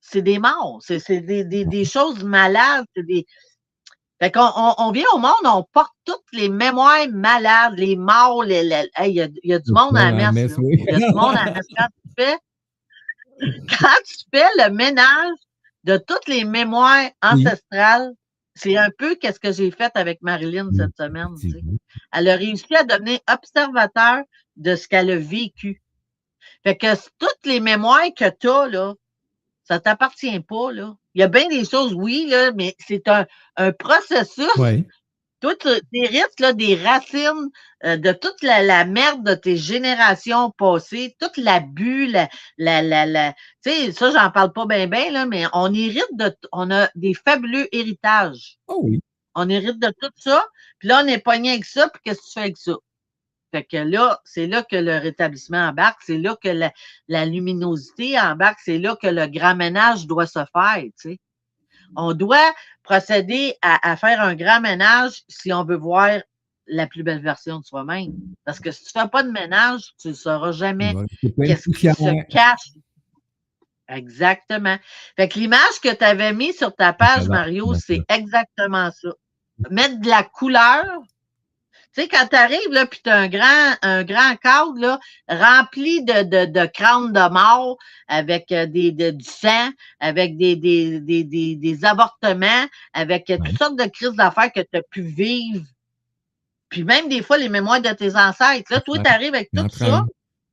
c'est 0.00 0.22
des 0.22 0.38
morts. 0.38 0.80
C'est 0.82 0.98
c'est 0.98 1.20
des, 1.20 1.44
des, 1.44 1.64
des 1.64 1.84
choses 1.84 2.22
malades. 2.24 2.84
C'est 2.96 3.04
des. 3.04 3.26
Fait 4.20 4.30
qu'on 4.30 4.50
on, 4.56 4.74
on 4.78 4.90
vient 4.92 5.06
au 5.14 5.18
monde, 5.18 5.44
on 5.44 5.64
porte 5.72 5.94
toutes 6.04 6.24
les 6.32 6.48
mémoires 6.48 7.08
malades, 7.10 7.74
les 7.78 7.96
morts, 7.96 8.42
les. 8.44 8.62
les- 8.62 8.90
hey, 8.96 9.10
il 9.12 9.16
y, 9.16 9.20
a, 9.22 9.28
il 9.42 9.50
y 9.50 9.54
a 9.54 9.58
du 9.58 9.72
monde 9.72 9.96
à 9.96 10.10
la 10.10 10.32
messe. 10.32 10.52
oui. 10.58 10.76
Il 10.78 10.84
y 10.84 10.94
a 10.94 10.98
du 11.08 11.14
monde 11.14 11.36
à 11.36 11.44
la 11.46 11.50
messe. 11.52 11.66
Quand 11.76 11.86
tu 11.86 12.10
fais, 12.18 12.38
quand 13.78 14.02
tu 14.06 14.16
fais 14.34 14.46
le 14.58 14.70
ménage 14.74 15.36
de 15.84 15.96
toutes 15.96 16.28
les 16.28 16.44
mémoires 16.44 17.08
ancestrales, 17.22 18.12
c'est 18.60 18.76
un 18.76 18.90
peu 18.96 19.14
qu'est-ce 19.14 19.40
que 19.40 19.52
j'ai 19.52 19.70
fait 19.70 19.92
avec 19.94 20.20
Marilyn 20.22 20.70
cette 20.76 20.96
semaine. 20.96 21.34
tu 21.40 21.50
sais 21.50 21.58
effectivement. 21.58 21.78
elle 22.12 22.28
a 22.28 22.36
réussi 22.36 22.76
à 22.76 22.84
devenir 22.84 23.18
observateur 23.32 24.22
de 24.56 24.76
ce 24.76 24.86
qu'elle 24.86 25.10
a 25.10 25.16
vécu. 25.16 25.82
Fait 26.62 26.76
que 26.76 26.94
toutes 27.18 27.46
les 27.46 27.60
mémoires 27.60 28.12
que 28.16 28.28
tu 28.28 28.48
as, 28.48 28.68
là, 28.68 28.94
ça 29.64 29.80
t'appartient 29.80 30.40
pas, 30.40 30.72
là. 30.72 30.96
Il 31.14 31.20
y 31.20 31.24
a 31.24 31.28
bien 31.28 31.48
des 31.48 31.64
choses, 31.64 31.94
oui, 31.94 32.26
là, 32.28 32.52
mais 32.52 32.76
c'est 32.86 33.08
un, 33.08 33.26
un 33.56 33.72
processus. 33.72 34.54
Ouais. 34.56 34.84
Toi, 35.40 35.54
tu 35.56 35.68
hérites 35.94 36.38
là, 36.38 36.52
des 36.52 36.76
racines 36.76 37.48
euh, 37.84 37.96
de 37.96 38.12
toute 38.12 38.42
la, 38.42 38.62
la 38.62 38.84
merde 38.84 39.24
de 39.26 39.34
tes 39.34 39.56
générations 39.56 40.50
passées, 40.50 41.16
toute 41.18 41.36
l'abus, 41.38 42.06
la, 42.08 42.28
la, 42.58 42.82
la, 42.82 43.06
la- 43.06 43.32
tu 43.64 43.70
sais, 43.70 43.92
ça, 43.92 44.10
j'en 44.10 44.30
parle 44.30 44.52
pas 44.52 44.66
bien, 44.66 44.86
bien, 44.86 45.10
là, 45.10 45.24
mais 45.26 45.44
on 45.54 45.72
hérite 45.72 46.04
de, 46.12 46.36
on 46.52 46.70
a 46.70 46.88
des 46.94 47.14
fabuleux 47.14 47.68
héritages. 47.74 48.58
Oh 48.66 48.80
oui. 48.84 49.00
On 49.34 49.48
hérite 49.48 49.78
de 49.78 49.92
tout 50.00 50.10
ça, 50.16 50.44
puis 50.78 50.88
là, 50.88 51.02
on 51.04 51.06
est 51.06 51.18
pogné 51.18 51.52
avec 51.52 51.64
ça, 51.64 51.88
puis 51.88 52.02
qu'est-ce 52.04 52.20
que 52.20 52.26
tu 52.26 52.32
fais 52.34 52.40
avec 52.40 52.56
ça? 52.58 52.74
Fait 53.52 53.64
que 53.64 53.76
là, 53.78 54.20
c'est 54.24 54.46
là 54.46 54.62
que 54.62 54.76
le 54.76 54.98
rétablissement 54.98 55.68
embarque, 55.68 56.02
c'est 56.04 56.18
là 56.18 56.36
que 56.42 56.48
la, 56.48 56.72
la 57.08 57.26
luminosité 57.26 58.18
embarque, 58.20 58.58
c'est 58.64 58.78
là 58.78 58.96
que 59.00 59.08
le 59.08 59.26
grand 59.26 59.56
ménage 59.56 60.06
doit 60.06 60.26
se 60.26 60.40
faire, 60.52 60.82
tu 60.82 60.92
sais. 60.96 61.18
On 61.96 62.14
doit 62.14 62.52
procéder 62.82 63.54
à, 63.62 63.90
à 63.90 63.96
faire 63.96 64.20
un 64.20 64.34
grand 64.34 64.60
ménage 64.60 65.22
si 65.28 65.52
on 65.52 65.64
veut 65.64 65.76
voir 65.76 66.20
la 66.66 66.86
plus 66.86 67.02
belle 67.02 67.20
version 67.20 67.58
de 67.58 67.64
soi-même. 67.64 68.12
Parce 68.44 68.60
que 68.60 68.70
si 68.70 68.84
tu 68.84 68.96
ne 68.96 69.02
fais 69.02 69.08
pas 69.08 69.22
de 69.22 69.30
ménage, 69.30 69.82
tu 70.00 70.08
ne 70.08 70.12
sauras 70.12 70.52
jamais 70.52 70.94
qu'est-ce 71.36 71.70
qui 71.70 71.88
se 71.88 72.26
cache. 72.28 72.70
Exactement. 73.88 74.76
Fait 75.16 75.28
que 75.28 75.38
l'image 75.38 75.80
que 75.82 75.92
tu 75.92 76.04
avais 76.04 76.32
mis 76.32 76.52
sur 76.52 76.74
ta 76.74 76.92
page, 76.92 77.24
va, 77.24 77.40
Mario, 77.40 77.74
c'est 77.74 78.02
exactement 78.08 78.90
ça. 78.92 79.08
Mettre 79.70 80.00
de 80.00 80.08
la 80.08 80.22
couleur. 80.22 80.84
Tu 81.92 82.02
sais, 82.02 82.08
quand 82.08 82.26
tu 82.28 82.36
arrives, 82.36 82.70
là, 82.70 82.86
puis 82.86 83.00
tu 83.02 83.10
as 83.10 83.16
un 83.16 83.26
grand, 83.28 83.74
un 83.82 84.04
grand 84.04 84.36
cadre, 84.36 84.78
là, 84.78 85.00
rempli 85.28 86.04
de, 86.04 86.22
de, 86.22 86.44
de 86.46 86.66
crânes 86.66 87.12
de 87.12 87.28
mort, 87.32 87.78
avec 88.06 88.52
euh, 88.52 88.66
des, 88.66 88.92
de- 88.92 89.10
du 89.10 89.24
sang, 89.24 89.70
avec 89.98 90.36
des, 90.36 90.54
des, 90.54 91.00
des, 91.00 91.24
des, 91.24 91.56
des 91.56 91.84
avortements, 91.84 92.66
avec 92.92 93.24
Ouais. 93.28 93.38
toutes 93.38 93.58
sortes 93.58 93.76
de 93.76 93.86
crises 93.86 94.12
d'affaires 94.14 94.52
que 94.52 94.60
tu 94.60 94.78
as 94.78 94.82
pu 94.82 95.02
vivre. 95.02 95.64
Puis 96.68 96.84
même 96.84 97.08
des 97.08 97.22
fois, 97.22 97.38
les 97.38 97.48
mémoires 97.48 97.80
de 97.80 97.88
tes 97.90 98.14
ancêtres. 98.14 98.72
Là, 98.72 98.80
toi, 98.80 98.98
tu 98.98 99.10
arrives 99.10 99.34
avec 99.34 99.50
tout 99.52 99.62
ça. 99.70 100.06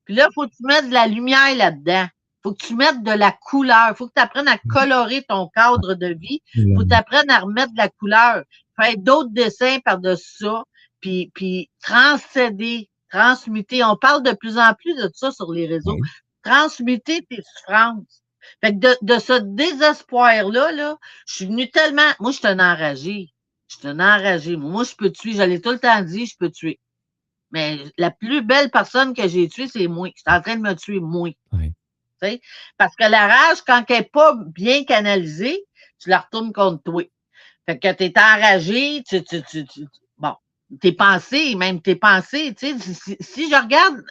Puis 0.05 0.15
là, 0.15 0.27
il 0.31 0.33
faut 0.33 0.47
que 0.47 0.55
tu 0.55 0.63
mettes 0.65 0.88
de 0.89 0.93
la 0.93 1.05
lumière 1.05 1.53
là-dedans. 1.55 2.07
faut 2.41 2.53
que 2.53 2.65
tu 2.65 2.75
mettes 2.75 3.03
de 3.03 3.11
la 3.11 3.31
couleur. 3.31 3.95
faut 3.95 4.07
que 4.07 4.13
tu 4.15 4.21
apprennes 4.23 4.47
à 4.47 4.57
colorer 4.69 5.21
ton 5.27 5.49
cadre 5.49 5.93
de 5.93 6.07
vie. 6.19 6.41
faut 6.75 6.83
que 6.83 6.88
tu 6.89 6.95
apprennes 6.95 7.29
à 7.29 7.39
remettre 7.39 7.73
de 7.73 7.77
la 7.77 7.89
couleur. 7.89 8.43
Faire 8.81 8.93
d'autres 8.97 9.29
dessins 9.31 9.77
par-dessus 9.85 10.38
ça. 10.45 10.63
Puis, 11.07 11.31
puis 11.33 11.69
transcéder, 11.81 12.89
transmuter. 13.09 13.81
On 13.81 13.95
parle 13.95 14.23
de 14.23 14.33
plus 14.33 14.57
en 14.57 14.73
plus 14.73 14.93
de 14.93 15.09
ça 15.13 15.31
sur 15.31 15.53
les 15.53 15.65
réseaux. 15.65 15.93
Oui. 15.93 16.09
Transmuter 16.43 17.21
tes 17.29 17.41
souffrances. 17.41 18.23
Fait 18.61 18.73
que 18.73 18.79
de, 18.79 18.97
de 19.01 19.19
ce 19.19 19.39
désespoir-là, 19.41 20.73
là, 20.73 20.97
je 21.25 21.35
suis 21.35 21.45
venue 21.45 21.71
tellement. 21.71 22.11
Moi, 22.19 22.31
je 22.31 22.37
suis 22.39 22.47
un 22.47 22.59
enragé. 22.59 23.29
Je 23.69 23.77
suis 23.77 23.87
un 23.87 24.01
enragé. 24.01 24.57
Moi, 24.57 24.83
je 24.83 24.95
peux 24.95 25.09
tuer. 25.09 25.31
Je 25.31 25.43
l'ai 25.43 25.61
tout 25.61 25.71
le 25.71 25.79
temps 25.79 26.01
dit, 26.01 26.25
je 26.25 26.35
peux 26.37 26.51
tuer. 26.51 26.77
Mais 27.51 27.79
la 27.97 28.11
plus 28.11 28.41
belle 28.41 28.69
personne 28.69 29.13
que 29.13 29.29
j'ai 29.29 29.47
tuée, 29.47 29.69
c'est 29.69 29.87
moi. 29.87 30.09
Je 30.13 30.19
suis 30.19 30.37
en 30.37 30.41
train 30.41 30.57
de 30.57 30.61
me 30.61 30.73
tuer 30.73 30.99
moi. 30.99 31.29
Parce 32.77 32.95
que 32.97 33.09
la 33.09 33.27
rage, 33.27 33.61
quand 33.65 33.85
elle 33.87 33.99
n'est 33.99 34.03
pas 34.03 34.35
bien 34.47 34.83
canalisée, 34.83 35.63
tu 35.99 36.09
la 36.09 36.19
retournes 36.19 36.51
contre 36.51 36.83
toi. 36.83 37.03
Fait 37.65 37.79
que 37.79 37.93
tu 37.93 38.03
es 38.03 38.13
enragé, 38.17 39.03
tu, 39.07 39.23
tu, 39.23 39.41
tu, 39.43 39.65
tes 40.82 40.91
pensées, 40.91 41.55
même 41.55 41.82
tes 41.82 41.95
pensées, 41.95 42.53
tu 42.57 42.78
sais, 42.78 42.93
si, 42.93 43.15
si- 43.20 43.49
je 43.49 43.55
regarde, 43.55 44.03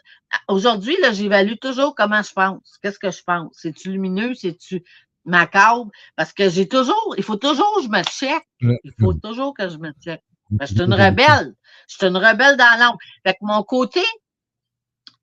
aujourd'hui, 0.48 0.96
là, 1.02 1.12
j'évalue 1.12 1.54
toujours 1.60 1.94
comment 1.94 2.22
je 2.22 2.32
pense. 2.32 2.78
Qu'est-ce 2.82 2.98
que 2.98 3.10
je 3.10 3.22
pense? 3.24 3.52
C'est-tu 3.52 3.90
lumineux? 3.90 4.34
C'est-tu 4.34 4.82
macabre? 5.24 5.90
Parce 6.16 6.32
que 6.32 6.48
j'ai 6.48 6.68
toujours, 6.68 7.14
il 7.18 7.22
faut 7.24 7.36
toujours 7.36 7.72
que 7.76 7.82
je 7.82 7.88
me 7.88 8.02
check. 8.04 8.42
Il 8.84 8.92
faut 8.98 9.12
toujours 9.14 9.54
que 9.54 9.68
je 9.68 9.76
me 9.78 9.92
check. 10.02 10.22
Ben, 10.58 10.66
je 10.66 10.72
suis 10.74 10.82
une 10.82 10.94
rebelle. 10.94 11.54
Je 11.88 11.94
suis 11.96 12.06
une 12.06 12.16
rebelle 12.16 12.56
dans 12.56 12.78
l'ombre. 12.80 12.98
Fait 13.24 13.34
que 13.34 13.38
mon 13.42 13.62
côté 13.62 14.00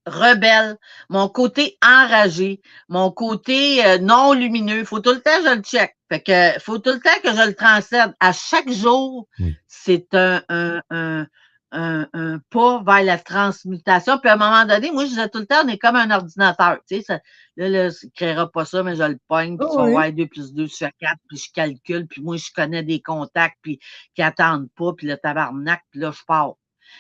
rebelle, 0.06 0.78
mon 1.10 1.30
côté 1.30 1.78
enragé, 1.84 2.62
mon 2.89 3.12
côté 3.12 3.86
euh, 3.86 3.97
non 3.99 4.34
lumineux, 4.34 4.84
faut 4.86 4.99
tout 4.99 5.12
le 5.14 5.22
temps 5.22 5.38
que 5.43 5.49
je 5.49 5.56
le 5.56 5.62
check. 5.62 5.95
Fait 6.10 6.22
que 6.22 6.60
faut 6.60 6.80
tout 6.80 6.91
le 6.91 6.99
temps 6.99 7.20
que 7.24 7.36
je 7.36 7.47
le 7.47 7.56
transcède. 7.56 8.14
À 8.20 8.34
chaque 8.34 8.70
jour, 8.72 9.28
Oui. 9.39 9.58
c'est 9.68 10.14
un, 10.14 10.43
un, 10.49 10.82
un, 10.89 11.28
un, 11.72 12.08
un 12.14 12.39
pas 12.49 12.84
vers 12.84 13.04
la 13.04 13.18
transmutation. 13.18 14.20
Puis 14.20 14.30
à 14.30 14.34
un 14.34 14.38
moment 14.38 14.66
donné, 14.66 14.91
moi, 14.91 15.06
je 15.06 15.10
disais 15.10 15.30
tout 15.30 15.39
le 15.39 15.45
temps, 15.47 15.64
on 15.64 15.68
est 15.68 15.78
comme 15.78 15.95
un 15.95 16.12
ordinateur. 16.12 16.78
Tu 16.88 16.97
sais, 16.97 17.01
ça, 17.01 17.20
là, 17.58 17.70
là, 17.70 17.88
il 17.89 18.06
ne 18.08 18.12
créera 18.16 18.51
pas 18.51 18.66
ça, 18.66 18.84
mais 18.84 18.95
je 18.95 19.04
le 19.04 19.18
pogne, 19.28 19.60
puis 19.60 19.68
tu 19.70 19.78
vas 19.78 19.86
oui. 19.86 19.91
voir 19.91 20.12
2 20.12 20.28
plus 20.28 20.54
2 20.54 20.68
sur 20.68 20.89
4, 20.99 21.18
puis 21.28 21.38
je 21.38 21.51
calcule, 21.54 22.08
puis 22.08 22.22
moi, 22.22 22.38
je 22.38 22.49
connais 22.56 22.84
des 22.84 23.01
contacts, 23.01 23.58
puis 23.62 23.80
qui 24.16 24.22
attendent 24.22 24.70
pas, 24.76 24.93
puis 24.93 25.08
le 25.08 25.18
tabarnak, 25.18 25.82
puis 25.91 25.99
là, 26.01 26.12
je 26.12 26.22
pars. 26.28 26.54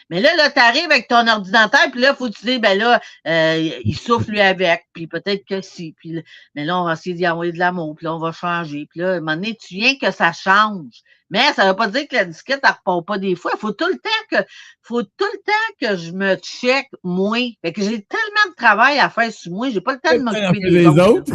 Mais 0.09 0.21
là, 0.21 0.35
là, 0.35 0.49
tu 0.49 0.59
arrives 0.59 0.85
avec 0.85 1.07
ton 1.07 1.27
ordinateur, 1.27 1.81
puis 1.91 2.01
là, 2.01 2.09
il 2.11 2.15
faut 2.15 2.29
que 2.29 2.35
tu 2.35 2.45
dis, 2.45 2.59
ben 2.59 2.77
là, 2.77 3.01
euh, 3.27 3.69
il 3.83 3.97
souffle 3.97 4.31
lui 4.31 4.41
avec, 4.41 4.85
puis 4.93 5.07
peut-être 5.07 5.45
que 5.47 5.61
si, 5.61 5.93
puis 5.97 6.23
mais 6.55 6.65
là, 6.65 6.79
on 6.79 6.85
va 6.85 6.93
essayer 6.93 7.15
d'y 7.15 7.27
envoyer 7.27 7.51
de 7.51 7.59
l'amour, 7.59 7.95
puis 7.95 8.05
là, 8.05 8.15
on 8.15 8.19
va 8.19 8.31
changer. 8.31 8.87
Puis 8.89 8.99
là, 8.99 9.13
à 9.13 9.15
un 9.15 9.19
moment 9.19 9.35
donné, 9.35 9.55
tu 9.55 9.75
viens 9.75 9.95
que 9.95 10.11
ça 10.11 10.31
change. 10.31 11.03
Mais 11.29 11.51
ça 11.53 11.63
ne 11.63 11.69
veut 11.69 11.75
pas 11.75 11.87
dire 11.87 12.07
que 12.07 12.15
la 12.15 12.25
disquette, 12.25 12.59
elle 12.63 12.69
repart 12.69 13.07
pas 13.07 13.17
des 13.17 13.35
fois. 13.35 13.51
Il 13.55 13.59
faut 13.59 13.71
tout 13.71 13.87
le 13.87 13.97
temps 13.97 14.09
que, 14.29 14.37
faut 14.83 15.01
tout 15.01 15.09
le 15.19 15.39
temps 15.43 15.51
que 15.81 15.97
je 15.97 16.11
me 16.11 16.35
check, 16.35 16.87
moi. 17.03 17.39
Fait 17.63 17.73
que 17.73 17.81
j'ai 17.81 18.03
tellement 18.03 18.49
de 18.51 18.55
travail 18.55 18.99
à 18.99 19.09
faire 19.09 19.31
sur 19.31 19.51
moi, 19.51 19.71
j'ai 19.71 19.81
pas 19.81 19.93
le 19.93 19.99
temps 19.99 20.13
de 20.13 20.19
m'occuper 20.19 20.59
des 20.59 20.69
les 20.69 20.87
autres. 20.87 21.31
autres. 21.31 21.33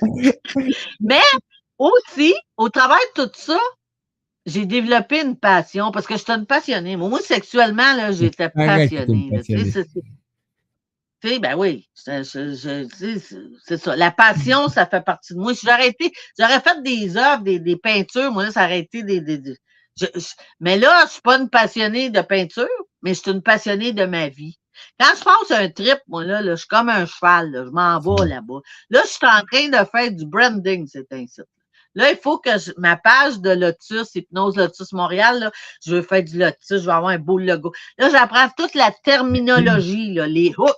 Mais 1.00 1.20
aussi, 1.78 2.34
au 2.56 2.68
travers 2.68 2.98
de 3.16 3.24
tout 3.24 3.30
ça, 3.34 3.58
j'ai 4.46 4.66
développé 4.66 5.22
une 5.22 5.36
passion 5.38 5.90
parce 5.92 6.06
que 6.06 6.16
je 6.16 6.22
suis 6.22 6.32
une 6.32 6.46
passionnée. 6.46 6.96
Moi, 6.96 7.20
sexuellement, 7.20 7.94
là, 7.94 8.12
j'étais 8.12 8.50
passionnée. 8.66 9.28
une 9.28 9.36
là. 9.36 9.42
Tu 9.44 9.58
sais, 9.64 9.64
passionnée. 9.64 10.04
sais, 11.22 11.38
ben 11.38 11.54
oui, 11.56 11.88
c'est 11.94 13.78
ça. 13.78 13.96
La 13.96 14.10
passion, 14.10 14.68
ça 14.68 14.86
fait 14.86 15.00
partie 15.02 15.34
de 15.34 15.38
moi. 15.40 15.54
Si 15.54 15.66
j'aurais 15.66 15.88
été, 15.88 16.12
j'aurais 16.38 16.60
fait 16.60 16.82
des 16.82 17.16
œuvres, 17.16 17.42
des, 17.42 17.58
des 17.58 17.76
peintures, 17.76 18.30
moi, 18.32 18.44
là, 18.44 18.52
ça 18.52 18.64
aurait 18.64 18.80
été 18.80 19.02
des. 19.02 19.20
des- 19.20 19.38
des- 19.38 19.56
je- 20.00 20.06
je- 20.14 20.34
mais 20.60 20.76
là, 20.78 21.04
je 21.06 21.12
suis 21.12 21.22
pas 21.22 21.38
une 21.38 21.48
passionnée 21.48 22.10
de 22.10 22.20
peinture, 22.20 22.68
mais 23.02 23.14
je 23.14 23.20
suis 23.20 23.30
une 23.30 23.42
passionnée 23.42 23.92
de 23.92 24.04
ma 24.06 24.28
vie. 24.28 24.58
Quand 25.00 25.12
je 25.16 25.24
passe 25.24 25.50
un 25.58 25.70
trip, 25.70 25.98
moi, 26.08 26.24
là, 26.24 26.42
là, 26.42 26.52
je 26.54 26.60
suis 26.60 26.68
comme 26.68 26.88
un 26.88 27.06
cheval, 27.06 27.50
là, 27.52 27.64
je 27.64 27.70
m'en 27.70 28.00
vais 28.00 28.26
là-bas. 28.28 28.60
Là, 28.90 29.02
je 29.04 29.08
suis 29.10 29.26
en 29.26 29.42
train 29.50 29.68
de 29.68 29.88
faire 29.88 30.10
du 30.12 30.26
branding, 30.26 30.86
c'est 30.90 31.10
ainsi. 31.12 31.40
Là, 31.94 32.10
il 32.10 32.16
faut 32.16 32.38
que 32.38 32.58
je- 32.58 32.72
ma 32.76 32.96
page 32.96 33.38
de 33.40 33.50
Lotus, 33.50 34.14
Hypnose 34.14 34.56
Lotus 34.56 34.92
Montréal, 34.92 35.38
là, 35.38 35.52
je 35.84 35.94
veux 35.94 36.02
faire 36.02 36.22
du 36.22 36.38
Lotus, 36.38 36.58
je 36.68 36.74
veux 36.76 36.88
avoir 36.88 37.08
un 37.12 37.18
beau 37.18 37.38
logo. 37.38 37.72
Là, 37.98 38.10
j'apprends 38.10 38.48
toute 38.56 38.74
la 38.74 38.90
terminologie, 39.04 40.14
là, 40.14 40.26
les 40.26 40.52
hooks. 40.56 40.74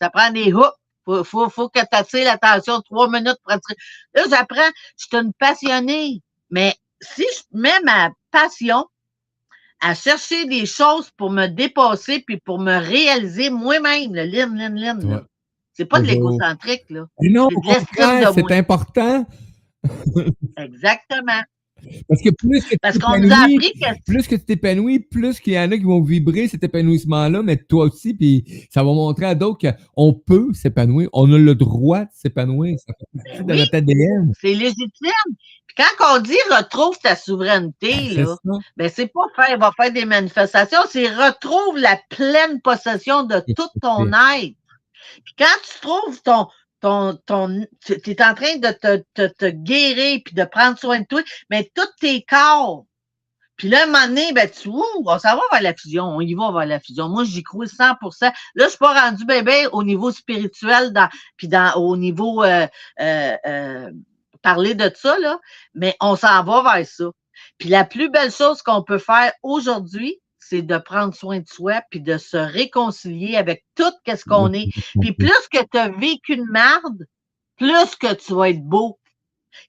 Ça 0.00 0.10
prend 0.10 0.30
des 0.30 0.52
hooks. 0.52 0.74
Faut, 1.04 1.24
faut, 1.24 1.48
faut 1.48 1.68
que 1.68 1.80
tu 1.80 1.86
attires 1.92 2.24
l'attention 2.24 2.80
trois 2.82 3.08
minutes 3.08 3.38
pour 3.42 3.52
attirer. 3.52 3.76
Là, 4.14 4.22
j'apprends, 4.30 4.70
je 4.96 5.06
suis 5.06 5.16
une 5.16 5.32
passionnée. 5.32 6.22
Mais 6.50 6.76
si 7.00 7.22
je 7.22 7.58
mets 7.58 7.80
ma 7.82 8.10
passion 8.30 8.86
à 9.80 9.94
chercher 9.96 10.44
des 10.46 10.64
choses 10.64 11.10
pour 11.16 11.30
me 11.30 11.48
dépasser 11.48 12.22
puis 12.24 12.38
pour 12.44 12.60
me 12.60 12.78
réaliser 12.78 13.50
moi-même, 13.50 14.14
le 14.14 14.24
lin, 14.24 14.46
lin, 14.54 14.68
lin, 14.68 14.98
là. 14.98 15.16
Ouais. 15.16 15.22
C'est 15.72 15.86
pas 15.86 15.98
de 15.98 16.06
l'égocentrique, 16.06 16.84
là. 16.90 17.06
Et 17.22 17.30
non, 17.30 17.48
C'est 18.34 18.52
important 18.52 19.26
Exactement. 20.56 21.42
parce 22.08 22.22
que 22.22 22.30
plus 22.30 22.60
que 22.64 22.70
tu 22.70 22.76
Parce 22.80 22.98
qu'on 22.98 23.18
nous 23.18 23.32
a 23.32 23.46
t'épanouis, 23.46 23.56
appris 23.56 23.72
que 23.80 24.02
plus 24.06 24.26
que 24.28 24.34
tu 24.36 24.44
t'épanouis, 24.44 24.98
plus 25.00 25.40
qu'il 25.40 25.54
y 25.54 25.58
en 25.58 25.70
a 25.72 25.76
qui 25.76 25.82
vont 25.84 26.00
vibrer 26.00 26.48
cet 26.48 26.62
épanouissement-là, 26.64 27.42
mais 27.42 27.56
toi 27.56 27.86
aussi, 27.86 28.14
puis 28.14 28.44
ça 28.70 28.82
va 28.84 28.92
montrer 28.92 29.26
à 29.26 29.34
d'autres 29.34 29.68
qu'on 29.94 30.12
peut 30.14 30.52
s'épanouir, 30.54 31.08
on 31.12 31.32
a 31.32 31.38
le 31.38 31.54
droit 31.54 32.00
de 32.04 32.10
s'épanouir, 32.12 32.76
ça 32.78 32.92
fait 32.98 33.22
partie 33.24 33.44
de 33.44 33.52
Oui. 33.52 33.58
notre 33.58 33.74
ADN. 33.74 34.32
c'est 34.40 34.54
légitime. 34.54 35.34
Puis 35.66 35.76
quand 35.98 36.16
on 36.16 36.20
dit 36.20 36.36
retrouve 36.50 36.98
ta 36.98 37.16
souveraineté, 37.16 37.92
C'est 38.10 38.14
là, 38.22 38.36
ben 38.76 38.90
c'est 38.94 39.06
pas 39.06 39.24
faire, 39.34 39.58
va 39.58 39.72
faire 39.76 39.90
des 39.92 40.04
manifestations, 40.04 40.80
c'est 40.90 41.08
retrouve 41.08 41.78
la 41.78 41.98
pleine 42.10 42.60
possession 42.60 43.24
de 43.24 43.42
tout 43.56 43.68
ton 43.80 44.06
être. 44.06 44.54
Puis 45.24 45.34
quand 45.38 45.44
tu 45.64 45.80
trouves 45.80 46.22
ton, 46.22 46.46
ton, 46.82 47.16
ton, 47.26 47.66
tu 47.84 47.94
es 47.94 48.22
en 48.22 48.34
train 48.34 48.56
de 48.56 48.70
te, 48.72 49.02
te, 49.14 49.28
te 49.28 49.46
guérir 49.46 50.20
puis 50.24 50.34
de 50.34 50.44
prendre 50.44 50.78
soin 50.78 51.00
de 51.00 51.06
toi, 51.06 51.22
mais 51.48 51.70
tous 51.74 51.88
tes 52.00 52.22
corps. 52.22 52.84
Puis 53.56 53.68
là, 53.68 53.84
un 53.84 53.86
moment 53.86 54.08
donné, 54.08 54.32
ben, 54.32 54.50
tu, 54.50 54.68
ouh, 54.68 54.84
on 55.04 55.18
s'en 55.18 55.36
va 55.36 55.42
vers 55.52 55.62
la 55.62 55.74
fusion, 55.74 56.04
on 56.04 56.20
y 56.20 56.34
va 56.34 56.50
vers 56.50 56.66
la 56.66 56.80
fusion. 56.80 57.08
Moi, 57.08 57.24
j'y 57.24 57.44
crois 57.44 57.66
100% 57.66 58.22
Là, 58.22 58.32
je 58.56 58.68
suis 58.68 58.78
pas 58.78 59.00
rendu 59.00 59.24
bébé 59.24 59.68
au 59.70 59.84
niveau 59.84 60.10
spirituel, 60.10 60.92
dans, 60.92 61.08
puis 61.36 61.46
dans, 61.48 61.72
au 61.76 61.96
niveau 61.96 62.42
euh, 62.42 62.66
euh, 63.00 63.36
euh, 63.46 63.90
parler 64.42 64.74
de 64.74 64.90
ça, 64.96 65.16
là, 65.20 65.38
mais 65.74 65.96
on 66.00 66.16
s'en 66.16 66.42
va 66.42 66.62
vers 66.74 66.86
ça. 66.86 67.04
Puis 67.58 67.68
la 67.68 67.84
plus 67.84 68.10
belle 68.10 68.32
chose 68.32 68.62
qu'on 68.62 68.82
peut 68.82 68.98
faire 68.98 69.32
aujourd'hui, 69.42 70.18
c'est 70.48 70.62
de 70.62 70.78
prendre 70.78 71.14
soin 71.14 71.40
de 71.40 71.48
soi 71.48 71.82
puis 71.90 72.00
de 72.00 72.18
se 72.18 72.36
réconcilier 72.36 73.36
avec 73.36 73.64
tout 73.74 73.92
ce 74.06 74.24
qu'on 74.24 74.52
est. 74.52 74.68
Puis 75.00 75.12
plus 75.18 75.48
que 75.50 75.62
tu 75.70 75.78
as 75.78 75.88
vécu 75.88 76.36
de 76.36 76.50
merde, 76.50 77.06
plus 77.56 77.94
que 77.96 78.14
tu 78.14 78.34
vas 78.34 78.50
être 78.50 78.62
beau. 78.62 78.98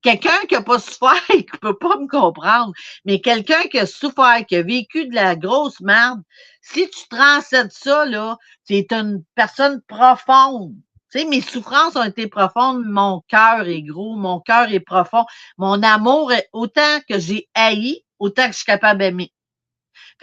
Quelqu'un 0.02 0.40
qui 0.48 0.56
n'a 0.56 0.62
pas 0.62 0.80
souffert 0.80 1.22
et 1.34 1.46
qui 1.46 1.52
ne 1.54 1.58
peut 1.58 1.78
pas 1.78 1.98
me 1.98 2.08
comprendre, 2.08 2.74
mais 3.06 3.20
quelqu'un 3.20 3.62
qui 3.64 3.80
a 3.80 3.86
souffert, 3.86 4.46
qui 4.48 4.56
a 4.56 4.64
vécu 4.64 5.08
de 5.08 5.16
la 5.16 5.36
grosse 5.36 5.82
merde, 5.82 6.22
si 6.62 6.90
tu 6.90 7.08
transcèdes 7.10 7.72
ça, 7.72 8.06
là, 8.06 8.38
c'est 8.64 8.92
une 8.92 9.24
personne 9.36 9.82
profonde. 9.88 10.74
Tu 11.12 11.20
sais, 11.20 11.26
mes 11.26 11.42
souffrances 11.42 11.96
ont 11.96 12.04
été 12.04 12.28
profondes, 12.28 12.86
mon 12.86 13.22
cœur 13.28 13.68
est 13.68 13.84
gros, 13.84 14.16
mon 14.16 14.40
cœur 14.40 14.72
est 14.72 14.80
profond, 14.80 15.26
mon 15.58 15.84
amour 15.84 16.32
est 16.32 16.50
autant 16.54 17.00
que 17.08 17.20
j'ai 17.20 17.50
haï, 17.54 18.04
autant 18.20 18.46
que 18.46 18.54
je 18.54 18.58
suis 18.58 18.66
capable 18.66 19.00
d'aimer. 19.00 19.32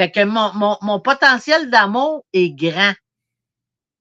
Fait 0.01 0.11
que 0.11 0.25
mon, 0.25 0.53
mon, 0.55 0.79
mon 0.83 1.01
potentiel 1.01 1.71
d'amour 1.71 2.25
est 2.33 2.51
grand. 2.53 2.95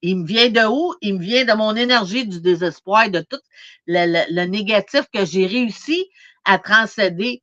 il 0.02 0.16
me 0.18 0.26
vient 0.26 0.48
de 0.48 0.66
où? 0.66 0.94
Il 1.02 1.16
me 1.18 1.22
vient 1.22 1.44
de 1.44 1.52
mon 1.52 1.76
énergie 1.76 2.26
du 2.26 2.40
désespoir, 2.40 3.10
de 3.10 3.20
tout 3.20 3.40
le, 3.86 4.06
le- 4.06 4.34
le 4.34 4.46
négatif 4.46 5.02
que 5.12 5.24
j'ai 5.26 5.46
réussi 5.46 6.06
à 6.46 6.58
transcéder. 6.58 7.42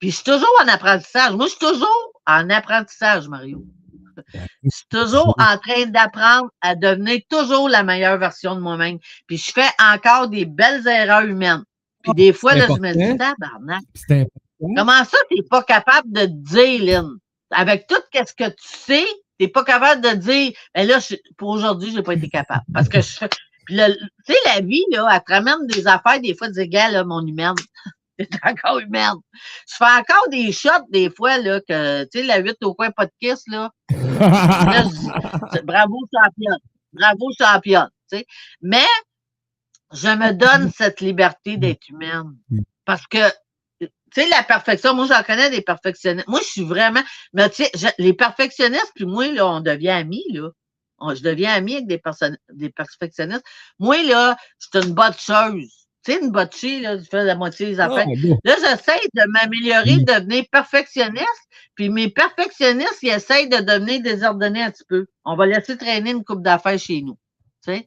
Puis 0.00 0.10
je 0.10 0.16
suis 0.16 0.24
toujours 0.24 0.54
en 0.64 0.68
apprentissage. 0.68 1.32
Moi, 1.34 1.46
je 1.46 1.50
suis 1.52 1.60
toujours 1.60 2.12
en 2.26 2.50
apprentissage, 2.50 3.28
Mario. 3.28 3.64
Je 4.70 4.76
suis 4.78 4.86
toujours 4.90 5.34
en 5.38 5.58
train 5.58 5.86
d'apprendre 5.86 6.50
à 6.60 6.74
devenir 6.74 7.20
toujours 7.30 7.68
la 7.68 7.84
meilleure 7.84 8.18
version 8.18 8.56
de 8.56 8.60
moi-même. 8.60 8.98
Puis 9.28 9.38
je 9.38 9.52
fais 9.52 9.70
encore 9.80 10.28
des 10.28 10.46
belles 10.46 10.86
erreurs 10.88 11.22
humaines. 11.24 11.64
Puis 12.02 12.14
des 12.14 12.32
fois, 12.32 12.56
là, 12.56 12.68
je 12.68 12.80
me 12.80 12.94
dis, 12.94 13.16
tabarnak. 13.16 13.84
Comment 14.74 15.04
ça, 15.04 15.18
tu 15.30 15.36
n'es 15.36 15.48
pas 15.48 15.62
capable 15.64 16.12
de 16.12 16.22
te 16.26 16.54
dire, 16.54 16.84
Lynn? 17.02 17.18
Avec 17.52 17.86
tout 17.86 17.96
ce 18.12 18.32
que 18.34 18.48
tu 18.48 18.54
sais, 18.58 19.04
tu 19.38 19.46
n'es 19.46 19.48
pas 19.48 19.64
capable 19.64 20.00
de 20.02 20.10
dire, 20.16 20.52
ben 20.74 20.86
là, 20.86 20.98
je- 20.98 21.16
pour 21.36 21.50
aujourd'hui, 21.50 21.90
je 21.90 21.96
n'ai 21.96 22.02
pas 22.02 22.14
été 22.14 22.28
capable. 22.28 22.64
Parce 22.72 22.88
que 22.88 23.00
je 23.00 23.26
tu 23.68 23.76
sais, 23.76 24.34
la 24.46 24.60
vie, 24.60 24.84
là, 24.90 25.08
elle 25.12 25.20
te 25.22 25.32
ramène 25.32 25.66
des 25.68 25.86
affaires, 25.86 26.20
des 26.20 26.34
fois, 26.34 26.48
tu 26.48 26.54
dis, 26.54 26.68
gars, 26.68 26.90
là, 26.90 27.04
mon 27.04 27.24
humaine. 27.26 27.54
C'est 28.18 28.28
encore 28.44 28.78
humaine. 28.80 29.14
Je 29.68 29.74
fais 29.76 29.84
encore 29.84 30.28
des 30.30 30.52
shots, 30.52 30.86
des 30.90 31.10
fois, 31.10 31.38
là, 31.38 31.60
que, 31.60 32.04
tu 32.04 32.20
sais, 32.20 32.24
la 32.24 32.38
8 32.38 32.56
au 32.62 32.74
coin, 32.74 32.90
pas 32.90 33.06
de 33.06 33.12
kiss, 33.20 33.42
là. 33.48 33.70
Là, 33.90 34.84
je 35.54 35.60
bravo, 35.64 35.98
championne. 36.12 36.58
Bravo, 36.92 37.30
championne. 37.38 37.88
Mais 38.60 38.84
je 39.92 40.08
me 40.08 40.32
donne 40.32 40.70
cette 40.70 41.00
liberté 41.00 41.56
d'être 41.56 41.88
humaine. 41.88 42.34
Oui. 42.50 42.60
Parce 42.84 43.06
que, 43.06 43.18
tu 44.14 44.22
sais, 44.22 44.28
la 44.28 44.42
perfection, 44.42 44.94
moi, 44.94 45.06
j'en 45.06 45.22
connais 45.22 45.50
des 45.50 45.62
perfectionnistes. 45.62 46.28
Moi, 46.28 46.40
je 46.42 46.48
suis 46.48 46.64
vraiment. 46.64 47.02
Mais 47.32 47.48
tu 47.50 47.64
sais, 47.64 47.94
les 47.98 48.12
perfectionnistes, 48.12 48.92
puis 48.94 49.04
moi, 49.06 49.26
là, 49.32 49.46
on 49.46 49.60
devient 49.60 49.90
amis, 49.90 50.24
là. 50.32 50.48
On- 50.98 51.14
je 51.14 51.22
deviens 51.22 51.52
ami 51.54 51.74
avec 51.74 51.86
des, 51.88 51.98
personnes, 51.98 52.36
des 52.52 52.70
perfectionnistes. 52.70 53.42
Moi, 53.78 54.02
là, 54.04 54.36
je 54.58 54.78
suis 54.78 54.88
une 54.88 54.94
botcheuse. 54.94 55.86
Tu 56.04 56.12
sais, 56.12 56.20
une 56.20 56.30
botchée, 56.30 56.80
là, 56.80 56.98
je 56.98 57.04
fais 57.04 57.24
la 57.24 57.34
moitié 57.36 57.66
des 57.66 57.80
affaires. 57.80 58.06
Ah. 58.08 58.36
Là, 58.44 58.54
j'essaie 58.60 59.00
de 59.14 59.22
m'améliorer, 59.30 59.94
Oui. 59.98 60.04
de 60.04 60.12
devenir 60.12 60.44
perfectionniste. 60.50 61.26
Puis 61.74 61.88
mes 61.90 62.08
perfectionnistes, 62.10 62.98
ils 63.02 63.10
essayent 63.10 63.48
de 63.48 63.58
devenir 63.58 64.00
désordonnés 64.02 64.62
un 64.62 64.70
petit 64.70 64.84
peu. 64.88 65.06
On 65.24 65.36
va 65.36 65.46
laisser 65.46 65.76
traîner 65.76 66.10
une 66.10 66.24
coupe 66.24 66.42
d'affaires 66.42 66.78
chez 66.78 67.02
nous. 67.02 67.16
Tu 67.64 67.72
sais? 67.72 67.84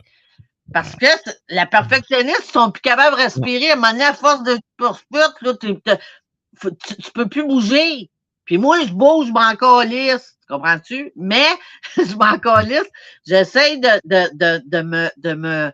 Parce 0.74 0.96
que 0.96 1.06
la 1.50 1.66
perfectionniste, 1.66 2.46
ils 2.50 2.52
sont 2.52 2.72
plus 2.72 2.82
capables 2.82 3.16
de 3.16 3.22
respirer. 3.22 3.70
À 3.70 3.74
un 3.74 3.76
moment 3.76 3.92
donné, 3.92 4.04
à 4.04 4.14
force 4.14 4.44
de 4.44 4.58
poursuite, 4.78 5.36
là, 5.42 5.54
tu, 5.60 5.76
tu, 5.80 7.12
peux 7.14 7.28
plus 7.28 7.48
bouger. 7.48 8.10
Puis 8.46 8.58
moi, 8.58 8.84
je 8.86 8.92
bouge, 8.94 9.28
je 9.28 9.32
m'en 9.32 9.56
calisse. 9.56 10.38
Tu 10.42 10.54
comprends-tu? 10.54 11.12
Mais 11.16 11.46
je 11.98 12.16
m'en 12.16 12.38
calisse. 12.40 12.90
J'essaie 13.26 13.78
de, 13.78 13.90
de, 14.06 14.30
de, 14.36 14.64
de 14.68 14.82
me, 14.82 15.10
de, 15.18 15.34
me, 15.34 15.72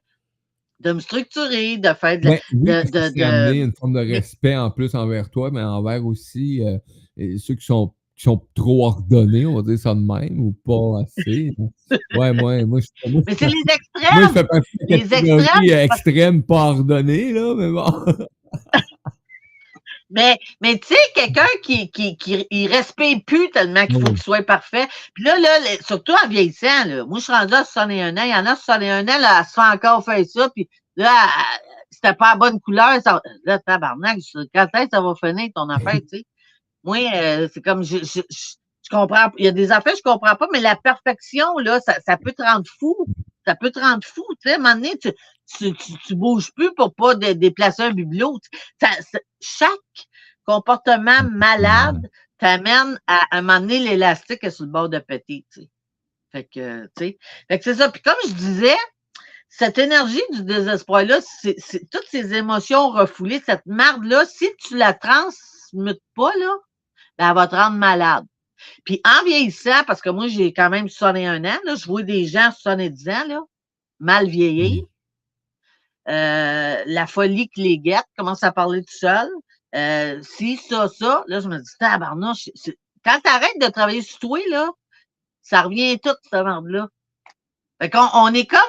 de 0.82 0.92
me 0.92 1.00
structurer, 1.00 1.78
de 1.78 1.94
faire 1.94 2.20
de 2.20 2.26
la- 2.26 2.32
Ben, 2.32 2.40
oui, 2.54 2.60
de- 2.64 2.92
de- 2.92 3.50
de- 3.50 3.54
une 3.54 3.74
forme 3.74 3.94
de 3.94 4.00
respect 4.14 4.58
en 4.58 4.72
plus 4.72 4.94
envers 4.96 5.30
toi, 5.30 5.52
mais 5.52 5.62
envers 5.62 6.06
aussi 6.06 6.62
euh, 6.64 6.78
ceux 7.38 7.56
qui 7.56 7.66
sont, 7.66 7.94
qui 8.22 8.26
sont 8.26 8.46
trop 8.54 8.86
ordonnés, 8.86 9.48
on 9.48 9.56
va 9.56 9.62
dire 9.64 9.80
ça 9.80 9.96
de 9.96 10.00
même, 10.00 10.40
ou 10.40 10.56
pas 10.64 11.02
assez. 11.02 11.52
Ouais, 12.16 12.32
moi, 12.34 12.64
moi, 12.66 12.80
je, 12.80 13.10
moi, 13.12 13.24
Mais 13.26 13.34
c'est 13.34 13.48
les 13.48 13.54
moi, 13.56 13.76
extrêmes. 13.76 14.28
je 14.28 14.34
fais 14.34 14.44
partie 14.44 14.78
de 14.78 14.86
les 14.90 14.96
extrêmes, 15.14 15.70
euh, 15.72 15.84
extrême 15.84 16.44
pas 16.44 16.66
ordonnée, 16.70 17.34
là, 17.34 17.56
mais 17.56 17.72
bon. 17.72 18.06
Mais, 20.14 20.38
mais 20.60 20.78
tu 20.78 20.88
sais, 20.90 21.00
quelqu'un 21.16 21.48
qui, 21.64 21.90
qui, 21.90 22.18
qui 22.18 22.46
il 22.52 22.68
respire 22.68 23.20
plus 23.26 23.50
tellement 23.52 23.86
qu'il 23.86 23.96
faut 23.96 24.02
Oui. 24.02 24.10
qu'il 24.10 24.22
soit 24.22 24.44
parfait. 24.44 24.86
Puis 25.14 25.24
là, 25.24 25.40
là, 25.40 25.48
surtout 25.88 26.12
en 26.26 26.28
vieillissant, 26.28 26.84
là, 26.86 27.06
moi, 27.06 27.20
je 27.20 27.24
suis 27.24 27.32
rendu 27.34 27.54
à 27.54 27.64
61 27.64 28.18
ans. 28.18 28.24
Il 28.26 28.30
y 28.32 28.36
en 28.36 28.46
a 28.46 28.58
61 28.58 29.04
ans, 29.04 29.20
là, 29.22 29.38
elle 29.40 29.46
se 29.46 29.54
fait 29.54 29.62
encore 29.74 30.04
faire 30.04 30.26
ça. 30.26 30.50
Puis 30.54 30.68
là, 30.98 31.14
c'était 31.90 32.14
pas 32.14 32.32
la 32.32 32.36
bonne 32.36 32.60
couleur. 32.60 33.02
Ça, 33.02 33.22
là, 33.46 33.58
tabarnak, 33.60 34.18
je- 34.20 34.46
quand 34.54 34.68
est-ce 34.74 34.84
que 34.84 34.90
ça 34.92 35.02
va 35.02 35.14
finir 35.16 35.48
ton 35.56 35.70
affaire, 35.70 35.94
tu 36.12 36.18
sais? 36.18 36.26
Moi, 36.84 36.98
euh, 37.16 37.48
c'est 37.54 37.62
comme, 37.62 37.84
je, 37.84 37.98
je, 38.00 38.22
je, 38.30 38.56
je 38.84 38.90
comprends. 38.90 39.32
Il 39.38 39.46
y 39.46 39.48
a 39.48 39.52
des 39.52 39.72
affaires 39.72 39.94
que 39.94 40.00
je 40.00 40.04
comprends 40.04 40.36
pas, 40.36 40.48
mais 40.52 40.60
la 40.60 40.76
perfection, 40.76 41.58
là, 41.60 41.80
ça, 41.80 41.98
ça 42.06 42.18
peut 42.18 42.32
te 42.32 42.42
rendre 42.42 42.66
fou. 42.80 42.96
Ça 43.46 43.56
peut 43.56 43.72
te 43.72 43.80
rendre 43.80 44.04
fou, 44.06 44.24
tu 44.42 44.50
sais. 44.50 44.54
À 44.54 44.56
un 44.56 44.60
moment 44.60 44.76
donné, 44.76 44.98
tu, 44.98 45.12
tu, 45.58 45.98
tu, 46.06 46.16
bouges 46.16 46.52
plus 46.54 46.74
pour 46.76 46.94
pas 46.94 47.16
dé- 47.16 47.36
déplacer 47.36 47.84
un 47.84 47.92
bibelot. 47.92 48.40
Ça, 48.80 48.90
chaque 49.40 49.70
comportement 50.46 51.24
malade 51.24 52.10
t'amène 52.38 53.00
à, 53.08 53.22
à 53.32 53.38
un 53.38 53.42
moment 53.42 53.60
donné, 53.60 53.80
l'élastique 53.80 54.50
sur 54.52 54.66
le 54.66 54.72
bord 54.72 54.90
de 54.90 55.00
péter, 55.00 55.46
tu 55.52 55.62
sais. 55.62 55.70
Fait 56.32 56.44
que, 56.46 56.84
tu 56.86 56.92
sais. 56.98 57.18
Fait 57.48 57.58
que 57.58 57.64
c'est 57.64 57.76
ça. 57.76 57.90
Puis 57.90 58.02
comme 58.02 58.16
je 58.28 58.34
disais, 58.34 58.78
cette 59.50 59.78
énergie 59.78 60.22
du 60.32 60.44
désespoir-là, 60.44 61.20
c'est 61.22 61.90
toutes 61.90 62.08
ces 62.10 62.34
émotions 62.34 62.90
refoulées, 62.90 63.42
cette 63.46 63.66
marde-là, 63.66 64.26
si 64.26 64.50
tu 64.58 64.78
la 64.78 64.94
transmutes 64.94 66.02
pas, 66.16 66.32
là, 66.40 66.56
elle 67.30 67.36
va 67.36 67.48
te 67.48 67.56
rendre 67.56 67.78
malade. 67.78 68.26
Puis 68.86 69.02
en 69.06 69.24
vieillissant, 69.26 69.84
parce 69.86 70.02
que 70.02 70.10
moi, 70.10 70.28
j'ai 70.28 70.54
quand 70.54 70.70
même 70.70 70.90
61 70.90 71.44
ans, 71.46 71.60
là, 71.66 71.76
je 71.76 71.86
vois 71.86 72.04
des 72.04 72.26
gens 72.26 72.52
70 72.52 73.10
ans, 73.10 73.28
là, 73.28 73.42
mal 74.00 74.28
vieillir. 74.28 74.86
Euh, 76.08 76.84
la 76.86 77.08
folie 77.08 77.48
qui 77.50 77.64
les 77.64 77.78
guette, 77.78 78.06
commence 78.18 78.44
à 78.44 78.52
parler 78.52 78.84
tout 78.84 78.98
seul. 78.98 79.30
Euh, 79.76 80.22
si, 80.22 80.58
ça, 80.58 80.88
ça, 80.90 81.24
là, 81.28 81.40
je 81.40 81.48
me 81.48 81.58
dis, 81.58 81.72
tabarnouche, 81.80 82.50
quand 83.06 83.20
tu 83.24 83.30
arrêtes 83.30 83.60
de 83.62 83.68
travailler 83.68 84.02
sur 84.02 84.20
toi, 84.20 84.40
là, 84.50 84.70
ça 85.42 85.62
revient 85.62 86.00
tout, 86.00 86.16
cette 86.24 86.44
merde-là. 86.44 86.88
Fait 87.82 87.90
qu'on 87.90 88.08
on 88.14 88.34
est 88.34 88.46
comme 88.46 88.60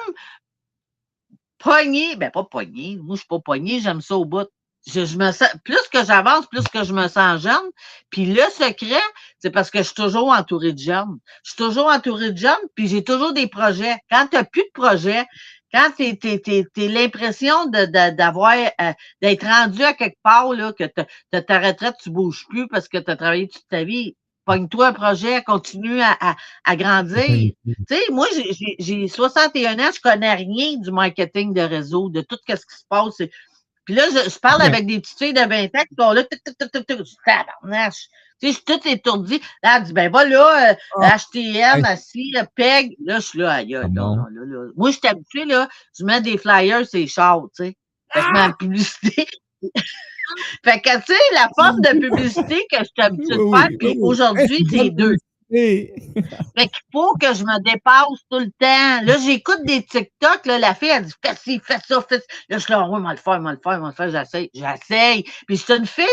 pogné, 1.59 2.15
ben 2.15 2.31
pas 2.31 2.43
pogné, 2.43 2.97
moi 2.97 3.15
je 3.15 3.21
suis 3.21 3.27
pas 3.27 3.39
pogné, 3.39 3.79
j'aime 3.79 4.01
ça 4.01 4.15
au 4.15 4.25
bout. 4.25 4.49
Je, 4.85 5.05
je 5.05 5.17
me 5.17 5.31
sens, 5.31 5.49
plus 5.63 5.81
que 5.91 6.03
j'avance, 6.05 6.45
plus 6.47 6.63
que 6.67 6.83
je 6.83 6.93
me 6.93 7.07
sens 7.07 7.41
jeune. 7.41 7.69
Puis 8.09 8.25
le 8.25 8.41
secret, 8.51 9.01
c'est 9.39 9.49
parce 9.51 9.69
que 9.71 9.79
je 9.79 9.83
suis 9.83 9.95
toujours 9.95 10.29
entouré 10.29 10.73
de 10.73 10.79
jeunes. 10.79 11.19
Je 11.43 11.51
suis 11.51 11.57
toujours 11.57 11.87
entouré 11.87 12.31
de 12.31 12.37
jeunes, 12.37 12.67
puis 12.75 12.87
j'ai 12.87 13.03
toujours 13.03 13.33
des 13.33 13.47
projets. 13.47 13.95
Quand 14.11 14.27
tu 14.27 14.35
n'as 14.37 14.43
plus 14.43 14.63
de 14.63 14.71
projets, 14.73 15.25
quand 15.73 15.89
tu 15.97 16.03
es, 16.03 16.87
l'impression 16.89 17.65
de- 17.67 17.85
de- 17.85 18.15
d'avoir 18.15 18.53
euh, 18.81 18.93
d'être 19.21 19.45
rendu 19.45 19.83
à 19.83 19.93
quelque 19.93 20.17
part, 20.21 20.53
là, 20.53 20.71
que 20.73 20.83
t'as- 20.83 21.07
t'as 21.31 21.41
ta 21.41 21.59
retraite, 21.59 21.95
tu 22.03 22.09
bouges 22.11 22.45
plus 22.49 22.67
parce 22.67 22.87
que 22.87 22.97
tu 22.97 23.09
as 23.09 23.15
travaillé 23.15 23.47
toute 23.47 23.67
ta 23.69 23.83
vie. 23.83 24.15
Pogne-toi 24.45 24.87
un 24.87 24.93
projet, 24.93 25.41
continue 25.43 26.01
à, 26.01 26.17
à, 26.19 26.35
à 26.65 26.75
grandir. 26.75 27.23
Tu 27.87 27.95
sais, 27.95 28.01
moi, 28.11 28.27
j'ai- 28.35 28.53
j'ai 28.53 28.75
j'ai 28.77 29.07
61 29.07 29.79
ans, 29.79 29.89
je 29.95 30.01
connais 30.01 30.33
rien 30.35 30.77
du 30.77 30.91
marketing 30.91 31.53
de 31.53 31.61
réseau, 31.61 32.09
de 32.09 32.19
tout 32.21 32.37
ce 32.47 32.53
qui 32.55 32.75
se 32.77 32.83
passe. 32.89 33.21
Puis 33.85 33.95
là, 33.95 34.03
je, 34.11 34.29
je 34.29 34.39
parle 34.39 34.61
Ouais. 34.61 34.67
avec 34.67 34.85
des 34.85 34.99
petites 34.99 35.17
filles 35.17 35.33
de 35.33 35.41
20 35.41 35.65
ans 35.65 35.83
qui 35.89 35.95
sont 35.99 36.11
là, 36.11 36.23
tic, 36.23 36.43
tic, 36.43 36.57
tic, 36.57 36.71
tic, 36.71 36.85
tic. 36.87 36.97
Je 36.99 37.03
dis, 37.03 37.15
tabarnache. 37.25 38.07
Tu 38.41 38.47
sais, 38.47 38.53
je 38.53 38.55
suis 38.57 38.63
toute 38.65 38.85
étourdie. 38.85 39.41
Là, 39.61 39.77
elle 39.77 39.83
dit, 39.83 39.93
ben, 39.93 40.11
va 40.11 40.25
là, 40.25 40.71
euh, 40.71 40.75
Ah. 41.01 41.17
HTM, 41.17 41.85
assis, 41.85 42.33
PEG. 42.55 42.95
Là, 43.05 43.15
je 43.19 43.25
suis 43.27 43.39
là, 43.39 43.51
aïe, 43.53 43.75
Ah 43.75 43.87
non, 43.89 43.89
bon? 43.89 44.15
non, 44.17 44.23
là, 44.31 44.41
là. 44.45 44.71
Moi, 44.75 44.91
je 44.91 44.97
suis 44.97 45.07
habituée, 45.07 45.45
là, 45.45 45.67
je 45.97 46.03
mets 46.05 46.21
des 46.21 46.37
flyers, 46.37 46.85
c'est 46.89 47.07
chauds, 47.07 47.49
tu 47.55 47.65
sais. 47.65 47.75
Fait 48.13 48.19
que 48.21 48.31
ma 48.33 48.53
publicité. 48.53 49.25
fait 50.65 50.81
que, 50.81 50.95
tu 51.05 51.13
sais, 51.13 51.19
la 51.33 51.49
forme 51.57 51.81
de 51.81 51.99
publicité 51.99 52.65
que 52.71 52.77
je 52.79 52.83
suis 52.85 52.93
habituée 53.01 53.37
de 53.37 53.55
faire, 53.55 53.69
puis 53.79 53.97
aujourd'hui, 54.01 54.65
c'est 54.69 54.89
deux. 54.91 55.15
Fait 56.57 56.67
qu'il 56.67 56.83
faut 56.91 57.13
que 57.21 57.33
je 57.33 57.43
me 57.43 57.63
dépasse 57.63 58.19
tout 58.29 58.39
le 58.39 58.51
temps. 58.59 59.05
Là, 59.05 59.17
j'écoute 59.23 59.59
des 59.65 59.83
TikTok, 59.83 60.45
là, 60.45 60.57
la 60.57 60.73
fille, 60.73 60.89
elle 60.89 61.05
dit, 61.05 61.13
fais 61.23 61.35
ci, 61.35 61.61
fais 61.63 61.77
ça, 61.87 62.03
fais 62.09 62.17
ça. 62.17 62.23
Là, 62.49 62.57
je 62.57 62.63
suis 62.63 62.73
là, 62.73 62.87
oui, 62.89 62.99
moi 62.99 63.11
le 63.11 63.17
faire, 63.17 63.39
moi 63.39 63.51
le 63.51 63.59
faire, 63.63 63.79
moi 63.79 63.89
le 63.89 63.95
faire, 63.95 64.09
j'essaye, 64.09 64.49
j'essaye. 64.53 65.23
Puis 65.45 65.57
c'est 65.57 65.77
une 65.77 65.85
fille, 65.85 66.05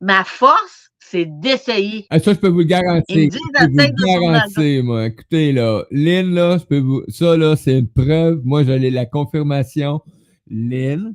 ma 0.00 0.24
force, 0.24 0.90
c'est 0.98 1.26
d'essayer. 1.26 2.06
Ah, 2.08 2.18
ça, 2.18 2.32
je 2.32 2.38
peux 2.38 2.48
vous 2.48 2.60
le 2.60 2.64
Ils 2.64 2.68
me 2.68 2.70
garantir. 2.70 3.16
disent, 3.16 3.40
Je 3.60 3.66
peux 3.66 3.72
vous 3.72 3.78
le 3.78 4.30
garantir, 4.30 4.84
moi. 4.84 5.06
Écoutez, 5.06 5.52
là, 5.52 5.84
Lynn, 5.90 6.34
là, 6.34 6.56
je 6.56 6.64
peux 6.64 6.78
vous... 6.78 7.02
ça, 7.08 7.36
là, 7.36 7.54
c'est 7.56 7.78
une 7.78 7.88
preuve. 7.88 8.40
Moi, 8.44 8.64
j'ai 8.64 8.90
la 8.90 9.04
confirmation. 9.04 10.00
Lynn, 10.48 11.14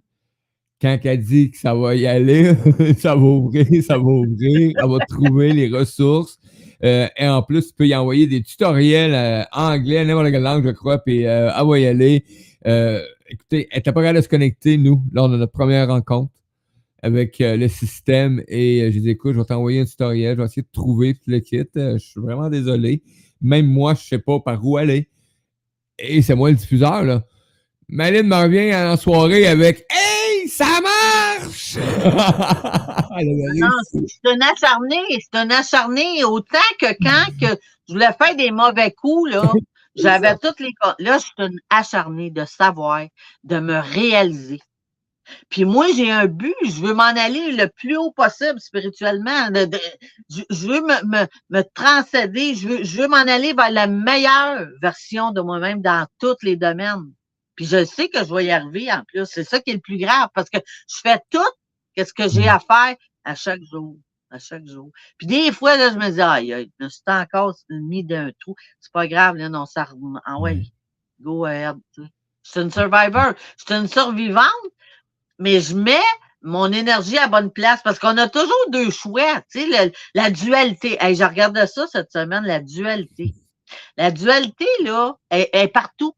quand 0.80 1.00
elle 1.04 1.24
dit 1.24 1.50
que 1.50 1.58
ça 1.58 1.74
va 1.74 1.96
y 1.96 2.06
aller, 2.06 2.54
ça 3.00 3.16
va 3.16 3.22
ouvrir, 3.22 3.84
ça 3.84 3.98
va 3.98 4.04
ouvrir, 4.04 4.74
elle 4.78 4.90
va 4.90 5.00
trouver 5.08 5.54
les 5.54 5.70
ressources. 5.70 6.38
Euh, 6.84 7.08
et 7.18 7.28
en 7.28 7.42
plus, 7.42 7.70
tu 7.70 7.74
peux 7.74 7.88
y 7.88 7.96
envoyer 7.96 8.28
des 8.28 8.44
tutoriels 8.44 9.14
euh, 9.14 9.44
anglais, 9.52 10.06
n'importe 10.06 10.32
quelle 10.32 10.44
langue, 10.44 10.66
je 10.66 10.72
crois, 10.72 11.00
puis 11.00 11.26
euh, 11.26 11.50
elle 11.58 11.68
va 11.68 11.80
y 11.80 11.88
aller. 11.88 12.24
Écoutez, 13.30 13.68
elle 13.72 13.80
était 13.80 13.92
pas 13.92 14.02
capable 14.02 14.20
de 14.20 14.24
se 14.24 14.30
connecter, 14.30 14.78
nous, 14.78 15.04
lors 15.12 15.28
de 15.28 15.38
notre 15.38 15.52
première 15.52 15.88
rencontre 15.88 16.32
avec 17.02 17.42
euh, 17.42 17.58
le 17.58 17.68
système. 17.68 18.44
Et 18.48 18.82
euh, 18.82 18.92
j'ai 18.92 19.00
dit, 19.00 19.10
écoute, 19.12 19.34
je 19.34 19.40
vais 19.40 19.46
t'envoyer 19.46 19.82
un 19.82 19.86
tutoriel, 19.86 20.36
je 20.36 20.42
vais 20.42 20.46
essayer 20.46 20.62
de 20.62 20.68
trouver 20.72 21.14
tout 21.14 21.30
le 21.30 21.40
kit. 21.40 21.64
Je 21.76 21.98
suis 21.98 22.22
vraiment 22.22 22.50
désolé. 22.50 23.02
Même 23.42 23.68
moi, 23.68 23.94
je 23.94 24.08
sais 24.08 24.20
pas 24.20 24.40
par 24.40 24.64
où 24.66 24.78
aller. 24.78 25.10
Et 26.00 26.22
c'est 26.22 26.36
moi 26.36 26.50
le 26.50 26.56
diffuseur, 26.56 27.04
là. 27.04 27.24
Maline 27.90 28.28
me 28.28 28.36
revient 28.36 28.76
en 28.76 28.98
soirée 28.98 29.48
avec 29.48 29.86
Hey, 29.90 30.48
ça 30.50 30.66
marche! 30.82 31.27
Réussi. 33.52 34.20
c'est 34.24 34.30
un 34.32 34.42
acharné, 34.42 35.00
c'est 35.20 35.38
un 35.40 35.50
acharné 35.50 36.24
autant 36.24 36.58
que 36.80 36.88
quand 37.02 37.26
que 37.42 37.60
je 37.88 37.94
voulais 37.94 38.14
faire 38.22 38.36
des 38.36 38.52
mauvais 38.52 38.92
coups, 38.92 39.32
là, 39.32 39.44
J'avais 40.00 40.36
toutes 40.38 40.60
les. 40.60 40.70
Là, 41.00 41.18
je 41.18 41.24
suis 41.24 41.34
une 41.40 41.60
acharnée 41.72 42.30
de 42.30 42.46
savoir, 42.46 43.02
de 43.44 43.60
me 43.60 43.80
réaliser. 43.80 44.60
Puis 45.50 45.66
moi, 45.66 45.88
j'ai 45.96 46.12
un 46.12 46.28
but, 46.28 46.54
je 46.64 46.80
veux 46.82 46.94
m'en 46.94 47.04
aller 47.04 47.52
le 47.54 47.68
plus 47.68 47.98
haut 47.98 48.12
possible 48.12 48.60
spirituellement. 48.62 49.50
de- 49.50 49.66
de- 49.66 49.80
je, 50.30 50.42
je 50.52 50.68
veux 50.68 50.82
me, 50.82 51.04
me, 51.06 51.28
me 51.50 51.64
transcender, 51.74 52.54
je 52.54 52.68
veux, 52.68 52.84
je 52.84 53.02
veux 53.02 53.08
m'en 53.08 53.18
aller 53.18 53.54
vers 53.54 53.72
la 53.72 53.88
meilleure 53.88 54.68
version 54.84 55.32
de 55.32 55.42
moi-même 55.42 55.82
dans 55.82 56.06
tous 56.20 56.38
les 56.44 56.56
domaines. 56.58 57.12
Puis 57.58 57.66
je 57.66 57.84
sais 57.84 58.08
que 58.08 58.20
je 58.20 58.34
vais 58.34 58.46
y 58.46 58.52
arriver 58.52 58.90
en 58.94 59.04
plus. 59.04 59.26
C'est 59.26 59.44
ça 59.44 59.60
qui 59.60 59.72
est 59.72 59.76
le 59.76 59.82
plus 59.82 59.98
grave 59.98 60.30
parce 60.34 60.50
que 60.50 60.60
je 60.60 61.00
fais 61.02 61.20
tout 61.30 61.44
ce 61.98 62.14
que 62.14 62.30
j'ai 62.30 62.48
à 62.48 62.60
faire 62.60 62.96
à 63.26 63.36
chaque 63.36 63.62
jour. 63.70 63.98
À 64.30 64.40
chaque 64.40 64.66
jour. 64.68 64.92
Puis 65.18 65.28
des 65.28 65.52
fois, 65.54 65.78
là, 65.78 65.90
je 65.90 65.96
me 65.98 66.10
dis, 66.12 66.22
aïe, 66.22 66.54
aïe, 66.54 66.72
je 66.80 66.86
me 66.86 66.90
suis 66.90 67.02
encore 67.08 67.56
mis 67.70 68.04
d'un 68.06 68.32
trou. 68.42 68.56
C'est 68.82 68.92
pas 68.94 69.08
grave, 69.08 69.36
là, 69.38 69.50
non, 69.50 69.66
ça 69.66 69.88
Ah 70.26 70.40
ouais, 70.40 70.62
go 71.22 71.46
ahead. 71.46 71.78
tu 71.94 72.04
sais. 72.04 72.10
Je 72.44 72.52
suis 72.52 72.60
une 72.62 72.72
survivor. 72.72 73.34
Je 73.58 73.64
suis 73.66 73.82
une 73.82 73.88
survivante, 73.88 74.52
mais 75.40 75.62
je 75.62 75.76
mets 75.76 76.00
mon 76.42 76.72
énergie 76.72 77.18
à 77.18 77.28
bonne 77.28 77.52
place 77.52 77.82
parce 77.84 78.00
qu'on 78.00 78.18
a 78.18 78.30
toujours 78.30 78.70
deux 78.70 78.92
choix. 78.92 79.42
Tu 79.52 79.62
sais, 79.62 79.86
le- 79.88 79.92
la 80.14 80.30
dualité. 80.30 80.98
Hey, 81.00 81.16
je 81.16 81.24
regardais 81.24 81.68
ça 81.68 81.88
cette 81.88 82.12
semaine, 82.12 82.44
la 82.46 82.60
dualité. 82.60 83.34
La 83.98 84.12
dualité, 84.12 84.68
là, 84.84 85.18
est, 85.30 85.50
est 85.54 85.68
partout. 85.70 86.14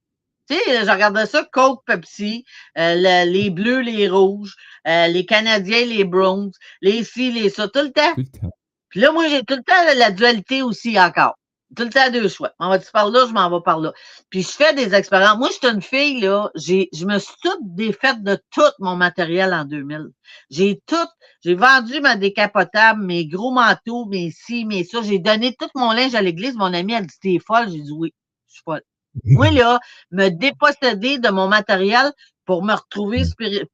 Tu 0.50 0.56
sais, 0.56 0.86
je 0.86 0.92
regardais 0.92 1.26
ça, 1.28 1.44
Coke, 1.52 1.84
Pepsi, 1.86 2.46
euh, 2.78 2.96
le- 2.98 3.32
les 3.32 3.50
bleus, 3.52 3.82
les 3.82 4.10
rouges, 4.10 4.56
euh, 4.88 5.08
les 5.08 5.26
Canadiens, 5.26 5.86
les 5.86 6.04
Browns, 6.06 6.52
les 6.82 7.04
ci, 7.04 7.32
les 7.32 7.50
ça, 7.50 7.68
tout 7.68 7.82
le 7.82 7.92
temps. 7.92 8.16
Tout 8.16 8.22
le 8.22 8.40
temps. 8.40 8.52
Puis 8.90 9.00
là, 9.02 9.12
moi, 9.12 9.28
j'ai 9.30 9.44
tout 9.44 9.56
le 9.56 9.64
temps 9.64 9.74
la 9.96 10.12
dualité 10.12 10.62
aussi 10.64 11.00
encore. 11.00 11.36
Tout 11.78 11.84
le 11.84 11.90
temps 11.92 12.10
deux 12.12 12.28
choix. 12.30 12.52
On 12.60 12.70
va-tu 12.70 12.90
par 12.92 13.12
là, 13.12 13.26
je 13.28 13.34
m'en 13.34 13.50
vais 13.52 13.64
par 13.64 13.80
là. 13.80 13.94
Puis 14.32 14.42
je 14.42 14.50
fais 14.50 14.74
des 14.74 14.96
expériences. 14.96 15.38
Moi, 15.38 15.50
je 15.50 15.54
suis 15.68 15.76
une 15.76 15.84
fille, 15.84 16.22
là, 16.22 16.50
j'ai, 16.56 16.90
je 16.94 17.06
me 17.06 17.20
suis 17.20 17.36
toute 17.44 17.60
défaite 17.62 18.24
de 18.24 18.40
tout 18.52 18.62
mon 18.80 18.96
matériel 18.96 19.54
en 19.54 19.66
2000. 19.66 20.08
J'ai 20.50 20.82
tout, 20.88 20.96
j'ai 21.44 21.54
vendu 21.54 22.02
ma 22.02 22.16
décapotable, 22.16 23.04
mes 23.04 23.28
gros 23.28 23.52
manteaux, 23.52 24.06
mes 24.08 24.32
ci, 24.32 24.66
mes 24.66 24.84
ça. 24.84 25.02
J'ai 25.04 25.20
donné 25.20 25.54
tout 25.60 25.70
mon 25.76 25.92
linge 25.92 26.16
à 26.16 26.24
l'église. 26.24 26.56
Mon 26.56 26.74
ami 26.74 26.96
a 26.96 27.02
dit, 27.02 27.16
t'es 27.22 27.38
folle. 27.46 27.70
J'ai 27.72 27.82
dit, 27.82 27.92
oui, 27.92 28.14
je 28.48 28.54
suis 28.56 28.64
folle. 28.64 28.82
Moi, 29.24 29.52
là, 29.52 29.80
me 30.12 30.30
déposséder 30.30 31.18
de 31.18 31.30
mon 31.30 31.48
matériel 31.48 32.12
pour 32.46 32.64
me 32.64 32.74
retrouver, 32.74 33.24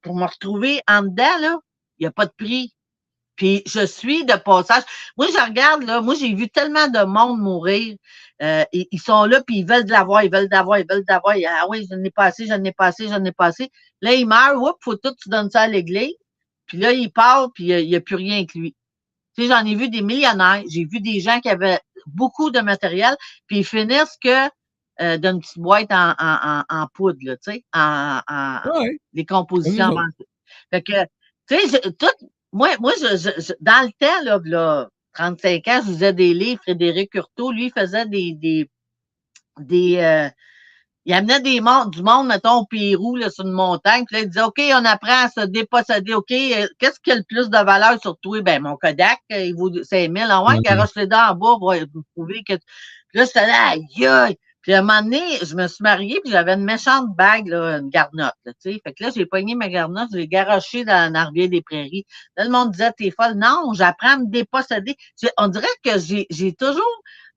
pour 0.01 0.15
me 0.15 0.25
retrouver 0.25 0.81
en 0.87 1.03
dedans, 1.03 1.37
là, 1.41 1.57
il 1.97 2.03
n'y 2.03 2.07
a 2.07 2.11
pas 2.11 2.25
de 2.25 2.33
prix. 2.37 2.73
Puis 3.35 3.63
je 3.65 3.85
suis 3.85 4.25
de 4.25 4.35
passage. 4.35 4.83
Moi, 5.17 5.27
je 5.27 5.45
regarde, 5.45 5.83
là, 5.83 6.01
moi, 6.01 6.15
j'ai 6.15 6.33
vu 6.33 6.49
tellement 6.49 6.87
de 6.87 7.03
monde 7.03 7.39
mourir. 7.39 7.95
Euh, 8.41 8.63
ils, 8.71 8.99
sont 8.99 9.25
là, 9.25 9.41
puis 9.45 9.59
ils 9.59 9.67
veulent 9.67 9.85
de 9.85 9.91
l'avoir, 9.91 10.23
ils 10.23 10.31
veulent 10.31 10.49
de 10.49 10.55
l'avoir, 10.55 10.79
ils 10.79 10.85
veulent 10.89 11.05
de 11.05 11.11
l'avoir. 11.11 11.35
Ah 11.47 11.65
oui, 11.69 11.85
je 11.89 11.95
n'ai 11.95 12.11
pas 12.11 12.25
assez, 12.25 12.47
je 12.47 12.53
n'ai 12.53 12.71
pas 12.71 12.87
assez, 12.87 13.07
je 13.07 13.15
n'ai 13.15 13.31
pas 13.31 13.47
assez. 13.47 13.69
Là, 14.01 14.13
il 14.13 14.27
meurt, 14.27 14.55
oups, 14.57 14.77
faut 14.81 14.95
tout, 14.95 15.13
tu 15.21 15.29
donnes 15.29 15.49
ça 15.49 15.61
à 15.61 15.67
l'église. 15.67 16.13
Puis 16.65 16.77
là, 16.77 16.91
il 16.91 17.11
part, 17.11 17.49
puis 17.53 17.65
il 17.65 17.87
n'y 17.87 17.95
a, 17.95 18.01
plus 18.01 18.15
rien 18.15 18.37
avec 18.37 18.53
lui. 18.55 18.75
Tu 19.35 19.43
sais, 19.43 19.49
j'en 19.49 19.65
ai 19.65 19.75
vu 19.75 19.89
des 19.89 20.01
millionnaires, 20.01 20.63
j'ai 20.69 20.85
vu 20.85 21.01
des 21.01 21.19
gens 21.19 21.39
qui 21.41 21.49
avaient 21.49 21.79
beaucoup 22.07 22.51
de 22.51 22.59
matériel, 22.59 23.15
puis 23.47 23.59
ils 23.59 23.65
finissent 23.65 24.17
que 24.21 24.49
euh, 25.01 25.17
d'une 25.17 25.39
petite 25.39 25.59
boîte 25.59 25.91
en, 25.91 26.11
en, 26.19 26.37
en, 26.43 26.63
en 26.69 26.87
poudre, 26.93 27.19
là, 27.21 27.35
tu 27.37 27.51
sais, 27.51 27.65
en, 27.73 28.21
en, 28.29 28.59
Ouais. 28.79 28.97
les 29.13 29.25
compositions 29.25 29.85
avancées. 29.87 30.27
Fait 30.71 30.81
que, 30.81 31.03
tu 31.49 31.69
sais, 31.69 31.81
tout, 31.99 32.27
moi, 32.53 32.69
moi 32.79 32.91
je, 32.99 33.17
je- 33.17 33.41
je- 33.41 33.53
dans 33.59 33.85
le 33.85 33.91
temps, 33.99 34.23
là, 34.23 34.39
là, 34.45 34.87
35 35.13 35.67
ans, 35.67 35.81
je 35.85 35.91
lisais 35.91 36.13
des 36.13 36.33
livres, 36.33 36.61
Frédéric 36.63 37.11
Curto, 37.11 37.51
lui, 37.51 37.65
il 37.67 37.71
faisait 37.79 38.05
des, 38.05 38.33
des, 38.33 38.69
des 39.59 39.97
euh, 39.97 40.29
il 41.07 41.13
amenait 41.13 41.39
des 41.39 41.61
mondes, 41.61 41.91
du 41.91 42.01
monde, 42.01 42.27
mettons, 42.27 42.61
au 42.61 42.65
Pérou, 42.65 43.15
là, 43.15 43.29
sur 43.29 43.45
une 43.45 43.51
montagne, 43.51 44.05
puis 44.05 44.15
là, 44.15 44.21
il 44.23 44.27
disait, 44.27 44.41
OK, 44.41 44.59
on 44.59 44.85
apprend 44.85 45.25
à 45.25 45.29
se 45.29 45.41
déposséder, 45.45 46.15
OK, 46.15 46.31
euh, 46.31 46.67
qu'est-ce 46.79 46.99
qui 46.99 47.11
a 47.11 47.15
le 47.15 47.23
plus 47.23 47.47
de 47.49 47.57
valeur 47.57 48.01
sur 48.01 48.17
toi? 48.17 48.41
Ben, 48.41 48.59
mon 48.63 48.75
Kodak, 48.75 49.19
euh, 49.31 49.41
il 49.45 49.53
vaut 49.55 49.71
5000, 49.83 50.25
ah 50.29 50.43
ouais, 50.43 50.55
Ouais. 50.55 50.61
garoche 50.61 50.95
les 50.95 51.05
dents 51.05 51.29
en 51.29 51.35
bas, 51.35 51.57
pour 51.59 51.75
vous 51.93 52.03
prouver 52.15 52.41
que... 52.43 52.53
Puis 52.55 53.19
là, 53.19 53.25
j'étais 53.25 53.45
là, 53.45 53.69
aïe, 53.69 54.05
aïe! 54.07 54.37
Puis 54.65 54.73
à 54.73 54.79
un 54.79 54.81
moment 54.81 55.03
donné, 55.03 55.21
je 55.43 55.55
me 55.55 55.67
suis 55.67 55.83
mariée, 55.83 56.19
puis 56.23 56.31
j'avais 56.31 56.53
une 56.55 56.63
méchante 56.63 57.15
bague, 57.15 57.47
là, 57.47 57.77
une 57.77 57.89
garnotte, 57.89 58.33
là, 58.45 58.53
tu 58.53 58.71
sais. 58.73 58.81
Fait 58.83 58.93
que 58.93 59.03
là, 59.03 59.11
j'ai 59.15 59.27
pogné 59.27 59.53
ma 59.53 59.69
garnotte, 59.69 60.09
je 60.11 60.17
l'ai 60.17 60.27
garochée 60.27 60.83
dans 60.83 61.13
la 61.13 61.25
rivière 61.25 61.49
des 61.49 61.61
Prairies. 61.61 62.05
Là, 62.35 62.45
le 62.45 62.49
monde 62.49 62.71
disait, 62.71 62.91
t'es 62.97 63.11
folle. 63.11 63.35
Non, 63.35 63.73
j'apprends 63.75 64.13
à 64.13 64.17
me 64.17 64.25
déposséder. 64.27 64.95
On 65.37 65.49
dirait 65.49 65.67
que 65.83 65.99
j'ai 65.99 66.25
j'ai 66.31 66.51
toujours 66.53 66.83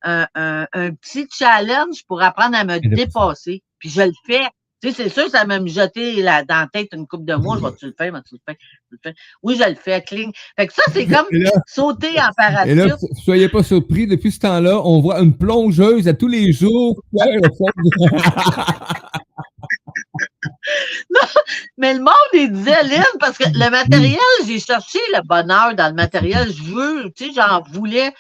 un, 0.03 0.27
un, 0.35 0.67
un 0.73 0.95
petit 0.95 1.29
challenge 1.31 2.03
pour 2.07 2.23
apprendre 2.23 2.57
à 2.57 2.65
me 2.65 2.79
dépasser. 2.79 3.63
Puis 3.79 3.91
je 3.91 4.01
le 4.03 4.13
fais. 4.27 4.49
Tu 4.81 4.93
sais, 4.93 4.95
c'est 5.05 5.09
sûr, 5.09 5.29
ça 5.29 5.45
m'a 5.45 5.59
mijoté 5.59 6.23
la, 6.23 6.45
dans 6.45 6.61
la 6.61 6.69
tête 6.73 6.91
une 6.93 7.07
coupe 7.09 7.25
de 7.25 7.35
mois. 7.35 7.59
Je 7.81 7.87
le 7.87 7.95
faire? 7.99 8.13
Vas-tu 8.13 8.35
le 8.37 8.41
faire? 8.47 8.55
Je 8.91 8.97
le 8.97 8.99
fais. 9.03 9.15
Oui, 9.43 9.59
je 9.61 9.69
le 9.69 9.75
fais, 9.75 10.01
cling. 10.03 10.33
Fait 10.57 10.69
que 10.69 10.73
ça, 10.73 10.83
c'est 10.93 11.07
comme 11.07 11.27
là, 11.33 11.51
sauter 11.67 12.11
en 12.11 12.13
et 12.65 12.75
là, 12.75 12.85
parachute. 12.85 13.01
so- 13.01 13.09
soyez 13.25 13.49
pas 13.49 13.65
surpris, 13.65 14.07
depuis 14.07 14.31
ce 14.31 14.39
temps-là, 14.39 14.81
on 14.85 15.01
voit 15.01 15.21
une 15.21 15.37
plongeuse 15.37 16.07
à 16.07 16.15
tous 16.15 16.29
les 16.29 16.53
jours. 16.53 17.03
du- 17.13 17.19
Mais 21.77 21.95
le 21.95 22.01
monde, 22.01 22.13
il 22.35 22.53
disait, 22.53 22.83
Lynn, 22.85 23.03
parce 23.21 23.39
que 23.39 23.45
le 23.53 23.71
matériel, 23.71 24.19
j'ai 24.47 24.59
cherché 24.61 24.99
le 25.15 25.23
bonheur 25.27 25.75
dans 25.75 25.89
le 25.89 25.95
matériel. 25.95 26.53
Je 26.53 26.63
veux, 26.63 27.11
tu 27.17 27.27
sais, 27.27 27.33
j'en 27.35 27.63
voulais, 27.73 28.13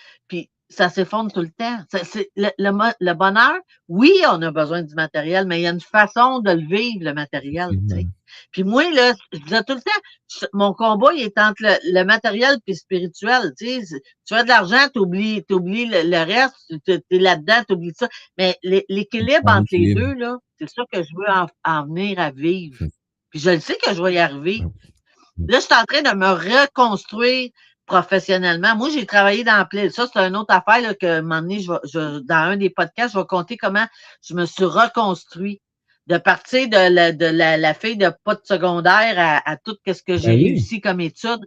ça 0.71 0.89
s'effondre 0.91 1.33
tout 1.33 1.41
le 1.41 1.51
temps. 1.51 1.79
Ça, 1.91 2.01
le, 2.37 2.49
le 2.59 2.71
mo- 2.73 2.93
le 3.01 3.13
bonheur, 3.15 3.55
oui, 3.89 4.13
on 4.31 4.43
a 4.43 4.51
besoin 4.51 4.83
du 4.83 4.95
matériel, 4.95 5.47
mais 5.47 5.61
il 5.61 5.63
y 5.63 5.67
a 5.67 5.71
une 5.71 5.81
façon 5.81 6.41
de 6.41 6.51
le 6.51 6.67
vivre, 6.67 7.05
le 7.05 7.15
matériel, 7.15 7.71
sais. 7.89 8.07
Puis 8.53 8.63
moi, 8.65 8.91
là, 8.93 9.15
je 9.33 9.39
disais 9.39 9.63
tout 9.63 9.73
le 9.75 9.81
temps, 9.81 10.47
mon 10.53 10.75
combat, 10.75 11.13
il 11.15 11.23
est 11.23 11.39
entre 11.39 11.63
le, 11.63 11.75
le 11.93 12.05
matériel 12.05 12.57
et 12.67 12.73
le 12.73 12.77
spirituel. 12.77 13.55
Tu 13.59 14.35
as 14.35 14.43
de 14.43 14.49
l'argent, 14.49 14.87
tu 14.93 14.99
oublies, 15.01 15.43
le, 15.49 16.03
le 16.11 16.25
reste, 16.25 16.55
tu 16.85 16.93
es 16.93 17.19
là-dedans, 17.19 17.63
tu 17.67 17.75
oublies 17.75 17.95
ça. 17.97 18.09
Mais 18.37 18.57
l'é- 18.63 18.85
l'équilibre 18.91 19.51
entre 19.51 19.69
les 19.73 19.95
deux, 19.95 20.13
là, 20.15 20.37
c'est 20.59 20.69
ça 20.69 20.83
que 20.93 21.03
je 21.03 21.09
veux 21.17 21.31
en, 21.31 21.47
en 21.65 21.87
venir 21.87 22.19
à 22.21 22.31
vivre. 22.31 22.77
C'est- 22.79 22.91
Puis 23.31 23.41
je 23.41 23.51
le 23.51 23.61
sais 23.61 23.79
que 23.83 23.95
je 23.95 24.03
vais 24.03 24.15
y 24.15 24.19
arriver. 24.19 24.61
Ouais. 24.63 25.47
Là, 25.49 25.61
je 25.61 25.65
suis 25.65 25.75
en 25.75 25.85
train 25.85 26.03
de 26.03 26.15
me 26.17 26.31
reconstruire 26.65 27.51
professionnellement. 27.89 28.77
Moi, 28.77 28.91
j'ai 28.91 29.05
travaillé 29.07 29.43
dans 29.43 29.67
plein. 29.67 29.91
Ça, 29.91 30.07
c'est 30.13 30.21
une 30.21 30.37
autre 30.37 30.55
affaire 30.55 30.81
là, 30.81 30.95
que, 30.95 31.07
un 31.07 31.23
moment 31.23 31.41
donné, 31.43 31.61
je 31.61 31.73
vais- 31.73 31.79
je- 31.85 32.19
dans 32.21 32.51
un 32.53 32.57
des 32.57 32.71
podcasts, 32.71 33.15
je 33.15 33.19
vais 33.19 33.27
compter 33.27 33.57
comment 33.57 33.87
je 34.23 34.35
me 34.35 34.47
suis 34.47 34.65
reconstruit. 34.65 35.61
De 36.07 36.17
partir 36.17 36.71
de 36.71 36.89
la, 36.95 37.13
de 37.13 37.27
la, 37.27 37.59
la 37.59 37.75
fille 37.75 37.99
de 37.99 38.11
pas 38.25 38.35
de 38.35 38.41
secondaire 38.43 39.15
à, 39.19 39.51
à 39.51 39.59
tout 39.59 39.77
ce 39.87 40.03
que 40.03 40.17
j'ai 40.17 40.29
Ben 40.29 40.43
réussi 40.45 40.81
comme 40.81 41.01
étude, 41.03 41.45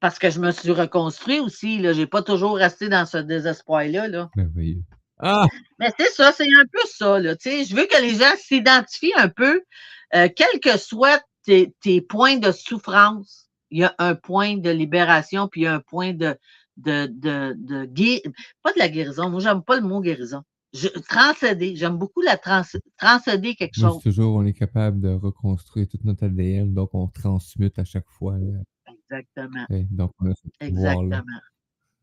parce 0.00 0.18
que 0.18 0.30
je 0.30 0.40
me 0.40 0.50
suis 0.50 0.70
reconstruit 0.70 1.40
aussi. 1.40 1.82
Je 1.84 1.90
n'ai 1.90 2.06
pas 2.06 2.22
toujours 2.22 2.56
resté 2.56 2.88
dans 2.88 3.04
ce 3.04 3.18
désespoir-là. 3.18 4.08
Là. 4.08 4.30
Ah! 5.18 5.46
Mais 5.78 5.90
c'est 5.98 6.08
ça, 6.10 6.32
c'est 6.32 6.48
un 6.58 6.64
peu 6.72 6.80
ça. 6.90 7.18
Là, 7.18 7.34
je 7.44 7.74
veux 7.76 7.84
que 7.84 8.00
les 8.00 8.14
gens 8.14 8.34
s'identifient 8.38 9.12
un 9.16 9.28
peu, 9.28 9.60
euh, 10.14 10.28
quels 10.34 10.60
que 10.62 10.78
soient 10.78 11.20
tes, 11.44 11.74
tes 11.82 12.00
points 12.00 12.38
de 12.38 12.50
souffrance, 12.50 13.47
il 13.70 13.80
y 13.80 13.84
a 13.84 13.94
un 13.98 14.14
point 14.14 14.56
de 14.56 14.70
libération, 14.70 15.48
puis 15.48 15.62
il 15.62 15.64
y 15.64 15.66
a 15.66 15.74
un 15.74 15.80
point 15.80 16.12
de, 16.14 16.36
de, 16.76 17.06
de, 17.06 17.54
de 17.58 17.84
gué- 17.86 18.22
pas 18.62 18.72
de 18.72 18.78
la 18.78 18.88
guérison. 18.88 19.30
Moi, 19.30 19.40
j'aime 19.40 19.62
pas 19.62 19.76
le 19.76 19.86
mot 19.86 20.00
guérison. 20.00 20.42
Je, 20.74 20.88
transcéder. 21.08 21.76
J'aime 21.76 21.96
beaucoup 21.96 22.20
la 22.20 22.36
trans, 22.36 22.62
transcéder 22.98 23.54
quelque 23.54 23.80
Moi, 23.80 23.90
chose. 23.90 24.02
toujours, 24.02 24.34
on 24.36 24.44
est 24.44 24.52
capable 24.52 25.00
de 25.00 25.08
reconstruire 25.10 25.88
tout 25.88 25.98
notre 26.04 26.24
ADN, 26.26 26.74
donc 26.74 26.90
on 26.94 27.06
transmute 27.08 27.78
à 27.78 27.84
chaque 27.84 28.08
fois. 28.08 28.36
là. 28.38 28.60
Exactement. 29.10 29.64
Donc, 29.90 30.12
on 30.20 30.30
a 30.30 30.34
ce. 30.34 30.42
Exactement. 30.60 31.22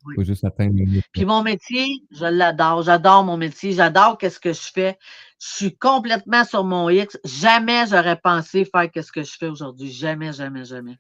Il 0.08 0.16
faut 0.16 0.24
juste 0.24 0.44
atteindre 0.44 0.76
le. 0.78 1.02
Puis 1.14 1.26
mon 1.26 1.42
métier, 1.42 1.86
je 2.12 2.26
l'adore. 2.26 2.84
J'adore 2.84 3.24
mon 3.24 3.38
métier. 3.38 3.72
J'adore 3.72 4.18
qu'est-ce 4.18 4.40
que 4.40 4.54
je 4.54 4.72
fais. 4.74 4.98
Je 5.40 5.48
suis 5.48 5.76
complètement 5.78 6.44
sur 6.46 6.64
mon 6.64 6.90
X. 6.90 7.18
Jamais 7.24 7.86
j'aurais 7.88 8.20
pensé 8.20 8.66
faire 8.66 8.90
qu'est-ce 8.92 9.12
que 9.12 9.24
je 9.24 9.36
fais 9.38 9.48
aujourd'hui. 9.48 9.92
Jamais, 9.92 10.32
jamais, 10.34 10.64
jamais. 10.66 10.98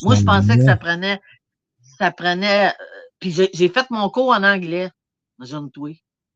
Moi, 0.00 0.14
je 0.14 0.22
pensais 0.22 0.56
que 0.56 0.62
ça 0.64 0.76
prenait, 0.76 1.20
ça 1.98 2.10
prenait. 2.12 2.68
euh, 2.68 2.72
Puis 3.20 3.32
j'ai 3.54 3.68
fait 3.68 3.90
mon 3.90 4.08
cours 4.10 4.30
en 4.30 4.42
anglais. 4.42 4.90
Imagine-toi. 5.38 5.92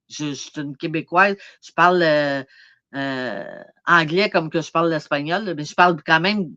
Je, 0.09 0.27
je 0.29 0.35
suis 0.35 0.53
une 0.57 0.77
Québécoise. 0.77 1.37
Je 1.63 1.73
parle 1.73 2.03
euh, 2.03 2.43
euh, 2.95 3.63
anglais 3.87 4.31
comme 4.31 4.51
que 4.51 4.61
je 4.61 4.71
parle 4.71 4.91
l'espagnol, 4.91 5.55
mais 5.57 5.65
je 5.65 5.75
parle 5.75 6.03
quand 6.05 6.21
même. 6.21 6.55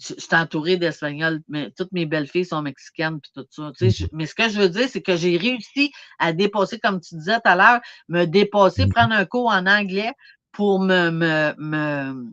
Je, 0.00 0.14
je 0.16 0.20
suis 0.20 0.34
entourée 0.36 0.76
d'Espagnols, 0.78 1.42
mais 1.48 1.70
toutes 1.76 1.92
mes 1.92 2.06
belles-filles 2.06 2.46
sont 2.46 2.62
mexicaines 2.62 3.20
puis 3.20 3.30
tout 3.34 3.46
ça. 3.50 3.72
tu 3.78 3.90
sais, 3.90 4.04
je- 4.04 4.06
mais 4.12 4.26
ce 4.26 4.34
que 4.34 4.48
je 4.48 4.60
veux 4.60 4.68
dire, 4.70 4.88
c'est 4.88 5.02
que 5.02 5.16
j'ai 5.16 5.36
réussi 5.36 5.92
à 6.18 6.32
dépasser, 6.32 6.78
comme 6.80 7.00
tu 7.00 7.16
disais 7.16 7.36
tout 7.36 7.42
à 7.50 7.56
l'heure, 7.56 7.80
me 8.08 8.24
dépasser, 8.26 8.86
Mhm. 8.86 8.90
prendre 8.90 9.14
un 9.14 9.24
cours 9.26 9.50
en 9.50 9.66
anglais 9.66 10.12
pour 10.52 10.80
me, 10.80 11.10
me, 11.10 11.54
me 11.58 12.26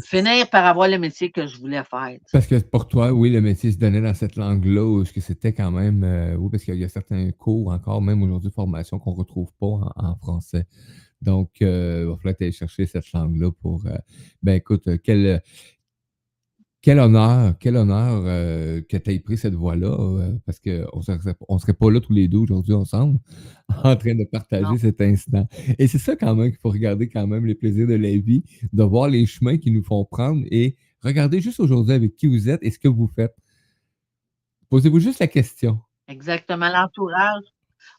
finir 0.00 0.48
par 0.48 0.64
avoir 0.64 0.88
le 0.88 0.98
métier 0.98 1.30
que 1.30 1.46
je 1.46 1.58
voulais 1.58 1.82
faire. 1.84 2.18
Parce 2.32 2.46
que 2.46 2.56
pour 2.56 2.88
toi, 2.88 3.12
oui, 3.12 3.30
le 3.30 3.40
métier 3.40 3.72
se 3.72 3.78
donnait 3.78 4.00
dans 4.00 4.14
cette 4.14 4.36
langue-là, 4.36 4.84
ou 4.84 5.02
est-ce 5.02 5.12
que 5.12 5.20
c'était 5.20 5.52
quand 5.52 5.70
même, 5.70 6.02
euh, 6.04 6.34
oui, 6.36 6.50
parce 6.50 6.64
qu'il 6.64 6.76
y 6.76 6.84
a 6.84 6.88
certains 6.88 7.30
cours 7.32 7.72
encore, 7.72 8.00
même 8.00 8.22
aujourd'hui, 8.22 8.50
formation 8.50 8.98
qu'on 8.98 9.12
ne 9.12 9.18
retrouve 9.18 9.52
pas 9.60 9.92
en, 9.96 10.16
français. 10.16 10.66
Donc, 11.20 11.50
euh, 11.62 12.00
il 12.02 12.08
va 12.08 12.16
falloir 12.16 12.34
ailles 12.40 12.52
chercher 12.52 12.86
cette 12.86 13.12
langue-là 13.12 13.52
pour. 13.52 13.86
euh, 13.86 13.96
ben 14.42 14.54
écoute, 14.54 14.88
quel, 15.04 15.42
quel 16.82 16.98
honneur, 16.98 17.54
quel 17.60 17.76
honneur 17.76 18.22
euh, 18.26 18.82
que 18.82 18.96
tu 18.96 19.12
aies 19.12 19.20
pris 19.20 19.38
cette 19.38 19.54
voie-là, 19.54 19.86
euh, 19.86 20.36
parce 20.44 20.58
qu'on 20.58 20.96
ne 20.96 21.02
serait, 21.02 21.34
on 21.48 21.58
serait 21.58 21.74
pas 21.74 21.90
là 21.92 22.00
tous 22.00 22.12
les 22.12 22.26
deux 22.26 22.38
aujourd'hui 22.38 22.74
ensemble, 22.74 23.20
en 23.84 23.94
train 23.94 24.16
de 24.16 24.24
partager 24.24 24.64
Non. 24.64 24.76
cet 24.76 25.00
instant. 25.00 25.48
Et 25.78 25.86
c'est 25.86 25.98
ça 25.98 26.16
quand 26.16 26.34
même 26.34 26.50
qu'il 26.50 26.58
faut 26.58 26.70
regarder 26.70 27.08
quand 27.08 27.26
même 27.28 27.46
les 27.46 27.54
plaisirs 27.54 27.86
de 27.86 27.94
la 27.94 28.16
vie, 28.16 28.42
de 28.72 28.82
voir 28.82 29.08
les 29.08 29.24
chemins 29.26 29.58
qui 29.58 29.70
nous 29.70 29.84
font 29.84 30.04
prendre 30.04 30.44
et 30.50 30.76
regarder 31.02 31.40
juste 31.40 31.60
aujourd'hui 31.60 31.94
avec 31.94 32.16
qui 32.16 32.26
vous 32.26 32.48
êtes 32.48 32.62
et 32.64 32.70
ce 32.72 32.80
que 32.80 32.88
vous 32.88 33.06
faites. 33.06 33.34
Posez-vous 34.68 34.98
juste 34.98 35.20
la 35.20 35.28
question. 35.28 35.80
Exactement, 36.08 36.68
l'entourage. 36.68 37.44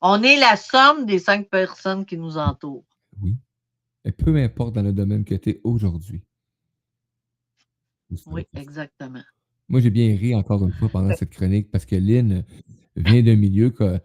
On 0.02 0.22
est 0.24 0.38
la 0.38 0.58
somme 0.58 1.06
des 1.06 1.20
cinq 1.20 1.50
personnes 1.50 2.06
qui 2.06 2.18
nous 2.18 2.38
entourent. 2.38 2.86
Oui. 3.22 3.38
Et 4.04 4.12
peu 4.12 4.36
importe 4.36 4.76
dans 4.76 4.82
le 4.82 4.92
domaine 4.92 5.24
que 5.24 5.36
tu 5.36 5.52
es 5.52 5.62
aujourd'hui. 5.64 6.22
Oui, 8.28 8.43
exactement. 8.55 9.22
Moi, 9.70 9.80
j'ai 9.80 9.89
bien 9.89 10.16
ri 10.16 10.36
encore 10.36 10.64
une 10.64 10.74
fois 10.74 10.89
pendant 10.89 11.16
cette 11.16 11.30
chronique 11.30 11.72
parce 11.72 11.86
que 11.86 11.95
Lynn 11.95 12.43
vient 12.95 13.24
d'un 13.24 13.36
milieu 13.36 13.70
que, 13.70 13.99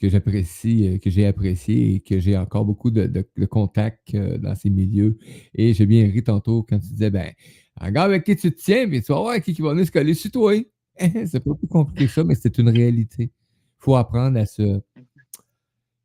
que 0.00 0.08
j'apprécie, 0.08 0.88
euh, 0.88 0.98
que 0.98 1.10
j'ai 1.10 1.26
apprécié 1.26 1.94
et 1.94 2.00
que 2.00 2.18
j'ai 2.18 2.36
encore 2.36 2.64
beaucoup 2.64 2.90
de, 2.90 3.06
de, 3.06 3.28
de 3.36 3.46
contacts 3.46 4.14
euh, 4.14 4.38
dans 4.38 4.54
ces 4.54 4.70
milieux. 4.70 5.18
Et 5.54 5.74
j'ai 5.74 5.86
bien 5.86 6.04
ri 6.04 6.22
tantôt 6.22 6.62
quand 6.62 6.78
tu 6.78 6.88
disais, 6.88 7.10
ben, 7.10 7.32
regarde 7.80 8.10
avec 8.10 8.24
qui 8.24 8.36
tu 8.36 8.50
te 8.50 8.60
tiens, 8.60 8.88
puis 8.88 9.02
tu 9.02 9.12
vas 9.12 9.20
voir 9.20 9.40
qui, 9.42 9.52
qui 9.52 9.62
va 9.62 9.70
venir 9.72 9.86
se 9.86 9.92
coller 9.92 10.14
sur 10.14 10.30
toi. 10.30 10.54
c'est 10.98 11.40
pas 11.44 11.54
plus 11.54 11.68
compliqué 11.68 12.06
que 12.06 12.12
ça, 12.12 12.24
mais 12.24 12.34
c'est 12.34 12.58
une 12.58 12.68
réalité. 12.68 13.24
Il 13.24 13.84
faut 13.84 13.96
apprendre 13.96 14.38
à 14.38 14.46
se. 14.46 14.80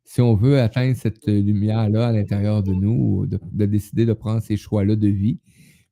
Si 0.04 0.20
on 0.20 0.34
veut 0.34 0.60
atteindre 0.60 0.96
cette 0.96 1.26
lumière-là 1.26 2.08
à 2.08 2.12
l'intérieur 2.12 2.62
de 2.62 2.72
nous, 2.72 3.26
de, 3.26 3.40
de 3.52 3.66
décider 3.66 4.06
de 4.06 4.12
prendre 4.12 4.40
ces 4.40 4.56
choix-là 4.56 4.94
de 4.94 5.08
vie, 5.08 5.40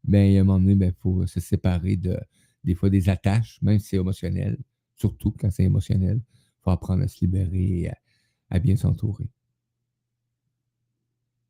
ben, 0.05 0.37
à 0.37 0.41
un 0.41 0.45
moment 0.45 0.59
donné, 0.59 0.73
il 0.73 0.79
ben, 0.79 0.93
faut 1.01 1.27
se 1.27 1.41
séparer 1.41 1.97
de, 1.97 2.19
des 2.63 2.75
fois 2.75 2.91
des 2.91 3.09
attaches, 3.09 3.59
même 3.63 3.79
si 3.79 3.89
c'est 3.89 3.97
émotionnel, 3.97 4.59
surtout 4.95 5.33
quand 5.39 5.51
c'est 5.51 5.65
émotionnel. 5.65 6.21
Il 6.27 6.63
faut 6.65 6.71
apprendre 6.71 7.03
à 7.03 7.09
se 7.09 7.21
libérer 7.21 7.81
et 7.81 7.91
à, 7.91 7.97
à 8.51 8.59
bien 8.59 8.77
s'entourer. 8.77 9.29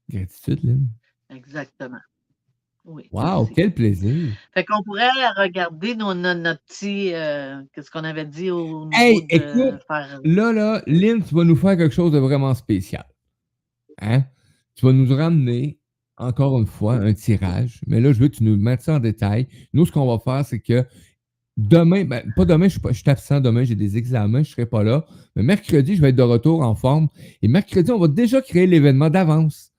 Gratitude, 0.08 0.60
Lynn. 0.64 0.88
Exactement. 1.30 1.98
Oui. 2.84 3.08
Wow, 3.12 3.46
quel 3.46 3.72
plaisir. 3.72 4.34
Fait 4.52 4.62
qu'on 4.64 4.82
pourrait 4.82 5.08
regarder 5.38 5.94
nos, 5.94 6.12
nos, 6.12 6.34
notre 6.34 6.62
petit. 6.64 7.14
euh, 7.14 7.62
Qu'est-ce 7.72 7.90
qu'on 7.90 8.04
avait 8.04 8.26
dit 8.26 8.50
au 8.50 8.84
niveau 8.86 8.90
Hey, 8.92 9.20
de 9.22 9.26
écoute, 9.36 9.80
faire. 9.88 10.20
Là, 10.22 10.52
là, 10.52 10.82
Lynn, 10.86 11.22
tu 11.24 11.34
vas 11.34 11.44
nous 11.44 11.56
faire 11.56 11.78
quelque 11.78 11.94
chose 11.94 12.12
de 12.12 12.18
vraiment 12.18 12.52
spécial. 12.54 13.06
Hein? 14.02 14.24
Tu 14.74 14.84
vas 14.84 14.92
nous 14.92 15.14
ramener, 15.14 15.78
encore 16.16 16.58
une 16.58 16.66
fois, 16.66 16.94
un 16.94 17.12
tirage. 17.12 17.80
Mais 17.86 18.00
là, 18.00 18.12
je 18.12 18.20
veux 18.20 18.28
que 18.28 18.36
tu 18.36 18.44
nous 18.44 18.56
mettes 18.56 18.82
ça 18.82 18.96
en 18.96 19.00
détail. 19.00 19.48
Nous, 19.72 19.86
ce 19.86 19.92
qu'on 19.92 20.06
va 20.06 20.18
faire, 20.18 20.44
c'est 20.46 20.60
que 20.60 20.84
demain, 21.56 22.04
ben, 22.04 22.22
pas 22.36 22.44
demain, 22.44 22.66
je 22.66 22.72
suis, 22.72 22.80
pas, 22.80 22.92
je 22.92 23.00
suis 23.00 23.10
absent 23.10 23.40
demain, 23.40 23.64
j'ai 23.64 23.74
des 23.74 23.96
examens, 23.96 24.42
je 24.42 24.50
ne 24.50 24.52
serai 24.52 24.66
pas 24.66 24.82
là. 24.82 25.06
Mais 25.36 25.42
mercredi, 25.42 25.96
je 25.96 26.00
vais 26.02 26.10
être 26.10 26.16
de 26.16 26.22
retour 26.22 26.62
en 26.62 26.74
forme. 26.74 27.08
Et 27.42 27.48
mercredi, 27.48 27.90
on 27.90 27.98
va 27.98 28.08
déjà 28.08 28.40
créer 28.40 28.66
l'événement 28.66 29.10
d'avance 29.10 29.72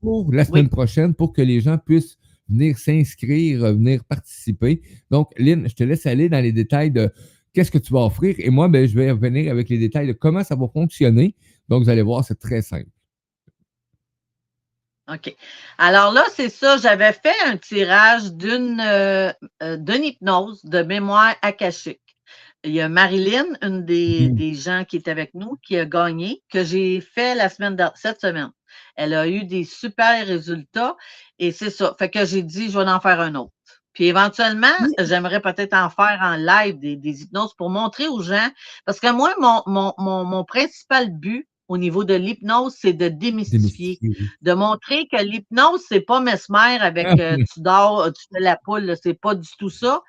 pour 0.00 0.32
la 0.32 0.44
semaine 0.44 0.66
Oui. 0.66 0.70
prochaine 0.70 1.14
pour 1.14 1.32
que 1.32 1.42
les 1.42 1.60
gens 1.60 1.78
puissent 1.78 2.18
venir 2.48 2.78
s'inscrire, 2.78 3.60
venir 3.60 4.04
participer. 4.04 4.80
Donc, 5.10 5.30
Lynn, 5.38 5.68
je 5.68 5.74
te 5.74 5.84
laisse 5.84 6.06
aller 6.06 6.28
dans 6.28 6.40
les 6.40 6.52
détails 6.52 6.90
de 6.90 7.10
qu'est-ce 7.52 7.70
que 7.70 7.78
tu 7.78 7.92
vas 7.92 8.06
offrir. 8.06 8.34
Et 8.38 8.48
moi, 8.50 8.68
ben, 8.68 8.86
je 8.86 8.94
vais 8.94 9.10
revenir 9.10 9.50
avec 9.50 9.68
les 9.68 9.78
détails 9.78 10.06
de 10.06 10.12
comment 10.12 10.44
ça 10.44 10.54
va 10.56 10.66
fonctionner. 10.68 11.34
Donc, 11.68 11.82
vous 11.82 11.90
allez 11.90 12.02
voir, 12.02 12.24
c'est 12.24 12.38
très 12.38 12.62
simple. 12.62 12.88
OK. 15.08 15.34
Alors 15.78 16.12
là, 16.12 16.24
c'est 16.34 16.50
ça. 16.50 16.76
J'avais 16.76 17.12
fait 17.12 17.34
un 17.46 17.56
tirage 17.56 18.32
d'une 18.34 18.80
euh, 18.80 19.32
euh, 19.62 19.78
hypnose 19.88 20.64
de 20.64 20.82
mémoire 20.82 21.34
akashique. 21.42 22.00
Il 22.64 22.72
y 22.72 22.80
a 22.80 22.88
Marilyn, 22.88 23.46
une 23.62 23.84
des, 23.84 24.28
Mhm. 24.30 24.36
des 24.36 24.54
gens 24.54 24.84
qui 24.84 24.96
est 24.96 25.08
avec 25.08 25.32
nous, 25.34 25.56
qui 25.62 25.78
a 25.78 25.86
gagné, 25.86 26.42
que 26.50 26.64
j'ai 26.64 27.00
fait 27.00 27.34
la 27.34 27.48
semaine 27.48 27.76
de- 27.76 27.84
cette 27.94 28.20
semaine. 28.20 28.50
Elle 28.96 29.14
a 29.14 29.26
eu 29.28 29.44
des 29.44 29.64
super 29.64 30.26
résultats 30.26 30.96
et 31.38 31.52
c'est 31.52 31.70
ça. 31.70 31.94
Fait 31.98 32.10
que 32.10 32.24
j'ai 32.26 32.42
dit, 32.42 32.70
je 32.70 32.78
vais 32.78 32.90
en 32.90 33.00
faire 33.00 33.20
un 33.20 33.34
autre. 33.36 33.52
Puis 33.94 34.06
éventuellement, 34.06 34.74
j'aimerais 34.98 35.40
peut-être 35.40 35.74
en 35.74 35.88
faire 35.90 36.18
en 36.22 36.36
live 36.36 36.78
des, 36.78 36.96
des 36.96 37.22
hypnoses 37.22 37.54
pour 37.54 37.70
montrer 37.70 38.08
aux 38.08 38.22
gens. 38.22 38.48
Parce 38.84 39.00
que 39.00 39.10
moi, 39.10 39.34
mon, 39.40 39.62
mon, 39.66 39.94
mon, 39.98 40.24
mon 40.24 40.44
principal 40.44 41.10
but 41.10 41.47
au 41.68 41.76
niveau 41.78 42.02
de 42.04 42.14
l'hypnose, 42.14 42.74
c'est 42.78 42.92
de 42.94 43.08
démystifier 43.08 43.98
Démystifier. 44.00 44.28
de 44.42 44.52
montrer 44.54 45.06
que 45.06 45.22
l'hypnose, 45.22 45.82
c'est 45.88 46.00
pas 46.00 46.20
mesmer 46.20 46.78
avec 46.80 47.06
euh, 47.20 47.36
tu 47.52 47.60
dors, 47.60 48.00
euh, 48.00 48.10
tu 48.10 48.24
fais 48.32 48.40
la 48.40 48.56
poule, 48.56 48.96
c'est 49.02 49.14
pas 49.14 49.34
du 49.34 49.48
tout 49.58 49.70
ça. 49.70 50.00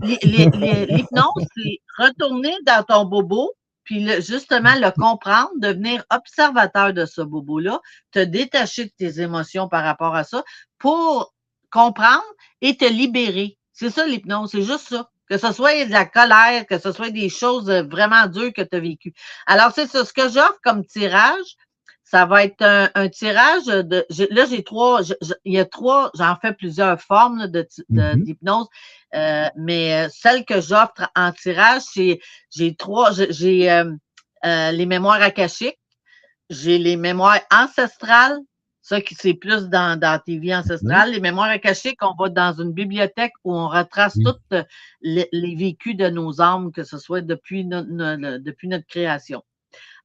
L'hy- 0.00 0.18
l'hy- 0.22 0.48
l'hy- 0.54 0.86
L'hypnose, 0.86 1.44
c'est 1.56 1.78
retourner 1.98 2.54
dans 2.64 2.84
ton 2.84 3.04
bobo, 3.04 3.52
puis 3.84 4.04
le- 4.04 4.20
justement 4.20 4.74
le 4.76 4.90
comprendre, 4.92 5.50
devenir 5.56 6.04
observateur 6.10 6.92
de 6.92 7.04
ce 7.04 7.20
bobo-là, 7.20 7.80
te 8.12 8.20
détacher 8.20 8.84
de 8.84 8.92
tes 8.96 9.20
émotions 9.20 9.68
par 9.68 9.82
rapport 9.84 10.14
à 10.14 10.22
ça 10.24 10.44
pour 10.78 11.34
comprendre 11.70 12.22
et 12.60 12.76
te 12.76 12.84
libérer. 12.84 13.58
C'est 13.72 13.90
ça 13.90 14.06
l'hypnose, 14.06 14.50
c'est 14.52 14.62
juste 14.62 14.88
ça. 14.88 15.10
Que 15.28 15.38
ce 15.38 15.52
soit 15.52 15.84
de 15.84 15.92
la 15.92 16.06
colère, 16.06 16.66
que 16.66 16.78
ce 16.78 16.92
soit 16.92 17.10
des 17.10 17.28
choses 17.28 17.68
euh, 17.70 17.82
vraiment 17.82 18.26
dures 18.26 18.52
que 18.52 18.62
tu 18.62 18.76
as 18.76 18.80
vécues. 18.80 19.12
Alors, 19.46 19.72
c'est 19.74 19.86
ça. 19.86 20.04
Ce 20.04 20.12
que 20.12 20.28
j'offre 20.28 20.58
comme 20.62 20.84
tirage, 20.86 21.56
ça 22.04 22.24
va 22.24 22.44
être 22.44 22.62
un, 22.62 22.88
un 22.94 23.08
tirage 23.10 23.66
de. 23.66 24.06
Là, 24.30 24.46
j'ai 24.48 24.64
trois. 24.64 25.02
je- 25.02 25.12
je- 25.20 25.34
il 25.44 25.52
y 25.54 25.58
a 25.58 25.66
trois. 25.66 26.10
J'en 26.14 26.36
fais 26.40 26.54
plusieurs 26.54 26.98
formes 27.00 27.46
de 27.48 27.62
ti- 27.62 27.84
de- 27.90 28.02
d'hypnose. 28.24 28.66
euh, 29.14 29.46
mais 29.56 30.06
euh, 30.06 30.08
celle 30.10 30.44
que 30.44 30.60
j'offre 30.60 31.10
en 31.16 31.32
tirage, 31.32 31.82
c'est 31.92 32.20
j'ai 32.54 32.74
trois. 32.76 33.12
j'ai- 33.12 33.32
J'ai 33.32 33.70
euh, 33.70 33.92
euh, 34.46 34.70
les 34.72 34.86
mémoires 34.86 35.20
akashiques, 35.22 35.78
j'ai 36.50 36.78
les 36.78 36.96
mémoires 36.96 37.40
ancestrales. 37.52 38.38
Ça, 38.88 39.02
qui 39.02 39.14
c'est 39.14 39.34
plus 39.34 39.68
dans, 39.68 40.00
dans 40.00 40.18
tes 40.18 40.38
vies 40.38 40.56
ancestrales. 40.56 41.10
Les 41.10 41.20
mémoires 41.20 41.50
akashiques, 41.50 42.02
on 42.02 42.14
va 42.18 42.30
dans 42.30 42.54
une 42.58 42.72
bibliothèque 42.72 43.34
où 43.44 43.54
on 43.54 43.68
retrace 43.68 44.16
Oui. 44.16 44.24
tous 44.24 44.56
les, 45.02 45.28
les 45.30 45.54
vécus 45.56 45.94
de 45.94 46.08
nos 46.08 46.40
âmes, 46.40 46.72
que 46.72 46.84
ce 46.84 46.96
soit 46.96 47.20
depuis, 47.20 47.66
no- 47.66 47.82
depuis 47.82 48.66
notre 48.66 48.86
création. 48.86 49.42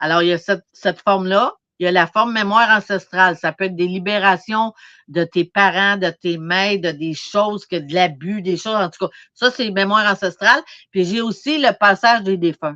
Alors, 0.01 0.21
il 0.21 0.27
y 0.27 0.33
a 0.33 0.37
cette, 0.37 0.65
cette 0.73 0.99
forme-là. 0.99 1.53
Il 1.79 1.85
y 1.85 1.87
a 1.87 1.93
la 1.93 2.07
forme 2.07 2.33
mémoire 2.33 2.69
ancestrale. 2.77 3.37
Ça 3.37 3.53
peut 3.53 3.63
être 3.65 3.75
des 3.77 3.87
libérations 3.87 4.73
de 5.07 5.23
tes 5.23 5.45
parents, 5.45 5.95
de 5.95 6.09
tes 6.09 6.37
mères, 6.37 6.77
de 6.79 6.91
des 6.91 7.13
choses, 7.13 7.65
que 7.65 7.77
de 7.77 7.93
l'abus, 7.93 8.41
des 8.41 8.57
choses. 8.57 8.75
En 8.75 8.89
tout 8.89 9.07
cas, 9.07 9.13
ça, 9.33 9.49
c'est 9.49 9.71
mémoire 9.71 10.11
ancestrale. 10.11 10.61
Puis 10.91 11.05
j'ai 11.05 11.21
aussi 11.21 11.57
le 11.57 11.71
passage 11.71 12.23
des 12.23 12.35
défunts. 12.35 12.75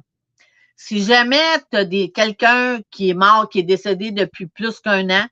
Si 0.77 1.03
jamais 1.03 1.43
tu 1.69 1.77
as 1.77 1.83
des, 1.83 2.11
quelqu'un 2.11 2.79
qui 2.91 3.09
est 3.09 3.13
mort, 3.13 3.49
qui 3.49 3.59
est 3.59 3.63
décédé 3.63 4.11
depuis 4.11 4.47
plus 4.47 4.79
qu'un 4.79 5.09
an, 5.09 5.25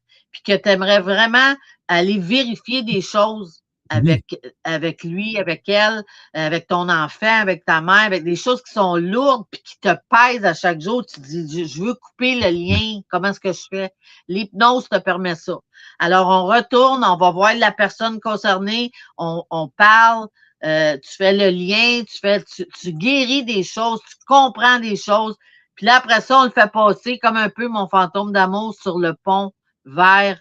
puis 0.44 0.58
que 0.58 0.62
tu 0.62 0.70
aimerais 0.70 1.00
vraiment 1.00 1.56
aller 1.88 2.18
vérifier 2.20 2.84
des 2.84 3.02
choses 3.02 3.62
avec, 3.90 4.26
avec 4.66 5.04
lui, 5.04 5.38
avec 5.38 5.70
elle, 5.70 6.04
avec 6.34 6.68
ton 6.68 6.90
enfant, 6.90 7.40
avec 7.42 7.64
ta 7.66 7.80
mère, 7.82 8.02
avec 8.02 8.24
des 8.24 8.36
choses 8.36 8.62
qui 8.64 8.74
sont 8.74 8.96
lourdes 8.98 9.46
puis 9.50 9.62
qui 9.64 9.80
te 9.80 9.96
pèsent 10.10 10.44
à 10.44 10.54
chaque 10.54 10.82
jour. 10.82 11.06
Tu 11.06 11.22
te 11.22 11.26
dis, 11.26 11.64
je- 11.64 11.68
je 11.68 11.82
veux 11.84 11.94
couper 11.94 12.36
le 12.36 12.50
lien. 12.50 13.00
Comment 13.10 13.30
est-ce 13.30 13.40
que 13.40 13.54
je 13.54 13.62
fais? 13.70 13.92
L'hypnose 14.28 14.90
te 14.90 14.98
permet 14.98 15.36
ça. 15.36 15.54
Alors, 16.00 16.28
on 16.28 16.48
retourne, 16.48 17.04
on 17.06 17.16
va 17.16 17.32
voir 17.32 17.54
la 17.56 17.72
personne 17.72 18.20
concernée, 18.20 18.92
on, 19.18 19.44
on 19.52 19.70
parle, 19.70 20.28
euh, 20.66 20.98
tu 20.98 21.16
fais 21.16 21.32
le 21.32 21.50
lien, 21.50 22.04
tu, 22.04 22.18
fais, 22.20 22.44
tu, 22.44 22.66
tu 22.82 22.92
guéris 22.92 23.46
des 23.46 23.64
choses, 23.64 24.00
tu 24.10 24.16
comprends 24.28 24.80
des 24.80 24.96
choses. 24.98 25.36
Puis 25.76 25.86
là, 25.86 25.98
après 25.98 26.22
ça, 26.22 26.40
on 26.40 26.46
le 26.46 26.50
fait 26.50 26.72
passer 26.72 27.20
comme 27.20 27.38
un 27.38 27.50
peu 27.50 27.68
mon 27.68 27.88
fantôme 27.88 28.32
d'amour 28.32 28.74
sur 28.82 28.98
le 28.98 29.14
pont 29.24 29.52
vers 29.86 30.40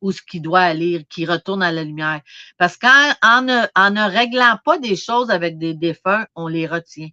où 0.00 0.12
ce 0.12 0.20
qui 0.22 0.40
doit 0.40 0.60
aller, 0.60 1.06
qui 1.10 1.26
retourne 1.26 1.62
à 1.62 1.70
la 1.72 1.84
lumière. 1.84 2.20
Parce 2.58 2.76
qu'en 2.76 3.12
en 3.22 3.42
ne, 3.42 3.62
en 3.76 3.90
ne 3.90 4.02
réglant 4.10 4.58
pas 4.64 4.78
des 4.78 4.96
choses 4.96 5.30
avec 5.30 5.58
des 5.58 5.74
défunts, 5.74 6.26
on 6.34 6.48
les 6.48 6.66
retient. 6.66 7.08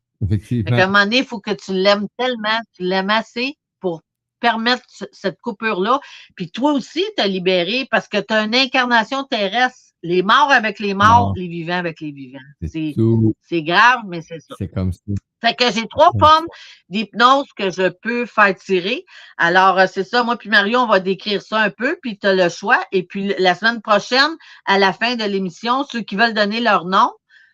Fait 0.66 0.72
qu'à 0.74 0.86
un 0.86 0.88
Effectivement. 0.88 0.88
moment 0.88 1.04
donné, 1.06 1.18
il 1.20 1.26
faut 1.26 1.40
que 1.40 1.52
tu 1.52 1.74
l'aimes 1.74 2.08
tellement, 2.18 2.60
tu 2.74 2.84
l'aimes 2.84 3.10
assez 3.12 3.58
pour 3.80 4.02
permettre 4.40 4.84
ce- 4.90 5.06
cette 5.12 5.40
coupure-là. 5.42 6.00
Puis 6.36 6.50
toi 6.52 6.74
aussi, 6.74 7.04
te 7.18 7.28
libérer 7.28 7.88
parce 7.92 8.08
que 8.08 8.18
tu 8.18 8.34
as 8.34 8.44
une 8.44 8.56
incarnation 8.56 9.24
terrestre. 9.26 9.89
Les 10.02 10.24
morts 10.24 10.52
avec 10.52 10.80
les 10.80 10.94
morts, 10.94 11.28
Mort. 11.28 11.34
les 11.36 11.48
vivants 11.48 11.78
avec 11.78 12.00
les 12.00 12.12
vivants. 12.12 12.40
C'est 13.42 13.64
grave, 13.64 14.02
mais 14.08 14.22
c'est 14.22 14.40
ça. 14.40 14.56
C'est 14.58 14.70
comme 14.70 14.94
ça. 14.94 15.02
Fait 15.42 15.56
que 15.56 15.72
j'ai 15.72 15.88
trois 15.88 16.12
formes 16.20 16.46
d'hypnose 16.90 17.48
que 17.56 17.70
je 17.70 17.90
peux 17.90 18.26
faire 18.26 18.56
tirer. 18.56 19.06
Alors, 19.38 19.80
euh, 19.80 19.86
c'est 19.92 20.04
ça, 20.04 20.24
moi 20.24 20.38
puis 20.38 20.50
Mario, 20.50 20.80
on 20.80 20.88
va 20.88 21.00
décrire 21.00 21.42
ça 21.42 21.60
un 21.60 21.70
peu, 21.70 21.98
puis 22.02 22.18
tu 22.18 22.28
as 22.28 22.36
le 22.36 22.50
choix. 22.50 22.84
Et 22.92 23.04
puis 23.04 23.34
la 23.40 23.56
semaine 23.56 23.82
prochaine, 23.82 24.36
à 24.66 24.78
la 24.80 24.92
fin 24.92 25.16
de 25.16 25.24
l'émission, 25.24 25.84
ceux 25.84 26.02
qui 26.02 26.16
veulent 26.16 26.34
donner 26.34 26.60
leur 26.60 26.86
nom, 26.86 27.10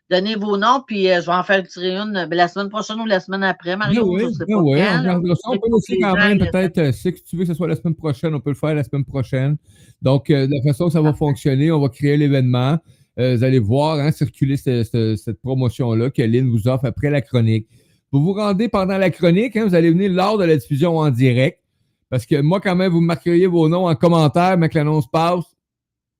donnez 0.09 0.35
vos 0.35 0.57
noms, 0.57 0.83
puis 0.85 1.09
euh, 1.09 1.21
je 1.21 1.25
vais 1.25 1.33
en 1.33 1.43
faire 1.43 1.63
tirer 1.67 1.95
une 1.97 2.15
euh, 2.15 2.25
ben, 2.27 2.35
la 2.35 2.47
semaine 2.47 2.69
prochaine 2.69 2.99
ou 2.99 3.05
la 3.05 3.19
semaine 3.19 3.43
après, 3.43 3.75
Mario. 3.75 4.05
oui, 4.07 4.21
pas 4.23 4.27
oui, 4.27 4.35
quand, 4.47 4.61
on 4.61 4.73
là. 4.73 5.35
ça. 5.35 5.49
On 5.51 5.57
peut 5.57 5.69
aussi 5.71 5.99
quand 5.99 6.13
même, 6.15 6.37
peut-être, 6.39 6.77
euh, 6.77 6.91
si 6.91 7.13
tu 7.13 7.35
veux 7.35 7.43
que 7.43 7.47
ce 7.47 7.53
soit 7.53 7.67
la 7.67 7.75
semaine 7.75 7.95
prochaine, 7.95 8.33
on 8.35 8.39
peut 8.39 8.51
le 8.51 8.55
faire 8.55 8.75
la 8.75 8.83
semaine 8.83 9.05
prochaine. 9.05 9.57
Donc, 10.01 10.29
euh, 10.29 10.47
de 10.47 10.53
la 10.53 10.61
façon 10.71 10.87
que 10.87 10.93
ça 10.93 11.01
va 11.01 11.13
fonctionner, 11.13 11.71
on 11.71 11.79
va 11.81 11.89
créer 11.89 12.17
l'événement. 12.17 12.77
Vous 13.17 13.45
allez 13.45 13.59
voir 13.59 13.97
hein, 13.99 14.11
circuler 14.11 14.57
ce- 14.57 14.83
ce- 14.83 15.15
cette 15.15 15.39
promotion-là 15.41 16.09
que 16.09 16.21
Lynn 16.21 16.49
vous 16.49 16.67
offre 16.67 16.83
après 16.85 17.09
la 17.09 17.21
chronique. 17.21 17.65
Vous 18.11 18.21
vous 18.21 18.33
rendez 18.33 18.67
pendant 18.67 18.97
la 18.97 19.09
chronique, 19.09 19.55
hein, 19.55 19.65
vous 19.65 19.73
allez 19.73 19.89
venir 19.89 20.11
lors 20.11 20.37
de 20.37 20.43
la 20.43 20.57
diffusion 20.57 20.97
en 20.97 21.09
direct. 21.09 21.61
Parce 22.09 22.25
que 22.25 22.41
moi, 22.41 22.59
quand 22.59 22.75
même, 22.75 22.91
vous 22.91 22.99
marqueriez 22.99 23.47
vos 23.47 23.69
noms 23.69 23.87
en 23.87 23.95
commentaire, 23.95 24.57
mais 24.57 24.67
que 24.67 24.77
l'annonce 24.77 25.07
passe. 25.07 25.45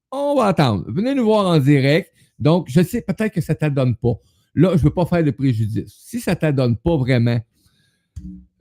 On 0.10 0.36
va 0.38 0.46
attendre. 0.46 0.86
Venez 0.88 1.14
nous 1.16 1.26
voir 1.26 1.46
en 1.48 1.60
direct. 1.60 2.12
Donc, 2.40 2.68
je 2.70 2.82
sais 2.82 3.02
peut-être 3.02 3.34
que 3.34 3.42
ça 3.42 3.54
ne 3.54 3.58
t'adonne 3.58 3.96
pas. 3.96 4.14
Là, 4.54 4.70
je 4.72 4.76
ne 4.78 4.80
veux 4.84 4.90
pas 4.94 5.06
faire 5.06 5.24
de 5.24 5.32
préjudice. 5.32 5.94
Si 5.98 6.20
ça 6.20 6.32
ne 6.32 6.36
t'adonne 6.38 6.78
pas 6.78 6.98
vraiment, 6.98 7.40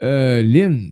euh, 0.03 0.43
Lynn, 0.43 0.91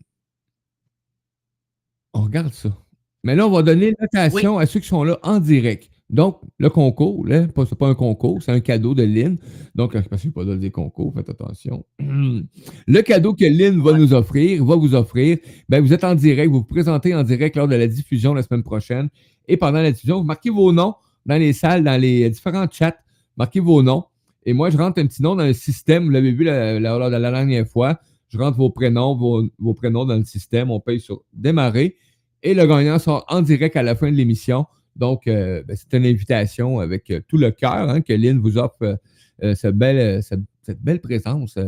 on 2.14 2.22
regarde 2.22 2.52
ça. 2.52 2.76
Mais 3.24 3.34
là, 3.36 3.46
on 3.46 3.50
va 3.50 3.62
donner 3.62 3.94
notation 4.00 4.58
à 4.58 4.66
ceux 4.66 4.80
qui 4.80 4.88
sont 4.88 5.04
là 5.04 5.18
en 5.22 5.38
direct. 5.40 5.88
Donc, 6.10 6.40
le 6.58 6.68
concours, 6.68 7.26
là, 7.26 7.48
pas- 7.48 7.64
c'est 7.64 7.78
pas 7.78 7.88
un 7.88 7.94
concours, 7.94 8.42
c'est 8.42 8.52
un 8.52 8.60
cadeau 8.60 8.94
de 8.94 9.02
Lynn. 9.02 9.38
Donc, 9.74 9.92
je 9.94 9.98
ne 9.98 10.30
pas 10.32 10.44
donner 10.44 10.60
des 10.60 10.70
concours, 10.70 11.14
faites 11.14 11.30
attention. 11.30 11.86
Le 11.98 13.00
cadeau 13.00 13.32
que 13.34 13.46
Lynn 13.46 13.80
va 13.80 13.94
nous 13.94 14.12
offrir, 14.12 14.62
va 14.62 14.76
vous 14.76 14.94
offrir, 14.94 15.38
ben, 15.70 15.80
vous 15.80 15.94
êtes 15.94 16.04
en 16.04 16.14
direct, 16.14 16.50
vous 16.50 16.58
vous 16.58 16.64
présentez 16.64 17.14
en 17.14 17.22
direct 17.22 17.56
lors 17.56 17.66
de 17.66 17.76
la 17.76 17.86
diffusion 17.86 18.34
la 18.34 18.42
semaine 18.42 18.62
prochaine. 18.62 19.08
Et 19.48 19.56
pendant 19.56 19.80
la 19.80 19.90
diffusion, 19.90 20.18
vous 20.18 20.24
marquez 20.26 20.50
vos 20.50 20.70
noms 20.70 20.94
dans 21.26 21.36
les 21.36 21.52
salles, 21.52 21.84
dans 21.84 22.00
les 22.00 22.28
différents 22.30 22.66
chats. 22.70 22.96
Marquez 23.36 23.60
vos 23.60 23.82
noms. 23.82 24.04
Et 24.44 24.52
moi, 24.52 24.70
je 24.70 24.76
rentre 24.76 25.00
un 25.00 25.06
petit 25.06 25.22
nom 25.22 25.36
dans 25.36 25.44
le 25.46 25.52
système. 25.52 26.04
Vous 26.04 26.10
l'avez 26.10 26.32
vu 26.32 26.44
la, 26.44 26.80
la- 26.80 27.08
la 27.08 27.30
dernière 27.30 27.66
fois. 27.66 28.00
Je 28.28 28.38
rentre 28.38 28.56
vos 28.56 28.70
prénoms, 28.70 29.14
vos, 29.14 29.44
vos 29.58 29.74
prénoms 29.74 30.04
dans 30.04 30.16
le 30.16 30.24
système. 30.24 30.70
On 30.70 30.80
paye 30.80 31.00
sur 31.00 31.22
démarrer. 31.32 31.96
Et 32.42 32.54
le 32.54 32.66
gagnant 32.66 32.98
sort 32.98 33.24
en 33.28 33.40
direct 33.42 33.76
à 33.76 33.82
la 33.82 33.94
fin 33.94 34.10
de 34.10 34.16
l'émission. 34.16 34.66
Donc, 34.96 35.26
euh, 35.26 35.62
ben, 35.62 35.76
c'est 35.76 35.96
une 35.96 36.04
invitation 36.06 36.80
avec 36.80 37.10
euh, 37.10 37.20
tout 37.28 37.38
le 37.38 37.50
cœur 37.50 37.72
hein, 37.88 38.00
que 38.00 38.12
Lynn 38.12 38.38
vous 38.40 38.58
offre 38.58 38.98
euh, 39.42 39.54
cette 39.54 39.76
belle 39.76 41.00
présence 41.00 41.58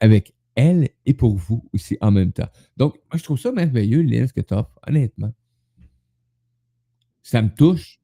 avec 0.00 0.34
elle 0.54 0.88
et 1.06 1.14
pour 1.14 1.36
vous 1.36 1.64
aussi 1.72 1.96
en 2.00 2.10
même 2.10 2.32
temps. 2.32 2.48
Donc, 2.76 2.94
moi, 3.10 3.16
je 3.16 3.22
trouve 3.22 3.38
ça 3.38 3.52
merveilleux, 3.52 4.02
Lynn, 4.02 4.26
ce 4.26 4.32
que 4.32 4.40
tu 4.40 4.52
offres, 4.54 4.76
honnêtement. 4.86 5.32
Ça 7.22 7.40
me 7.40 7.48
touche. 7.48 8.00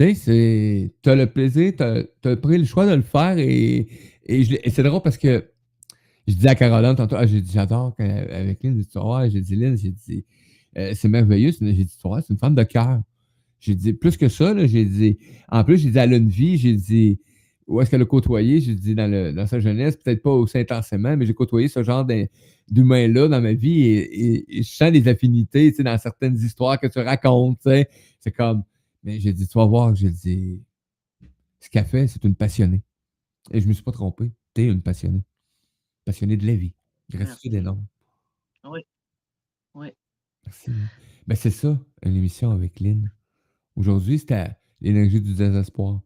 Tu 0.00 0.14
sais. 0.14 0.94
Tu 1.02 1.10
as 1.10 1.14
le 1.14 1.26
plaisir, 1.26 1.72
tu 1.76 2.28
as, 2.28 2.36
pris 2.36 2.56
le 2.56 2.64
choix 2.64 2.86
de 2.86 2.94
le 2.94 3.02
faire 3.02 3.36
et, 3.36 3.86
et, 4.24 4.70
c'est 4.70 4.82
drôle 4.82 5.02
parce 5.02 5.18
que 5.18 5.44
je 6.26 6.34
disais 6.34 6.48
à 6.48 6.54
Caroline 6.54 6.94
tantôt, 6.94 7.16
ah, 7.18 7.26
j'ai 7.26 7.42
dit, 7.42 7.52
j'adore 7.52 7.94
avec 7.98 8.62
Lynn, 8.62 8.78
j'ai 8.78 8.84
dit, 8.84 9.30
j'ai 9.30 9.40
dit, 9.42 9.56
Lynn, 9.56 9.76
j'ai 9.76 9.90
dit, 9.90 10.24
euh, 10.78 10.92
c'est 10.94 11.08
merveilleux, 11.08 11.52
j'ai 11.60 11.72
dit, 11.72 11.98
c'est 12.00 12.30
une 12.30 12.38
femme 12.38 12.54
de 12.54 12.62
cœur. 12.62 13.02
J'ai 13.58 13.74
dit, 13.74 13.92
plus 13.92 14.16
que 14.16 14.30
ça, 14.30 14.54
j'ai 14.66 14.86
dit, 14.86 15.18
en 15.50 15.64
plus, 15.64 15.76
j'ai 15.78 15.90
dit, 15.90 15.98
elle 15.98 16.14
a 16.14 16.16
une 16.16 16.30
vie, 16.30 16.56
j'ai 16.56 16.74
dit, 16.74 17.20
où 17.66 17.80
est-ce 17.82 17.90
qu'elle 17.90 18.02
a 18.02 18.06
côtoyé, 18.06 18.60
j'ai 18.60 18.74
dit, 18.74 18.94
dans, 18.94 19.10
le- 19.10 19.32
dans 19.32 19.46
sa 19.46 19.60
jeunesse, 19.60 19.96
peut-être 19.96 20.22
pas 20.22 20.32
aussi 20.32 20.56
intensément, 20.56 21.14
mais 21.14 21.26
j'ai 21.26 21.34
côtoyé 21.34 21.68
ce 21.68 21.82
genre 21.82 22.06
d'humain-là 22.70 23.28
dans 23.28 23.40
ma 23.42 23.52
vie 23.52 23.82
et, 23.82 24.44
je 24.48 24.62
sens 24.62 24.92
des 24.92 25.08
affinités, 25.08 25.70
tu 25.70 25.78
sais, 25.78 25.82
dans 25.82 25.98
certaines 25.98 26.36
histoires 26.36 26.80
que 26.80 26.86
tu 26.86 27.00
racontes. 27.00 27.68
C'est 28.20 28.32
comme, 28.32 28.62
mais 29.02 29.20
j'ai 29.20 29.32
dit, 29.32 29.46
tu 29.48 29.58
vas 29.58 29.66
voir, 29.66 29.94
j'ai 29.94 30.10
dit, 30.10 30.62
ce 31.60 31.68
qu'elle 31.70 31.86
fait, 31.86 32.06
c'est 32.08 32.22
une 32.24 32.34
passionnée. 32.34 32.82
Et 33.50 33.60
je 33.60 33.68
me 33.68 33.72
suis 33.72 33.82
pas 33.82 33.92
trompé. 33.92 34.32
Tu 34.54 34.62
es 34.62 34.66
une 34.66 34.82
passionnée. 34.82 35.24
Passionnée 36.04 36.36
de 36.36 36.46
la 36.46 36.54
vie. 36.54 36.74
Gratitude 37.10 37.54
énorme. 37.54 37.86
Oui. 38.64 38.80
Oui. 39.74 39.88
Merci. 40.46 40.70
Lynn. 40.70 40.88
Ben, 41.26 41.34
c'est 41.36 41.50
ça, 41.50 41.78
une 42.04 42.16
émission 42.16 42.50
avec 42.50 42.80
Lynn. 42.80 43.10
Aujourd'hui, 43.76 44.18
c'était 44.18 44.50
l'énergie 44.80 45.20
du 45.20 45.34
désespoir. 45.34 46.00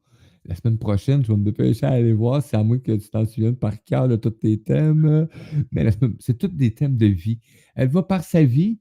La 0.45 0.55
semaine 0.55 0.79
prochaine, 0.79 1.25
je 1.25 1.29
vais 1.33 1.39
me 1.39 1.45
dépêcher 1.45 1.87
à 1.87 1.91
aller 1.93 2.13
voir. 2.13 2.43
C'est 2.43 2.57
à 2.57 2.63
moi 2.63 2.79
que 2.79 2.93
tu 2.93 3.09
t'en 3.09 3.25
souviens 3.25 3.55
par 3.55 3.83
cœur 3.85 4.09
de 4.09 4.17
tous 4.17 4.31
tes 4.31 4.61
thèmes. 4.61 5.27
Mais 5.73 5.91
semaine- 5.91 6.17
c'est 6.21 6.37
tous 6.37 6.49
des 6.49 6.75
thèmes 6.75 6.97
de 6.99 7.07
vie. 7.07 7.41
Elle 7.75 7.89
va 7.89 8.03
par 8.03 8.23
sa 8.23 8.45
vie. 8.45 8.79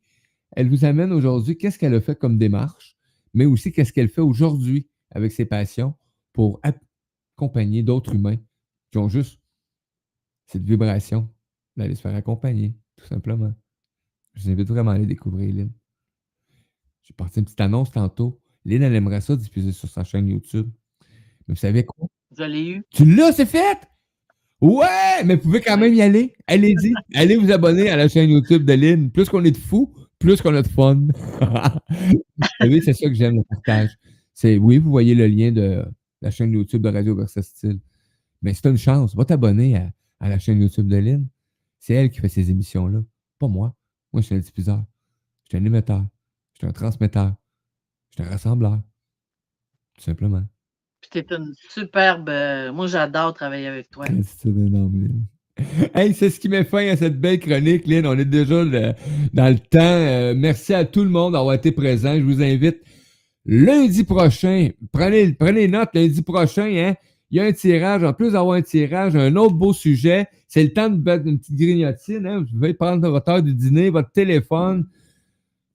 Elle 0.56 0.70
vous 0.70 0.84
amène 0.86 1.14
aujourd'hui 1.14 1.58
qu'est-ce 1.58 1.80
qu'elle 1.80 1.96
a 1.96 2.02
fait 2.02 2.20
comme 2.20 2.38
démarche, 2.38 2.93
mais 3.34 3.46
aussi 3.46 3.72
qu'est-ce 3.72 3.94
qu'elle 3.94 4.10
fait 4.10 4.22
aujourd'hui 4.22 4.88
avec 5.12 5.32
ses 5.32 5.46
passions 5.46 5.96
pour 6.34 6.60
accompagner 6.64 7.84
d'autres 7.84 8.16
humains 8.16 8.38
qui 8.92 8.98
ont 8.98 9.10
juste 9.10 9.40
cette 10.48 10.64
vibration 10.64 11.30
d'aller 11.76 11.96
se 11.96 12.02
faire 12.02 12.16
accompagner, 12.16 12.76
tout 12.96 13.06
simplement. 13.06 13.54
Je 14.34 14.44
vous 14.44 14.50
invite 14.50 14.68
vraiment 14.68 14.92
à 14.92 14.96
aller 14.96 15.06
découvrir 15.06 15.54
Lynn. 15.54 15.72
J'ai 17.04 17.14
parti 17.14 17.40
une 17.40 17.46
petite 17.46 17.62
annonce 17.62 17.92
tantôt. 17.92 18.40
Lynn, 18.66 18.84
elle 18.84 18.96
aimerait 18.96 19.22
ça 19.22 19.36
diffuser 19.36 19.72
sur 19.72 19.90
sa 19.90 20.04
chaîne 20.04 20.28
YouTube. 20.28 20.70
Mais 21.48 21.54
vous 21.54 21.60
savez 21.60 21.86
quoi? 21.86 22.08
Je 22.38 22.44
l'ai 22.44 22.70
eu? 22.70 22.84
Tu 22.90 23.06
l'as, 23.06 23.34
c'est 23.34 23.46
fait! 23.46 23.80
Ouais! 24.62 25.24
Mais 25.26 25.36
vous 25.36 25.42
pouvez 25.42 25.62
quand 25.62 25.78
même 25.78 25.94
y 25.94 26.02
aller. 26.02 26.34
Allez-y. 26.48 26.94
Allez 27.14 27.36
vous 27.36 27.52
abonner 27.52 27.90
à 27.90 27.98
la 27.98 28.08
chaîne 28.08 28.30
YouTube 28.30 28.64
de 28.64 28.74
Lynn. 28.74 29.12
Plus 29.12 29.28
qu'on 29.28 29.44
est 29.44 29.52
de 29.52 29.58
fous, 29.58 29.94
plus 30.24 30.42
qu'on 30.42 30.56
a 30.56 30.62
de 30.62 30.68
fun. 30.68 30.96
vous 31.42 32.48
savez, 32.60 32.82
c'est 32.82 32.94
ça 32.94 33.08
que 33.10 33.14
j'aime, 33.14 33.36
le 33.36 33.44
partage. 33.44 33.92
C'est, 34.34 34.58
oui, 34.58 34.78
vous 34.78 34.90
voyez 34.90 35.16
le 35.16 35.28
lien 35.28 35.52
de 35.52 35.86
la 36.22 36.32
chaîne 36.32 36.54
YouTube 36.54 36.82
de 36.82 36.90
Radio 36.90 37.14
Versa 37.16 37.42
Style. 37.42 37.80
Mais 38.42 38.54
c'est 38.54 38.70
une 38.70 38.78
chance. 38.78 39.16
Va 39.16 39.26
t'abonner 39.26 39.76
à, 39.76 39.92
à 40.22 40.30
la 40.30 40.40
chaîne 40.40 40.62
YouTube 40.62 40.88
de 40.88 40.96
Lynn. 40.96 41.28
C'est 41.80 41.94
elle 41.94 42.10
qui 42.10 42.20
fait 42.22 42.30
ces 42.30 42.50
émissions-là. 42.50 43.02
Pas 43.38 43.50
moi. 43.50 43.76
Moi, 44.14 44.22
je 44.22 44.28
suis 44.28 44.36
un 44.36 44.40
diffuseur. 44.40 44.82
Je 45.44 45.50
suis 45.50 45.58
un 45.62 45.66
émetteur. 45.66 46.06
Je 46.54 46.60
suis 46.60 46.68
un 46.68 46.72
transmetteur. 46.72 47.36
Je 48.12 48.24
suis 48.24 48.30
un 48.30 48.32
rassembleur. 48.32 48.82
Tout 49.98 50.04
simplement. 50.04 50.44
Puis 51.02 51.10
t'es 51.12 51.36
une 51.36 51.54
superbe. 51.70 52.30
euh, 52.30 52.72
moi, 52.72 52.88
j'adore 52.88 53.34
travailler 53.34 53.68
avec 53.68 53.90
toi. 53.90 54.06
Gratitude 54.06 54.58
énorme, 54.58 55.02
Lynn. 55.02 55.26
Hey, 55.94 56.14
c'est 56.14 56.30
ce 56.30 56.40
qui 56.40 56.50
met 56.50 56.64
fin 56.64 56.88
à 56.88 56.96
cette 56.96 57.20
belle 57.20 57.40
chronique, 57.40 57.88
Lynn. 57.88 58.06
On 58.08 58.18
est 58.18 58.26
déjà 58.26 58.64
dans 59.34 59.50
le 59.50 59.60
temps. 59.60 59.80
Euh, 59.82 60.34
merci 60.36 60.74
à 60.74 60.86
tout 60.86 61.04
le 61.04 61.10
monde 61.10 61.34
d'avoir 61.34 61.56
été 61.56 61.72
présent. 61.72 62.16
Je 62.16 62.24
vous 62.24 62.42
invite 62.42 62.82
lundi 63.46 64.04
prochain. 64.04 64.70
Prenez, 64.92 65.34
prenez 65.34 65.68
note, 65.68 65.90
lundi 65.94 66.22
prochain, 66.22 66.72
hein. 66.76 66.96
Il 67.30 67.38
y 67.38 67.40
a 67.40 67.46
un 67.46 67.52
tirage. 67.52 68.04
En 68.04 68.14
plus 68.14 68.34
d'avoir 68.34 68.58
un 68.58 68.62
tirage, 68.62 69.16
un 69.16 69.36
autre 69.36 69.56
beau 69.56 69.74
sujet. 69.74 70.28
C'est 70.48 70.64
le 70.64 70.72
temps 70.72 70.90
de 70.90 71.02
mettre 71.02 71.26
une 71.26 71.40
petite 71.40 71.56
grignotine. 71.56 72.28
Hein. 72.28 72.40
Vous 72.42 72.58
pouvez 72.58 72.76
prendre 72.76 73.08
votre 73.10 73.30
heure 73.30 73.42
du 73.42 73.56
dîner, 73.56 73.90
votre 73.90 74.12
téléphone 74.12 74.88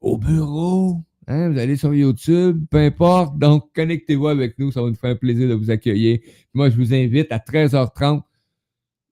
au 0.00 0.16
bureau. 0.16 1.02
Hein, 1.26 1.50
vous 1.50 1.58
allez 1.58 1.76
sur 1.76 1.92
YouTube, 1.92 2.64
peu 2.70 2.78
importe. 2.78 3.36
Donc, 3.38 3.70
connectez-vous 3.74 4.28
avec 4.28 4.56
nous. 4.58 4.70
Ça 4.70 4.82
va 4.82 4.88
nous 4.88 4.94
faire 4.94 5.10
un 5.10 5.16
plaisir 5.16 5.48
de 5.48 5.54
vous 5.54 5.70
accueillir. 5.70 6.20
Moi, 6.54 6.70
je 6.70 6.76
vous 6.76 6.94
invite 6.94 7.32
à 7.32 7.38
13h30 7.38 8.22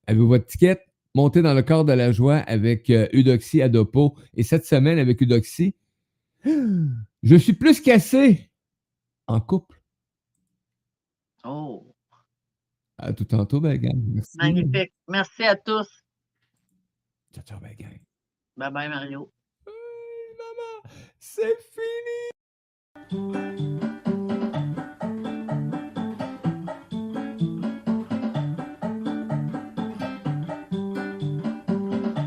avec 0.06 0.20
votre 0.22 0.46
ticket, 0.46 0.80
montez 1.14 1.42
dans 1.42 1.54
le 1.54 1.62
corps 1.62 1.84
de 1.84 1.92
la 1.92 2.12
joie 2.12 2.36
avec 2.38 2.90
euh, 2.90 3.08
Eudoxie 3.12 3.62
Adopo. 3.62 4.16
Et 4.34 4.42
cette 4.42 4.64
semaine, 4.64 4.98
avec 4.98 5.22
Eudoxie, 5.22 5.74
je 6.44 7.36
suis 7.36 7.52
plus 7.54 7.80
cassé 7.80 8.50
en 9.26 9.40
couple. 9.40 9.80
Oh, 11.44 11.94
À 12.98 13.12
tout 13.12 13.24
tantôt, 13.24 13.60
belle 13.60 13.78
gang. 13.78 14.00
Merci. 14.08 14.36
magnifique. 14.38 14.92
Merci 15.08 15.44
à 15.44 15.56
tous. 15.56 15.88
Ciao, 17.34 17.44
ciao, 17.44 17.60
belle 17.60 17.76
gang. 17.76 18.00
Bye 18.56 18.72
bye, 18.72 18.88
Mario. 18.88 19.30
Hey, 19.66 20.36
maman, 20.38 20.94
c'est 21.18 21.56
fini. 23.10 23.65